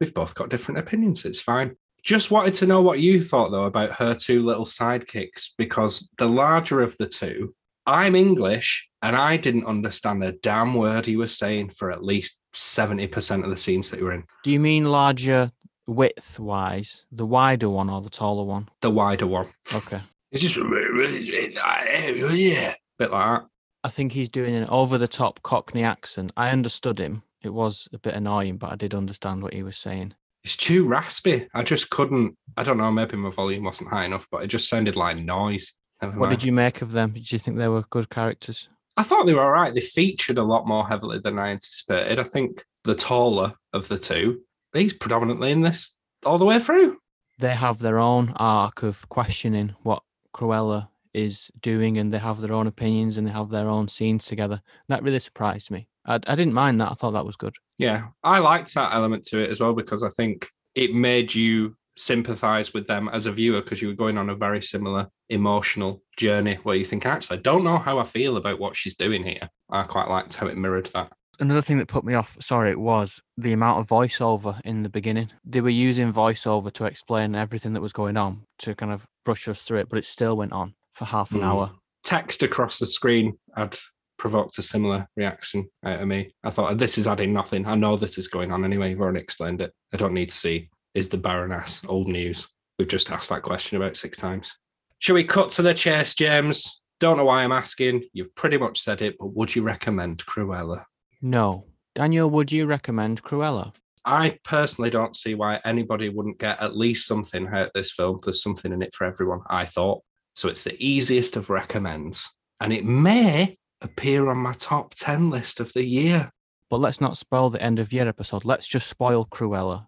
We've 0.00 0.12
both 0.12 0.34
got 0.34 0.50
different 0.50 0.80
opinions. 0.80 1.24
It's 1.24 1.40
fine. 1.40 1.76
Just 2.02 2.30
wanted 2.30 2.54
to 2.54 2.66
know 2.66 2.82
what 2.82 3.00
you 3.00 3.20
thought 3.20 3.50
though 3.50 3.64
about 3.64 3.92
her 3.92 4.14
two 4.14 4.44
little 4.44 4.64
sidekicks 4.64 5.50
because 5.56 6.10
the 6.18 6.28
larger 6.28 6.80
of 6.80 6.96
the 6.96 7.06
two, 7.06 7.54
I'm 7.88 8.14
English 8.14 8.86
and 9.00 9.16
I 9.16 9.38
didn't 9.38 9.64
understand 9.64 10.22
a 10.22 10.32
damn 10.32 10.74
word 10.74 11.06
he 11.06 11.16
was 11.16 11.38
saying 11.38 11.70
for 11.70 11.90
at 11.90 12.04
least 12.04 12.38
70% 12.54 13.44
of 13.44 13.48
the 13.48 13.56
scenes 13.56 13.90
that 13.90 13.98
we 13.98 14.04
were 14.04 14.12
in. 14.12 14.24
Do 14.44 14.50
you 14.50 14.60
mean 14.60 14.84
larger 14.84 15.50
width 15.86 16.38
wise, 16.38 17.06
the 17.10 17.24
wider 17.24 17.70
one 17.70 17.88
or 17.88 18.02
the 18.02 18.10
taller 18.10 18.44
one? 18.44 18.68
The 18.82 18.90
wider 18.90 19.26
one. 19.26 19.48
Okay. 19.72 20.02
It's 20.30 20.42
just, 20.42 20.56
really, 20.56 20.90
really, 20.90 22.52
yeah, 22.52 22.74
bit 22.98 23.10
like 23.10 23.40
that. 23.40 23.48
I 23.82 23.88
think 23.88 24.12
he's 24.12 24.28
doing 24.28 24.54
an 24.54 24.68
over 24.68 24.98
the 24.98 25.08
top 25.08 25.40
Cockney 25.42 25.82
accent. 25.82 26.30
I 26.36 26.50
understood 26.50 27.00
him. 27.00 27.22
It 27.42 27.54
was 27.54 27.88
a 27.94 27.98
bit 27.98 28.12
annoying, 28.12 28.58
but 28.58 28.70
I 28.70 28.76
did 28.76 28.94
understand 28.94 29.42
what 29.42 29.54
he 29.54 29.62
was 29.62 29.78
saying. 29.78 30.12
It's 30.44 30.58
too 30.58 30.84
raspy. 30.84 31.48
I 31.54 31.62
just 31.62 31.88
couldn't, 31.88 32.36
I 32.58 32.64
don't 32.64 32.76
know, 32.76 32.92
maybe 32.92 33.16
my 33.16 33.30
volume 33.30 33.64
wasn't 33.64 33.88
high 33.88 34.04
enough, 34.04 34.26
but 34.30 34.42
it 34.42 34.48
just 34.48 34.68
sounded 34.68 34.94
like 34.94 35.20
noise. 35.20 35.72
Never 36.02 36.18
what 36.18 36.26
mind. 36.26 36.38
did 36.38 36.46
you 36.46 36.52
make 36.52 36.82
of 36.82 36.92
them? 36.92 37.12
Did 37.12 37.32
you 37.32 37.38
think 37.38 37.56
they 37.56 37.68
were 37.68 37.82
good 37.90 38.08
characters? 38.08 38.68
I 38.96 39.02
thought 39.02 39.26
they 39.26 39.34
were 39.34 39.44
all 39.44 39.50
right. 39.50 39.74
They 39.74 39.80
featured 39.80 40.38
a 40.38 40.42
lot 40.42 40.66
more 40.66 40.86
heavily 40.86 41.18
than 41.18 41.38
I 41.38 41.50
anticipated. 41.50 42.18
I 42.18 42.24
think 42.24 42.64
the 42.84 42.94
taller 42.94 43.54
of 43.72 43.88
the 43.88 43.98
two, 43.98 44.40
he's 44.72 44.92
predominantly 44.92 45.52
in 45.52 45.60
this 45.60 45.96
all 46.24 46.38
the 46.38 46.44
way 46.44 46.58
through. 46.58 46.98
They 47.38 47.54
have 47.54 47.78
their 47.78 47.98
own 47.98 48.32
arc 48.36 48.82
of 48.82 49.08
questioning 49.08 49.74
what 49.82 50.02
Cruella 50.34 50.88
is 51.14 51.50
doing, 51.60 51.98
and 51.98 52.12
they 52.12 52.18
have 52.18 52.40
their 52.40 52.52
own 52.52 52.66
opinions 52.66 53.16
and 53.16 53.26
they 53.26 53.30
have 53.30 53.50
their 53.50 53.68
own 53.68 53.88
scenes 53.88 54.26
together. 54.26 54.60
That 54.88 55.02
really 55.02 55.20
surprised 55.20 55.70
me. 55.70 55.88
I, 56.04 56.16
I 56.26 56.34
didn't 56.34 56.54
mind 56.54 56.80
that. 56.80 56.90
I 56.90 56.94
thought 56.94 57.12
that 57.12 57.26
was 57.26 57.36
good. 57.36 57.54
Yeah, 57.78 58.08
I 58.24 58.40
liked 58.40 58.74
that 58.74 58.92
element 58.92 59.24
to 59.26 59.38
it 59.38 59.50
as 59.50 59.60
well 59.60 59.74
because 59.74 60.02
I 60.02 60.08
think 60.10 60.48
it 60.74 60.92
made 60.92 61.34
you 61.34 61.76
sympathize 61.96 62.74
with 62.74 62.86
them 62.86 63.08
as 63.12 63.26
a 63.26 63.32
viewer 63.32 63.60
because 63.60 63.80
you 63.80 63.88
were 63.88 63.94
going 63.94 64.18
on 64.18 64.30
a 64.30 64.34
very 64.34 64.62
similar 64.62 65.08
emotional 65.30 66.02
journey 66.16 66.58
where 66.62 66.76
you 66.76 66.84
think, 66.84 67.06
actually, 67.06 67.38
I 67.38 67.42
don't 67.42 67.64
know 67.64 67.78
how 67.78 67.98
I 67.98 68.04
feel 68.04 68.36
about 68.36 68.58
what 68.58 68.76
she's 68.76 68.96
doing 68.96 69.22
here. 69.24 69.48
I 69.70 69.82
quite 69.82 70.08
liked 70.08 70.34
how 70.36 70.46
it 70.46 70.56
mirrored 70.56 70.86
that. 70.94 71.12
Another 71.40 71.62
thing 71.62 71.78
that 71.78 71.86
put 71.86 72.04
me 72.04 72.14
off, 72.14 72.36
sorry, 72.40 72.70
it 72.70 72.80
was 72.80 73.22
the 73.36 73.52
amount 73.52 73.78
of 73.80 73.86
voiceover 73.86 74.60
in 74.64 74.82
the 74.82 74.88
beginning. 74.88 75.30
They 75.44 75.60
were 75.60 75.68
using 75.68 76.12
voiceover 76.12 76.72
to 76.72 76.84
explain 76.86 77.34
everything 77.36 77.74
that 77.74 77.80
was 77.80 77.92
going 77.92 78.16
on 78.16 78.42
to 78.60 78.74
kind 78.74 78.90
of 78.92 79.06
brush 79.24 79.46
us 79.46 79.62
through 79.62 79.78
it, 79.78 79.88
but 79.88 79.98
it 79.98 80.04
still 80.04 80.36
went 80.36 80.52
on 80.52 80.74
for 80.94 81.04
half 81.04 81.30
an 81.32 81.40
Mm. 81.40 81.44
hour. 81.44 81.72
Text 82.02 82.42
across 82.42 82.78
the 82.80 82.86
screen 82.86 83.38
had 83.54 83.76
provoked 84.18 84.58
a 84.58 84.62
similar 84.62 85.06
reaction 85.16 85.68
out 85.84 86.00
of 86.00 86.08
me. 86.08 86.32
I 86.42 86.50
thought, 86.50 86.76
this 86.78 86.98
is 86.98 87.06
adding 87.06 87.32
nothing. 87.32 87.66
I 87.66 87.76
know 87.76 87.96
this 87.96 88.18
is 88.18 88.26
going 88.26 88.50
on 88.50 88.64
anyway. 88.64 88.90
You've 88.90 89.00
already 89.00 89.20
explained 89.20 89.60
it. 89.60 89.72
I 89.92 89.96
don't 89.96 90.14
need 90.14 90.30
to 90.30 90.34
see. 90.34 90.70
Is 90.94 91.08
the 91.08 91.18
Baroness 91.18 91.82
old 91.86 92.08
news? 92.08 92.48
We've 92.80 92.88
just 92.88 93.12
asked 93.12 93.28
that 93.28 93.42
question 93.42 93.76
about 93.76 93.96
six 93.96 94.16
times. 94.16 94.52
Shall 95.00 95.14
we 95.14 95.24
cut 95.24 95.50
to 95.50 95.62
the 95.62 95.74
chase, 95.74 96.14
James? 96.14 96.80
Don't 97.00 97.16
know 97.16 97.24
why 97.24 97.44
I'm 97.44 97.52
asking. 97.52 98.04
You've 98.12 98.34
pretty 98.34 98.58
much 98.58 98.80
said 98.80 99.00
it, 99.02 99.16
but 99.18 99.34
would 99.34 99.54
you 99.54 99.62
recommend 99.62 100.24
Cruella? 100.26 100.84
No. 101.22 101.66
Daniel, 101.94 102.28
would 102.30 102.50
you 102.50 102.66
recommend 102.66 103.22
Cruella? 103.22 103.74
I 104.04 104.38
personally 104.44 104.90
don't 104.90 105.14
see 105.14 105.34
why 105.34 105.60
anybody 105.64 106.08
wouldn't 106.08 106.38
get 106.38 106.60
at 106.60 106.76
least 106.76 107.06
something 107.06 107.46
out 107.46 107.66
of 107.66 107.70
this 107.74 107.92
film. 107.92 108.20
There's 108.24 108.42
something 108.42 108.72
in 108.72 108.82
it 108.82 108.94
for 108.94 109.04
everyone, 109.04 109.40
I 109.48 109.66
thought. 109.66 110.02
So 110.34 110.48
it's 110.48 110.62
the 110.62 110.76
easiest 110.84 111.36
of 111.36 111.50
recommends. 111.50 112.28
And 112.60 112.72
it 112.72 112.84
may 112.84 113.56
appear 113.80 114.28
on 114.28 114.38
my 114.38 114.54
top 114.54 114.94
10 114.94 115.30
list 115.30 115.60
of 115.60 115.72
the 115.74 115.84
year. 115.84 116.30
But 116.70 116.80
let's 116.80 117.00
not 117.00 117.16
spoil 117.16 117.50
the 117.50 117.62
end 117.62 117.78
of 117.78 117.92
year 117.92 118.08
episode. 118.08 118.44
Let's 118.44 118.66
just 118.66 118.88
spoil 118.88 119.26
Cruella. 119.26 119.86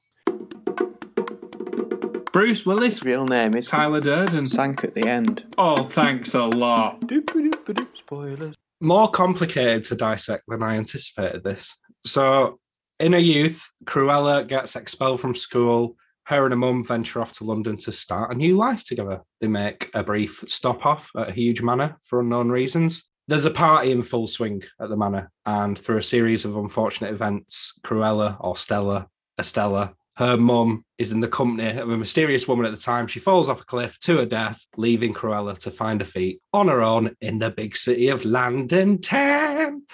Bruce 2.33 2.64
Willis, 2.64 2.95
His 2.95 3.05
real 3.05 3.26
name 3.26 3.57
is 3.57 3.66
Tyler 3.66 4.01
Durden. 4.01 4.47
Sank 4.47 4.85
at 4.85 4.95
the 4.95 5.07
end. 5.09 5.53
Oh, 5.59 5.85
thanks 5.85 6.35
a 6.35 6.45
lot. 6.45 7.03
Spoilers. 7.95 8.55
More 8.81 9.11
complicated 9.11 9.85
to 9.85 9.97
dissect 9.97 10.45
than 10.47 10.62
I 10.62 10.76
anticipated 10.76 11.43
this. 11.43 11.76
So, 12.05 12.61
in 13.01 13.14
her 13.14 13.18
youth, 13.18 13.68
Cruella 13.85 14.47
gets 14.47 14.76
expelled 14.76 15.20
from 15.20 15.35
school. 15.35 15.97
Her 16.24 16.45
and 16.45 16.53
her 16.53 16.57
mum 16.57 16.85
venture 16.85 17.20
off 17.20 17.37
to 17.39 17.45
London 17.45 17.76
to 17.78 17.91
start 17.91 18.33
a 18.33 18.37
new 18.37 18.57
life 18.57 18.85
together. 18.85 19.22
They 19.41 19.49
make 19.49 19.91
a 19.95 20.05
brief 20.05 20.45
stop 20.47 20.87
off 20.87 21.11
at 21.16 21.31
a 21.31 21.33
huge 21.33 21.62
manor 21.62 21.97
for 22.03 22.20
unknown 22.20 22.51
reasons. 22.51 23.11
There's 23.26 23.47
a 23.47 23.51
party 23.51 23.91
in 23.91 24.03
full 24.05 24.28
swing 24.28 24.62
at 24.81 24.89
the 24.89 24.97
manor, 24.97 25.33
and 25.47 25.76
through 25.76 25.99
a 25.99 26.03
series 26.03 26.45
of 26.45 26.57
unfortunate 26.57 27.12
events, 27.12 27.78
Cruella 27.85 28.37
or 28.41 28.57
Stella, 28.57 29.09
Estella, 29.39 29.95
her 30.21 30.37
mum 30.37 30.85
is 30.99 31.12
in 31.12 31.21
the 31.21 31.27
company 31.27 31.71
of 31.79 31.89
a 31.89 31.97
mysterious 31.97 32.47
woman 32.47 32.66
at 32.66 32.73
the 32.73 32.77
time. 32.77 33.07
She 33.07 33.18
falls 33.18 33.49
off 33.49 33.62
a 33.62 33.64
cliff 33.64 33.99
to 34.01 34.18
her 34.18 34.27
death, 34.27 34.62
leaving 34.77 35.14
Cruella 35.14 35.57
to 35.61 35.71
find 35.71 35.99
her 36.03 36.07
feet 36.07 36.43
on 36.53 36.68
her 36.68 36.83
own 36.83 37.16
in 37.23 37.39
the 37.39 37.49
big 37.49 37.75
city 37.75 38.09
of 38.09 38.27
London 38.27 39.01
Town. 39.01 39.85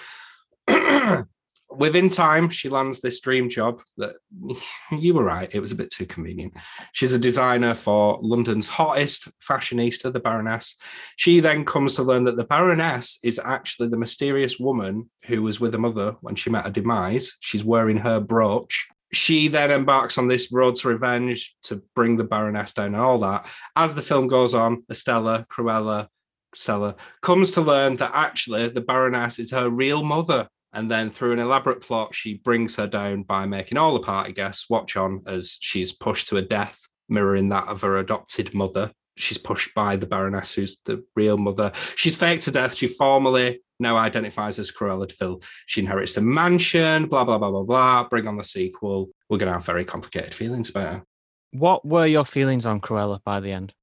Within 1.69 2.09
time, 2.09 2.49
she 2.49 2.67
lands 2.67 2.99
this 2.99 3.21
dream 3.21 3.47
job 3.47 3.81
that 3.95 4.15
you 4.91 5.13
were 5.13 5.23
right, 5.23 5.49
it 5.55 5.61
was 5.61 5.71
a 5.71 5.75
bit 5.75 5.91
too 5.91 6.05
convenient. 6.05 6.55
She's 6.91 7.13
a 7.13 7.19
designer 7.19 7.73
for 7.73 8.19
London's 8.21 8.67
hottest 8.67 9.29
fashionista, 9.39 10.11
the 10.11 10.19
Baroness. 10.19 10.75
She 11.15 11.39
then 11.39 11.63
comes 11.63 11.95
to 11.95 12.03
learn 12.03 12.25
that 12.25 12.35
the 12.35 12.43
Baroness 12.43 13.19
is 13.23 13.39
actually 13.39 13.87
the 13.87 13.97
mysterious 13.97 14.59
woman 14.59 15.09
who 15.23 15.41
was 15.41 15.61
with 15.61 15.71
her 15.71 15.79
mother 15.79 16.17
when 16.19 16.35
she 16.35 16.49
met 16.49 16.65
her 16.65 16.71
demise. 16.71 17.37
She's 17.39 17.63
wearing 17.63 17.99
her 17.99 18.19
brooch. 18.19 18.89
She 19.13 19.47
then 19.47 19.71
embarks 19.71 20.17
on 20.17 20.27
this 20.27 20.51
road 20.51 20.75
to 20.77 20.89
revenge 20.89 21.55
to 21.63 21.81
bring 21.95 22.17
the 22.17 22.23
Baroness 22.23 22.73
down 22.73 22.87
and 22.87 22.97
all 22.97 23.19
that. 23.19 23.47
As 23.75 23.95
the 23.95 24.01
film 24.01 24.27
goes 24.27 24.53
on, 24.53 24.83
Estella, 24.89 25.45
Cruella, 25.49 26.07
Stella 26.53 26.95
comes 27.21 27.51
to 27.53 27.61
learn 27.61 27.97
that 27.97 28.11
actually 28.13 28.67
the 28.69 28.81
Baroness 28.81 29.39
is 29.39 29.51
her 29.51 29.69
real 29.69 30.03
mother. 30.03 30.47
And 30.73 30.91
then 30.91 31.09
through 31.09 31.33
an 31.33 31.39
elaborate 31.39 31.81
plot, 31.81 32.13
she 32.13 32.35
brings 32.35 32.75
her 32.75 32.87
down 32.87 33.23
by 33.23 33.45
making 33.45 33.77
all 33.77 33.93
the 33.93 34.01
party 34.01 34.33
guests 34.33 34.69
watch 34.69 34.97
on 34.97 35.23
as 35.25 35.57
she's 35.61 35.93
pushed 35.93 36.27
to 36.27 36.37
a 36.37 36.41
death, 36.41 36.79
mirroring 37.09 37.49
that 37.49 37.67
of 37.67 37.81
her 37.81 37.97
adopted 37.97 38.53
mother. 38.53 38.91
She's 39.15 39.37
pushed 39.37 39.73
by 39.73 39.95
the 39.95 40.05
Baroness, 40.05 40.53
who's 40.53 40.77
the 40.85 41.03
real 41.15 41.37
mother. 41.37 41.71
She's 41.95 42.15
faked 42.15 42.43
to 42.43 42.51
death. 42.51 42.75
She 42.75 42.87
formally 42.87 43.61
now 43.79 43.97
identifies 43.97 44.59
as 44.59 44.71
Cruella 44.71 45.07
de 45.07 45.13
Vil. 45.15 45.41
She 45.65 45.81
inherits 45.81 46.15
the 46.15 46.21
mansion, 46.21 47.07
blah, 47.07 47.23
blah, 47.23 47.37
blah, 47.37 47.51
blah, 47.51 47.63
blah. 47.63 48.07
Bring 48.07 48.27
on 48.27 48.37
the 48.37 48.43
sequel. 48.43 49.09
We're 49.29 49.37
going 49.37 49.47
to 49.47 49.53
have 49.53 49.65
very 49.65 49.85
complicated 49.85 50.33
feelings 50.33 50.69
about 50.69 50.93
her. 50.93 51.03
What 51.51 51.85
were 51.85 52.05
your 52.05 52.25
feelings 52.25 52.65
on 52.65 52.81
Cruella 52.81 53.23
by 53.23 53.39
the 53.39 53.51
end? 53.51 53.73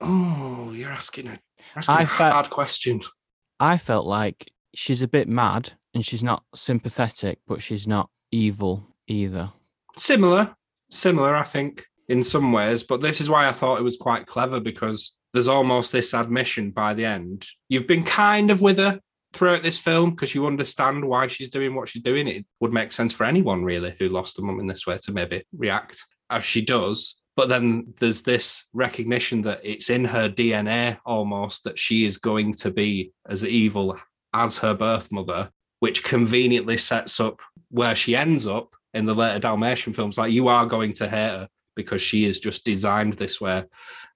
Oh, 0.00 0.72
you're 0.74 0.90
asking 0.90 1.28
a, 1.28 1.38
asking 1.76 1.94
I 1.96 2.00
a 2.02 2.06
fe- 2.06 2.30
hard 2.30 2.50
question. 2.50 3.00
I 3.60 3.78
felt 3.78 4.06
like 4.06 4.50
she's 4.74 5.02
a 5.02 5.08
bit 5.08 5.28
mad 5.28 5.72
and 5.94 6.04
she's 6.04 6.24
not 6.24 6.42
sympathetic, 6.54 7.38
but 7.46 7.62
she's 7.62 7.86
not 7.86 8.08
evil 8.32 8.86
either. 9.08 9.52
similar 9.96 10.54
similar 10.90 11.36
i 11.36 11.44
think 11.44 11.84
in 12.08 12.22
some 12.22 12.50
ways 12.52 12.82
but 12.82 13.00
this 13.02 13.20
is 13.20 13.28
why 13.28 13.46
i 13.46 13.52
thought 13.52 13.78
it 13.78 13.82
was 13.82 13.96
quite 13.98 14.26
clever 14.26 14.58
because 14.58 15.16
there's 15.34 15.48
almost 15.48 15.92
this 15.92 16.14
admission 16.14 16.70
by 16.70 16.94
the 16.94 17.04
end 17.04 17.46
you've 17.68 17.86
been 17.86 18.02
kind 18.02 18.50
of 18.50 18.62
with 18.62 18.78
her 18.78 18.98
throughout 19.32 19.62
this 19.62 19.78
film 19.78 20.10
because 20.10 20.34
you 20.34 20.46
understand 20.46 21.04
why 21.04 21.26
she's 21.26 21.50
doing 21.50 21.74
what 21.74 21.88
she's 21.88 22.02
doing 22.02 22.28
it 22.28 22.44
would 22.60 22.72
make 22.72 22.92
sense 22.92 23.12
for 23.12 23.24
anyone 23.24 23.64
really 23.64 23.94
who 23.98 24.08
lost 24.08 24.38
a 24.38 24.42
mum 24.42 24.60
in 24.60 24.66
this 24.66 24.86
way 24.86 24.98
to 25.02 25.12
maybe 25.12 25.42
react 25.56 26.04
as 26.30 26.44
she 26.44 26.60
does 26.60 27.20
but 27.34 27.48
then 27.48 27.94
there's 27.98 28.22
this 28.22 28.64
recognition 28.74 29.42
that 29.42 29.60
it's 29.62 29.90
in 29.90 30.04
her 30.04 30.28
dna 30.28 30.98
almost 31.06 31.64
that 31.64 31.78
she 31.78 32.04
is 32.04 32.18
going 32.18 32.52
to 32.52 32.70
be 32.70 33.12
as 33.28 33.44
evil 33.44 33.96
as 34.34 34.58
her 34.58 34.74
birth 34.74 35.10
mother 35.10 35.50
which 35.80 36.04
conveniently 36.04 36.76
sets 36.76 37.18
up 37.18 37.40
where 37.70 37.94
she 37.94 38.14
ends 38.14 38.46
up 38.46 38.72
in 38.94 39.06
the 39.06 39.14
later 39.14 39.38
Dalmatian 39.38 39.92
films. 39.92 40.18
Like 40.18 40.32
you 40.32 40.48
are 40.48 40.66
going 40.66 40.92
to 40.94 41.08
hate 41.08 41.30
her 41.30 41.48
because 41.74 42.02
she 42.02 42.24
is 42.24 42.40
just 42.40 42.64
designed 42.64 43.14
this 43.14 43.40
way. 43.40 43.64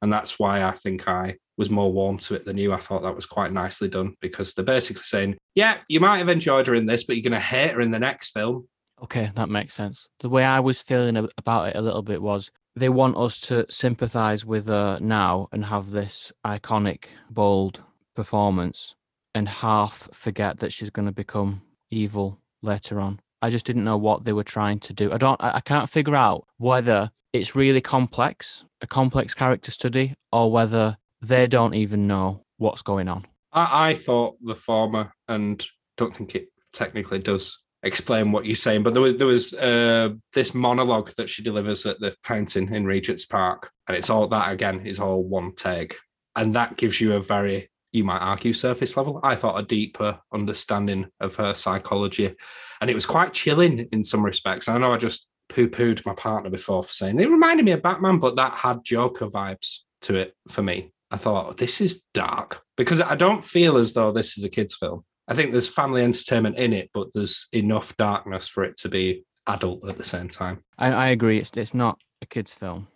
And 0.03 0.13
that's 0.13 0.39
why 0.39 0.63
I 0.63 0.73
think 0.73 1.09
I 1.09 1.37
was 1.57 1.71
more 1.71 1.93
warm 1.93 2.19
to 2.19 2.35
it 2.35 2.45
than 2.45 2.59
you. 2.59 2.73
I 2.73 2.79
thought 2.79 3.03
that 3.03 3.15
was 3.15 3.27
quite 3.27 3.53
nicely 3.53 3.89
done 3.89 4.15
because 4.21 4.53
they're 4.53 4.65
basically 4.65 5.03
saying, 5.05 5.37
yeah, 5.55 5.79
you 5.89 6.01
might 6.01 6.19
have 6.19 6.29
enjoyed 6.29 6.67
her 6.67 6.75
in 6.75 6.87
this, 6.87 7.05
but 7.05 7.17
you're 7.17 7.23
going 7.23 7.33
to 7.33 7.41
hate 7.41 7.73
her 7.73 7.81
in 7.81 7.91
the 7.91 7.99
next 7.99 8.31
film. 8.31 8.69
Okay, 9.03 9.31
that 9.35 9.49
makes 9.49 9.75
sense. 9.75 10.09
The 10.21 10.29
way 10.29 10.45
I 10.45 10.61
was 10.61 10.83
feeling 10.83 11.29
about 11.39 11.69
it 11.69 11.77
a 11.77 11.83
little 11.83 12.03
bit 12.03 12.23
was 12.23 12.51
they 12.75 12.89
want 12.89 13.17
us 13.17 13.39
to 13.41 13.67
sympathize 13.71 14.45
with 14.45 14.69
her 14.69 14.99
now 15.01 15.49
and 15.53 15.65
have 15.67 15.91
this 15.91 16.33
iconic, 16.45 17.07
bold 17.31 17.83
performance 18.15 18.95
and 19.35 19.49
half 19.49 20.09
forget 20.13 20.59
that 20.59 20.73
she's 20.73 20.91
going 20.91 21.07
to 21.07 21.13
become 21.13 21.63
evil 21.91 22.39
later 22.63 23.01
on. 23.01 23.21
I 23.47 23.51
just 23.51 23.65
didn't 23.65 23.85
know 23.85 23.97
what 23.97 24.25
they 24.25 24.33
were 24.33 24.43
trying 24.43 24.81
to 24.81 24.93
do. 24.93 25.13
I 25.13 25.19
don't 25.19 25.41
I, 25.41 25.61
can't 25.61 25.89
figure 25.89 26.17
out 26.17 26.49
whether 26.57 27.13
it's 27.33 27.55
really 27.55 27.81
complex, 27.81 28.65
a 28.81 28.89
complex 28.89 29.35
character 29.35 29.71
study, 29.71 30.15
or 30.33 30.51
whether 30.51 30.97
they 31.23 31.47
don't 31.47 31.75
even 31.75 32.09
know 32.09 32.43
what's 32.57 32.83
going 32.83 33.07
on. 33.07 33.25
I, 33.53 33.91
I 33.91 33.95
thought 33.95 34.37
the 34.43 34.57
former, 34.57 35.13
and 35.29 35.65
don't 35.97 36.13
think 36.13 36.35
it 36.35 36.49
technically 36.73 37.21
does 37.21 37.57
explain 37.85 38.33
what 38.33 38.47
you're 38.47 38.57
saying, 38.57 38.83
but 38.83 38.95
there 38.95 39.03
was 39.03 39.17
there 39.17 39.29
was 39.29 39.55
uh, 39.55 40.09
this 40.35 40.53
monologue 40.53 41.13
that 41.17 41.31
she 41.31 41.45
delivers 41.45 41.87
at 41.87 42.01
the 42.01 42.17
fountain 42.25 42.75
in 42.75 42.85
Regent's 42.85 43.27
Park, 43.27 43.71
and 43.87 43.97
it's 43.97 44.11
all 44.11 44.27
that 44.27 44.51
again 44.51 44.85
is 44.85 44.99
all 44.99 45.23
one 45.23 45.55
take, 45.55 45.95
and 46.35 46.53
that 46.55 46.77
gives 46.77 47.01
you 47.01 47.13
a 47.13 47.21
very 47.21 47.71
you 47.93 48.03
might 48.03 48.19
argue 48.19 48.53
surface 48.53 48.97
level. 48.97 49.21
I 49.23 49.37
thought 49.37 49.61
a 49.61 49.65
deeper 49.65 50.19
understanding 50.35 51.07
of 51.21 51.37
her 51.37 51.55
psychology, 51.55 52.35
and 52.81 52.91
it 52.91 52.95
was 52.95 53.07
quite 53.07 53.33
chilling 53.33 53.89
in 53.93 54.05
some 54.05 54.25
respects. 54.25 54.69
I 54.69 54.79
know 54.79 54.93
I 54.93 54.99
just 54.99 55.29
poo 55.49 55.69
pooed 55.69 56.05
my 56.05 56.15
partner 56.15 56.51
before 56.51 56.83
for 56.83 56.93
saying 56.93 57.21
it 57.21 57.31
reminded 57.31 57.65
me 57.65 57.73
of 57.73 57.83
Batman, 57.83 58.19
but 58.19 58.37
that 58.37 58.53
had 58.53 58.85
Joker 58.85 59.27
vibes 59.27 59.81
to 60.03 60.17
it 60.17 60.35
for 60.49 60.63
me. 60.63 60.93
I 61.11 61.17
thought 61.17 61.57
this 61.57 61.81
is 61.81 62.05
dark 62.15 62.63
because 62.77 63.01
I 63.01 63.15
don't 63.15 63.45
feel 63.45 63.77
as 63.77 63.93
though 63.93 64.13
this 64.13 64.37
is 64.37 64.45
a 64.45 64.49
kids' 64.49 64.77
film. 64.77 65.05
I 65.29 65.35
think 65.35 65.53
there's 65.53 65.69
family 65.69 66.03
entertainment 66.03 66.57
in 66.57 66.73
it, 66.73 66.91
but 66.93 67.09
there's 67.15 67.49
enough 67.53 67.97
darkness 67.97 68.49
for 68.49 68.65
it 68.65 68.77
to 68.79 68.89
be 68.89 69.25
adult 69.47 69.89
at 69.89 69.97
the 69.97 70.05
same 70.05 70.29
time. 70.29 70.63
I, 70.79 70.93
I 70.93 71.09
agree. 71.09 71.39
It's 71.39 71.53
it's 71.57 71.75
not 71.75 72.01
a 72.23 72.27
kids' 72.27 72.55
film. 72.55 72.89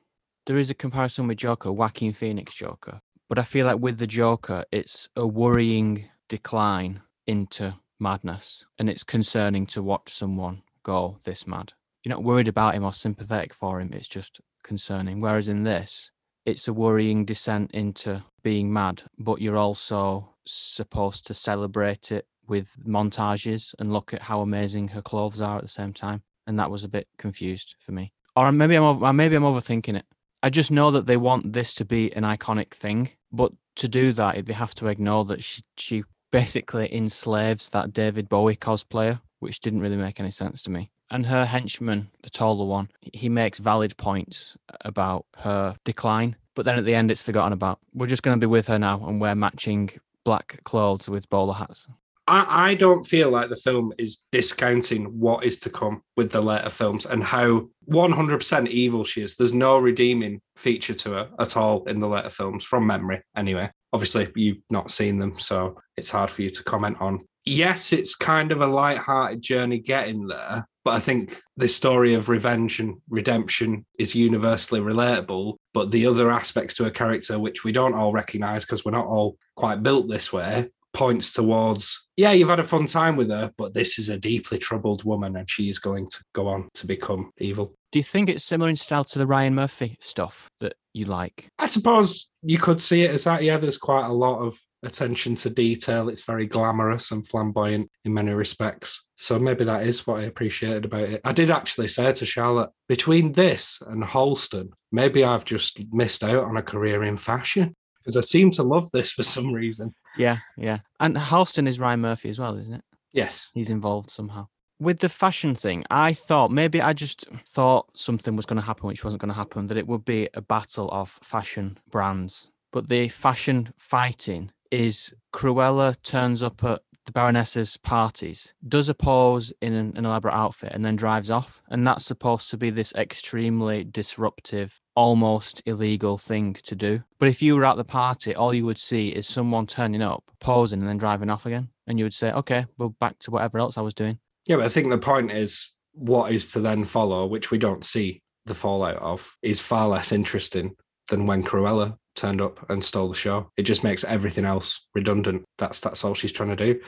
There 0.47 0.59
is 0.59 0.71
a 0.71 0.75
comparison 0.75 1.29
with 1.29 1.39
Joker, 1.39 1.71
Joaquin 1.71 2.13
Phoenix 2.13 2.55
Joker, 2.55 3.01
but 3.29 3.39
I 3.39 3.43
feel 3.43 3.67
like 3.67 3.79
with 3.79 3.99
the 3.99 4.07
Joker, 4.07 4.65
it's 4.73 5.09
a 5.15 5.27
worrying 5.27 6.07
decline 6.29 7.03
into 7.27 7.75
madness, 8.01 8.65
and 8.79 8.89
it's 8.89 9.05
concerning 9.05 9.67
to 9.67 9.83
watch 9.83 10.13
someone 10.13 10.63
go 10.83 11.19
this 11.25 11.47
mad. 11.47 11.73
you're 12.05 12.15
not 12.15 12.25
worried 12.25 12.49
about 12.49 12.75
him 12.75 12.85
or 12.85 12.93
sympathetic 12.93 13.53
for 13.53 13.81
him. 13.81 13.93
It's 13.93 14.09
just 14.09 14.41
concerning. 14.63 15.21
Whereas 15.21 15.49
in 15.49 15.65
this, 15.65 16.11
it's 16.47 16.69
a 16.69 16.73
worrying 16.73 17.25
descent 17.25 17.71
into 17.73 18.25
being 18.43 18.73
mad, 18.73 19.03
but 19.19 19.41
you're 19.41 19.59
also 19.59 20.35
supposed 20.47 21.27
to 21.27 21.35
celebrate 21.35 22.11
it 22.11 22.27
with 22.47 22.77
montages 22.87 23.75
and 23.79 23.93
look 23.93 24.13
at 24.15 24.23
how 24.23 24.41
amazing 24.41 24.89
her 24.89 25.03
clothes 25.03 25.41
are 25.41 25.57
at 25.57 25.63
the 25.63 25.69
same 25.69 25.93
time. 25.93 26.23
And 26.47 26.59
that 26.59 26.71
was 26.71 26.83
a 26.83 26.89
bit 26.89 27.07
confused 27.19 27.77
for 27.79 27.93
me. 27.93 28.13
Or 28.35 28.51
maybe 28.51 28.75
I'm 28.75 28.83
over, 28.83 29.13
maybe 29.13 29.37
I'm 29.37 29.43
overthinking 29.43 29.97
it. 29.97 30.07
I 30.43 30.51
just 30.51 30.71
know 30.71 30.91
that 30.91 31.07
they 31.07 31.19
want 31.19 31.53
this 31.53 31.75
to 31.75 31.85
be 31.85 32.13
an 32.15 32.23
iconic 32.23 32.73
thing, 32.73 33.11
but 33.31 33.53
to 33.77 33.89
do 33.89 34.13
that, 34.13 34.47
they 34.47 34.53
have 34.53 34.75
to 34.77 34.87
ignore 34.87 35.25
that 35.27 35.45
she 35.45 35.63
she 35.77 36.05
basically 36.31 36.95
enslaves 36.95 37.71
that 37.71 37.93
David 37.93 38.29
Bowie 38.29 38.57
cosplayer, 38.57 39.21
which 39.41 39.61
didn't 39.61 39.81
really 39.81 39.97
make 39.97 40.21
any 40.21 40.31
sense 40.31 40.63
to 40.65 40.71
me. 40.71 40.91
And 41.11 41.27
her 41.27 41.45
henchman, 41.45 42.11
the 42.23 42.31
taller 42.31 42.65
one, 42.65 42.89
he 43.13 43.29
makes 43.29 43.59
valid 43.59 43.97
points 43.97 44.57
about 44.83 45.27
her 45.39 45.77
decline, 45.85 46.37
but 46.55 46.65
then 46.65 46.79
at 46.79 46.85
the 46.85 46.95
end, 46.95 47.11
it's 47.11 47.23
forgotten 47.23 47.53
about. 47.53 47.81
We're 47.95 48.07
just 48.07 48.23
going 48.23 48.39
to 48.39 48.47
be 48.47 48.51
with 48.51 48.69
her 48.69 48.79
now 48.79 49.05
and 49.07 49.21
wear 49.21 49.35
matching 49.35 49.91
black 50.25 50.61
clothes 50.65 51.09
with 51.09 51.29
bowler 51.29 51.55
hats. 51.55 51.89
I, 52.31 52.71
I 52.71 52.75
don't 52.75 53.05
feel 53.05 53.31
like 53.31 53.51
the 53.51 53.57
film 53.57 53.93
is 53.99 54.25
discounting 54.31 55.07
what 55.19 55.45
is 55.45 55.59
to 55.61 55.71
come 55.71 56.03
with 56.17 56.31
the 56.31 56.41
later 56.41 56.71
films 56.71 57.05
and 57.05 57.25
how 57.25 57.69
100% 57.91 58.69
evil 58.69 59.05
she 59.05 59.23
is. 59.23 59.37
There's 59.37 59.53
no 59.53 59.79
redeeming 59.79 60.41
feature 60.57 60.95
to 60.95 61.11
her 61.11 61.31
at 61.41 61.57
all 61.57 61.85
in 61.85 61.99
the 61.99 62.09
later 62.09 62.31
films, 62.31 62.65
from 62.65 62.87
memory 62.87 63.23
anyway. 63.37 63.71
Obviously, 63.93 64.29
you've 64.37 64.63
not 64.71 64.93
seen 64.93 65.19
them, 65.19 65.39
so 65.39 65.81
it's 65.97 66.09
hard 66.09 66.31
for 66.31 66.43
you 66.43 66.51
to 66.51 66.63
comment 66.63 66.99
on. 67.01 67.27
Yes, 67.45 67.93
it's 67.93 68.15
kind 68.15 68.53
of 68.53 68.61
a 68.61 68.67
light-hearted 68.67 69.43
journey 69.43 69.79
getting 69.79 70.29
there, 70.29 70.69
but 70.85 70.93
I 70.93 71.01
think 71.01 71.37
the 71.57 71.67
story 71.67 72.15
of 72.15 72.29
revenge 72.29 72.79
and 72.79 72.99
redemption 73.09 73.85
is 73.99 74.15
universally 74.15 74.81
relatable. 74.81 75.57
But 75.75 75.91
the 75.91 76.07
other 76.07 76.31
aspects 76.31 76.77
to 76.77 76.85
a 76.85 76.91
character, 76.91 77.41
which 77.41 77.65
we 77.65 77.73
don't 77.73 77.95
all 77.95 78.13
recognize 78.13 78.65
because 78.65 78.85
we're 78.85 78.93
not 78.93 79.07
all 79.07 79.37
quite 79.57 79.83
built 79.83 80.09
this 80.09 80.33
way, 80.33 80.69
points 80.93 81.33
towards 81.33 82.09
yeah 82.17 82.33
you've 82.33 82.49
had 82.49 82.61
a 82.61 82.65
fun 82.65 82.87
time 82.87 83.17
with 83.17 83.31
her 83.31 83.53
but 83.57 83.73
this 83.75 83.99
is 83.99 84.09
a 84.09 84.19
deeply 84.19 84.59
troubled 84.59 85.05
woman 85.05 85.37
and 85.37 85.49
she 85.49 85.69
is 85.69 85.79
going 85.79 86.09
to 86.09 86.19
go 86.35 86.49
on 86.49 86.69
to 86.75 86.87
become 86.87 87.31
evil. 87.39 87.75
Do 87.93 87.99
you 87.99 88.05
think 88.05 88.29
it's 88.29 88.45
similar 88.45 88.71
in 88.71 88.77
style 88.77 89.05
to 89.05 89.19
the 89.19 89.27
Ryan 89.27 89.55
Murphy 89.55 89.97
stuff 90.01 90.49
that 90.61 90.75
you 90.93 91.05
like? 91.05 91.47
i 91.59 91.67
suppose 91.67 92.29
you 92.43 92.59
could 92.59 92.81
see 92.81 93.03
it 93.03 93.13
as 93.13 93.25
that 93.25 93.43
yeah 93.43 93.57
there's 93.57 93.79
quite 93.79 94.07
a 94.07 94.13
lot 94.13 94.41
of 94.41 94.59
attention 94.83 95.35
to 95.35 95.51
detail. 95.51 96.09
It's 96.09 96.25
very 96.25 96.47
glamorous 96.47 97.11
and 97.11 97.27
flamboyant 97.27 97.91
in 98.07 98.15
many 98.15 98.33
respects. 98.33 99.05
So 99.19 99.39
maybe 99.39 99.65
that 99.65 99.87
is 99.87 100.07
what 100.07 100.21
i 100.21 100.25
appreciated 100.25 100.87
about 100.87 101.03
it. 101.03 101.21
I 101.25 101.33
did 101.33 101.51
actually 101.51 101.89
say 101.89 102.13
to 102.13 102.25
charlotte 102.25 102.71
between 102.89 103.33
this 103.33 103.83
and 103.87 104.03
Halston 104.03 104.71
maybe 104.93 105.25
i've 105.25 105.45
just 105.45 105.81
missed 105.93 106.25
out 106.25 106.45
on 106.45 106.57
a 106.57 106.63
career 106.63 107.05
in 107.05 107.17
fashion 107.17 107.75
because 108.11 108.25
i 108.25 108.27
seem 108.27 108.51
to 108.51 108.63
love 108.63 108.91
this 108.91 109.13
for 109.13 109.23
some 109.23 109.53
reason 109.53 109.95
Yeah, 110.17 110.39
yeah. 110.57 110.79
And 110.99 111.17
Halston 111.17 111.69
is 111.69 111.79
Ryan 111.79 112.01
Murphy 112.01 112.29
as 112.29 112.39
well, 112.39 112.57
isn't 112.59 112.75
it? 112.75 112.85
yes 113.13 113.49
He's 113.55 113.71
involved 113.71 114.11
somehow. 114.11 114.49
With 114.81 115.01
the 115.01 115.09
fashion 115.09 115.55
thing, 115.55 115.85
I 115.91 116.15
thought 116.15 116.51
maybe 116.51 116.81
I 116.81 116.93
just 116.95 117.27
thought 117.47 117.97
something 117.97 118.35
was 118.35 118.47
going 118.47 118.61
to 118.61 118.67
happen, 118.67 118.87
which 118.89 119.05
wasn't 119.05 119.21
going 119.21 119.29
to 119.29 119.35
happen, 119.43 119.67
that 119.67 119.77
it 119.77 119.87
would 119.87 120.05
be 120.07 120.29
a 120.35 120.41
battle 120.41 120.89
of 120.91 121.11
fashion 121.23 121.79
brands. 121.91 122.51
But 122.73 122.89
the 122.89 123.09
fashion 123.09 123.75
fighting 123.77 124.51
is 124.71 125.13
Cruella 125.35 126.01
turns 126.03 126.43
up 126.43 126.65
at 126.65 126.81
the 127.11 127.21
Baroness's 127.21 127.77
parties, 127.77 128.55
does 128.69 128.89
a 128.89 128.95
pose 128.95 129.53
in 129.61 129.73
an, 129.73 129.93
an 129.97 130.07
elaborate 130.07 130.35
outfit, 130.35 130.73
and 130.73 130.85
then 130.85 130.95
drives 130.95 131.31
off. 131.31 131.61
And 131.69 131.85
that's 131.85 132.07
supposed 132.07 132.51
to 132.51 132.57
be 132.57 132.71
this 132.71 132.93
extremely 132.95 133.83
disruptive, 133.83 134.81
almost 134.95 135.61
illegal 135.67 136.19
thing 136.19 136.55
to 136.63 136.77
do. 136.77 137.03
But 137.19 137.29
if 137.29 137.43
you 137.43 137.57
were 137.57 137.65
at 137.65 137.77
the 137.77 137.85
party, 137.85 138.35
all 138.35 138.55
you 138.55 138.65
would 138.65 138.79
see 138.79 139.09
is 139.09 139.27
someone 139.27 139.67
turning 139.67 140.03
up, 140.03 140.31
posing, 140.39 140.79
and 140.79 140.89
then 140.89 140.99
driving 140.99 141.31
off 141.31 141.47
again. 141.47 141.69
And 141.89 141.99
you 141.99 142.05
would 142.05 142.15
say, 142.15 142.31
okay, 142.31 142.67
well, 142.79 142.95
back 143.01 143.19
to 143.21 143.33
whatever 143.33 143.59
else 143.59 143.77
I 143.77 143.83
was 143.83 143.95
doing. 143.95 144.19
Yeah, 144.47 144.57
but 144.57 144.67
I 144.67 144.69
think 144.69 144.91
the 144.91 144.99
point 144.99 145.33
is 145.33 145.75
what 145.93 146.31
is 146.31 146.53
to 146.53 146.61
then 146.61 146.85
follow, 146.85 147.27
which 147.27 147.51
we 147.51 147.59
don't 147.59 147.85
see 147.85 148.23
the 148.47 148.55
fallout 148.55 148.97
of, 148.97 149.37
is 149.43 149.61
far 149.61 149.89
less 149.89 150.13
interesting 150.13 150.77
than 151.09 151.27
when 151.27 151.43
Cruella 151.43 151.97
turned 152.21 152.41
up 152.41 152.69
and 152.71 152.85
stole 152.85 153.09
the 153.09 153.15
show. 153.15 153.51
It 153.57 153.63
just 153.63 153.83
makes 153.83 154.05
everything 154.05 154.45
else 154.45 154.87
redundant. 154.95 155.45
That's 155.59 155.81
that's 155.81 156.05
all 156.05 156.15
she's 156.15 156.33
trying 156.33 156.55
to 156.55 156.57
do. 156.57 156.81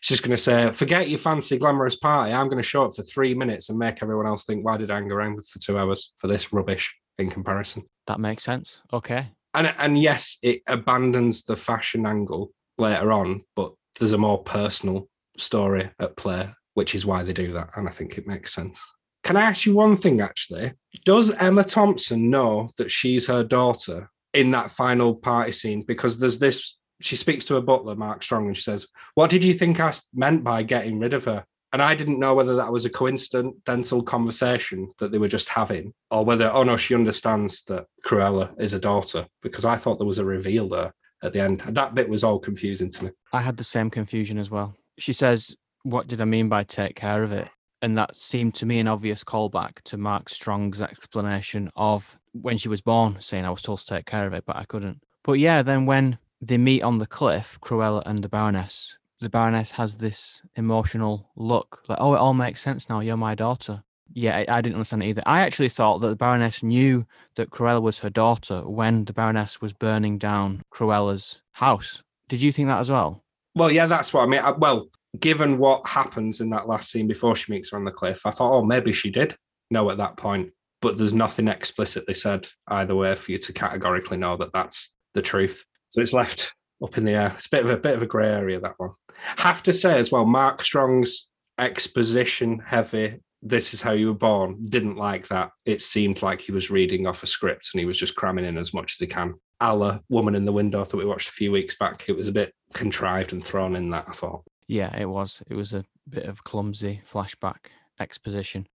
She's 0.00 0.16
just 0.16 0.22
going 0.22 0.36
to 0.36 0.42
say, 0.42 0.72
"Forget 0.72 1.08
your 1.08 1.18
fancy 1.18 1.58
glamorous 1.58 1.96
party. 1.96 2.32
I'm 2.32 2.48
going 2.48 2.62
to 2.62 2.68
show 2.68 2.84
up 2.84 2.96
for 2.96 3.02
three 3.02 3.34
minutes 3.34 3.68
and 3.68 3.78
make 3.78 4.02
everyone 4.02 4.26
else 4.26 4.44
think, 4.44 4.64
why 4.64 4.76
did 4.76 4.90
I 4.90 4.96
hang 4.96 5.12
around 5.12 5.44
for 5.46 5.58
two 5.58 5.78
hours 5.78 6.12
for 6.16 6.26
this 6.26 6.52
rubbish 6.52 6.96
in 7.18 7.30
comparison?" 7.30 7.84
That 8.06 8.20
makes 8.20 8.44
sense. 8.44 8.80
Okay. 8.92 9.30
And 9.54 9.74
and 9.78 9.98
yes, 9.98 10.38
it 10.42 10.62
abandons 10.66 11.44
the 11.44 11.56
fashion 11.56 12.06
angle 12.06 12.50
later 12.78 13.12
on, 13.12 13.42
but 13.54 13.74
there's 13.98 14.12
a 14.12 14.18
more 14.18 14.42
personal 14.42 15.08
story 15.36 15.90
at 16.00 16.16
play, 16.16 16.48
which 16.74 16.94
is 16.94 17.04
why 17.04 17.22
they 17.22 17.32
do 17.32 17.52
that. 17.52 17.70
And 17.76 17.88
I 17.88 17.90
think 17.90 18.16
it 18.16 18.26
makes 18.26 18.54
sense. 18.54 18.80
Can 19.24 19.36
I 19.36 19.42
ask 19.42 19.66
you 19.66 19.74
one 19.74 19.96
thing 19.96 20.20
actually? 20.20 20.72
Does 21.04 21.34
Emma 21.34 21.64
Thompson 21.64 22.30
know 22.30 22.68
that 22.78 22.90
she's 22.90 23.26
her 23.26 23.44
daughter 23.44 24.08
in 24.38 24.52
that 24.52 24.70
final 24.70 25.14
party 25.14 25.52
scene? 25.52 25.82
Because 25.82 26.18
there's 26.18 26.38
this, 26.38 26.76
she 27.00 27.16
speaks 27.16 27.44
to 27.46 27.54
her 27.54 27.60
butler, 27.60 27.96
Mark 27.96 28.22
Strong, 28.22 28.46
and 28.46 28.56
she 28.56 28.62
says, 28.62 28.86
What 29.14 29.30
did 29.30 29.42
you 29.42 29.52
think 29.52 29.80
I 29.80 29.92
meant 30.14 30.44
by 30.44 30.62
getting 30.62 31.00
rid 31.00 31.12
of 31.12 31.24
her? 31.24 31.44
And 31.72 31.82
I 31.82 31.94
didn't 31.94 32.20
know 32.20 32.34
whether 32.34 32.56
that 32.56 32.72
was 32.72 32.86
a 32.86 32.90
coincidental 32.90 34.02
conversation 34.02 34.90
that 34.98 35.12
they 35.12 35.18
were 35.18 35.28
just 35.28 35.48
having, 35.50 35.92
or 36.10 36.24
whether, 36.24 36.50
oh 36.50 36.62
no, 36.62 36.76
she 36.76 36.94
understands 36.94 37.62
that 37.64 37.86
Cruella 38.06 38.58
is 38.58 38.72
a 38.72 38.78
daughter, 38.78 39.26
because 39.42 39.64
I 39.64 39.76
thought 39.76 39.98
there 39.98 40.06
was 40.06 40.18
a 40.18 40.24
reveal 40.24 40.68
there 40.68 40.94
at 41.22 41.32
the 41.32 41.40
end. 41.40 41.60
That 41.60 41.94
bit 41.94 42.08
was 42.08 42.24
all 42.24 42.38
confusing 42.38 42.90
to 42.90 43.04
me. 43.06 43.10
I 43.32 43.42
had 43.42 43.56
the 43.56 43.64
same 43.64 43.90
confusion 43.90 44.38
as 44.38 44.50
well. 44.50 44.74
She 44.98 45.12
says, 45.12 45.56
What 45.82 46.06
did 46.06 46.20
I 46.20 46.24
mean 46.24 46.48
by 46.48 46.62
take 46.62 46.94
care 46.94 47.22
of 47.22 47.32
it? 47.32 47.48
And 47.82 47.98
that 47.98 48.16
seemed 48.16 48.54
to 48.56 48.66
me 48.66 48.78
an 48.78 48.88
obvious 48.88 49.22
callback 49.22 49.82
to 49.84 49.96
Mark 49.96 50.28
Strong's 50.28 50.80
explanation 50.80 51.70
of 51.76 52.18
when 52.42 52.58
she 52.58 52.68
was 52.68 52.80
born, 52.80 53.16
saying 53.20 53.44
I 53.44 53.50
was 53.50 53.62
told 53.62 53.80
to 53.80 53.86
take 53.86 54.06
care 54.06 54.26
of 54.26 54.32
it, 54.32 54.44
but 54.46 54.56
I 54.56 54.64
couldn't. 54.64 55.02
But 55.24 55.34
yeah, 55.34 55.62
then 55.62 55.86
when 55.86 56.18
they 56.40 56.58
meet 56.58 56.82
on 56.82 56.98
the 56.98 57.06
cliff, 57.06 57.58
Cruella 57.60 58.02
and 58.06 58.22
the 58.22 58.28
Baroness, 58.28 58.96
the 59.20 59.28
Baroness 59.28 59.72
has 59.72 59.96
this 59.96 60.42
emotional 60.56 61.28
look 61.36 61.82
like, 61.88 61.98
Oh, 62.00 62.14
it 62.14 62.18
all 62.18 62.34
makes 62.34 62.60
sense 62.60 62.88
now. 62.88 63.00
You're 63.00 63.16
my 63.16 63.34
daughter. 63.34 63.82
Yeah, 64.14 64.36
I, 64.36 64.46
I 64.58 64.60
didn't 64.60 64.76
understand 64.76 65.02
it 65.02 65.06
either. 65.08 65.22
I 65.26 65.40
actually 65.40 65.68
thought 65.68 65.98
that 65.98 66.08
the 66.08 66.16
Baroness 66.16 66.62
knew 66.62 67.04
that 67.34 67.50
Cruella 67.50 67.82
was 67.82 67.98
her 67.98 68.10
daughter 68.10 68.60
when 68.66 69.04
the 69.04 69.12
Baroness 69.12 69.60
was 69.60 69.72
burning 69.72 70.16
down 70.18 70.62
Cruella's 70.72 71.42
house. 71.52 72.02
Did 72.28 72.40
you 72.40 72.52
think 72.52 72.68
that 72.68 72.78
as 72.78 72.90
well? 72.90 73.22
Well, 73.54 73.70
yeah, 73.70 73.86
that's 73.86 74.14
what 74.14 74.22
I 74.22 74.26
mean. 74.26 74.40
I- 74.40 74.52
Well, 74.52 74.88
given 75.18 75.58
what 75.58 75.86
happens 75.86 76.40
in 76.40 76.50
that 76.50 76.68
last 76.68 76.90
scene 76.90 77.06
before 77.06 77.34
she 77.36 77.50
meets 77.52 77.70
her 77.70 77.76
on 77.76 77.84
the 77.84 77.90
cliff, 77.90 78.24
I 78.24 78.30
thought, 78.30 78.52
oh, 78.52 78.62
maybe 78.64 78.92
she 78.92 79.10
did 79.10 79.36
know 79.70 79.90
at 79.90 79.98
that 79.98 80.16
point. 80.16 80.52
But 80.80 80.96
there's 80.96 81.14
nothing 81.14 81.48
explicitly 81.48 82.14
said 82.14 82.48
either 82.68 82.94
way 82.94 83.14
for 83.14 83.32
you 83.32 83.38
to 83.38 83.52
categorically 83.52 84.16
know 84.16 84.36
that 84.36 84.52
that's 84.52 84.96
the 85.14 85.22
truth. 85.22 85.64
So 85.88 86.00
it's 86.00 86.12
left 86.12 86.52
up 86.82 86.96
in 86.96 87.04
the 87.04 87.12
air. 87.12 87.32
It's 87.34 87.46
a 87.46 87.50
bit 87.50 87.64
of 87.64 87.70
a 87.70 87.76
bit 87.76 87.96
of 87.96 88.02
a 88.02 88.06
grey 88.06 88.30
area 88.30 88.60
that 88.60 88.74
one. 88.76 88.90
Have 89.36 89.62
to 89.64 89.72
say 89.72 89.98
as 89.98 90.12
well, 90.12 90.24
Mark 90.24 90.62
Strong's 90.62 91.30
exposition 91.58 92.60
heavy. 92.64 93.20
This 93.42 93.74
is 93.74 93.80
how 93.80 93.92
you 93.92 94.08
were 94.08 94.14
born. 94.14 94.66
Didn't 94.66 94.96
like 94.96 95.28
that. 95.28 95.50
It 95.64 95.82
seemed 95.82 96.22
like 96.22 96.40
he 96.40 96.52
was 96.52 96.70
reading 96.70 97.06
off 97.06 97.22
a 97.22 97.26
script 97.26 97.70
and 97.72 97.80
he 97.80 97.86
was 97.86 97.98
just 97.98 98.16
cramming 98.16 98.44
in 98.44 98.56
as 98.56 98.74
much 98.74 98.92
as 98.92 98.98
he 98.98 99.06
can. 99.06 99.34
Allah, 99.60 100.02
Woman 100.08 100.34
in 100.34 100.44
the 100.44 100.52
Window 100.52 100.84
that 100.84 100.96
we 100.96 101.04
watched 101.04 101.28
a 101.28 101.32
few 101.32 101.50
weeks 101.50 101.76
back. 101.76 102.08
It 102.08 102.16
was 102.16 102.28
a 102.28 102.32
bit 102.32 102.52
contrived 102.74 103.32
and 103.32 103.44
thrown 103.44 103.74
in 103.74 103.90
that. 103.90 104.06
I 104.08 104.12
thought. 104.12 104.44
Yeah, 104.68 104.94
it 104.96 105.06
was. 105.06 105.42
It 105.48 105.54
was 105.54 105.74
a 105.74 105.84
bit 106.08 106.26
of 106.26 106.44
clumsy 106.44 107.00
flashback 107.10 107.70
exposition. 107.98 108.68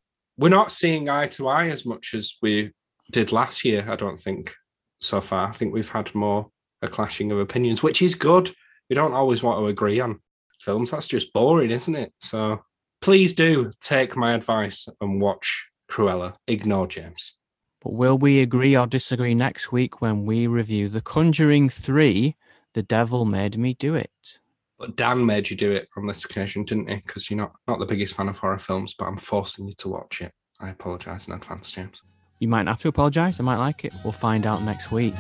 We're 0.43 0.49
not 0.49 0.73
seeing 0.73 1.09
eye 1.09 1.29
to 1.29 1.47
eye 1.47 1.69
as 1.69 1.87
much 1.87 2.15
as 2.15 2.35
we 2.43 2.73
did 3.13 3.31
last 3.31 3.65
year, 3.65 3.87
I 3.89 3.95
don't 3.95 4.19
think, 4.19 4.53
so 5.01 5.21
far. 5.21 5.49
I 5.49 5.53
think 5.53 5.73
we've 5.73 5.89
had 5.89 6.13
more 6.17 6.51
a 6.83 6.89
clashing 6.89 7.31
of 7.31 7.39
opinions, 7.39 7.81
which 7.81 8.03
is 8.03 8.17
good. 8.17 8.53
We 8.91 8.97
don't 8.97 9.15
always 9.15 9.45
want 9.45 9.61
to 9.61 9.67
agree 9.67 10.01
on 10.01 10.21
films. 10.59 10.91
That's 10.91 11.07
just 11.07 11.33
boring, 11.33 11.71
isn't 11.71 11.95
it? 11.95 12.13
So 12.21 12.61
please 13.01 13.35
do 13.35 13.71
take 13.81 14.17
my 14.17 14.33
advice 14.33 14.89
and 15.01 15.21
watch 15.21 15.69
Cruella. 15.89 16.35
Ignore 16.49 16.89
James. 16.89 17.35
But 17.81 17.93
will 17.93 18.19
we 18.19 18.43
agree 18.43 18.77
or 18.77 18.89
disagree 18.89 19.37
next 19.37 19.71
week 19.71 20.01
when 20.01 20.27
we 20.27 20.49
review 20.49 20.89
The 20.89 21.03
Conjuring 21.03 21.69
3 21.69 22.35
The 22.75 22.83
Devil 22.83 23.27
Made 23.27 23.59
Me 23.59 23.75
Do 23.75 23.95
It? 23.95 24.41
But 24.83 24.97
Dan 24.97 25.25
made 25.25 25.49
you 25.49 25.55
do 25.55 25.71
it 25.71 25.89
on 25.97 26.09
this 26.09 26.25
occasion, 26.25 26.65
didn't 26.65 26.89
he? 26.89 26.97
Because 26.97 27.31
you're 27.31 27.39
not, 27.39 27.53
not 27.69 27.79
the 27.79 27.87
biggest 27.87 28.17
fan 28.17 28.29
of 28.29 28.37
horror 28.37 28.59
films, 28.59 28.97
but 28.99 29.05
I'm 29.05 29.17
forcing 29.17 29.69
you 29.69 29.75
to 29.75 29.89
watch 29.89 30.21
it. 30.21 30.33
I 30.61 30.71
apologise 30.71 31.29
in 31.29 31.35
advance, 31.35 31.71
James. 31.71 32.03
You 32.41 32.49
might 32.49 32.67
have 32.67 32.81
to 32.81 32.89
apologise. 32.89 33.39
I 33.39 33.45
might 33.45 33.59
like 33.59 33.85
it. 33.85 33.95
We'll 34.03 34.13
find 34.13 34.45
out 34.45 34.61
next 34.63 34.91
week. 34.91 35.15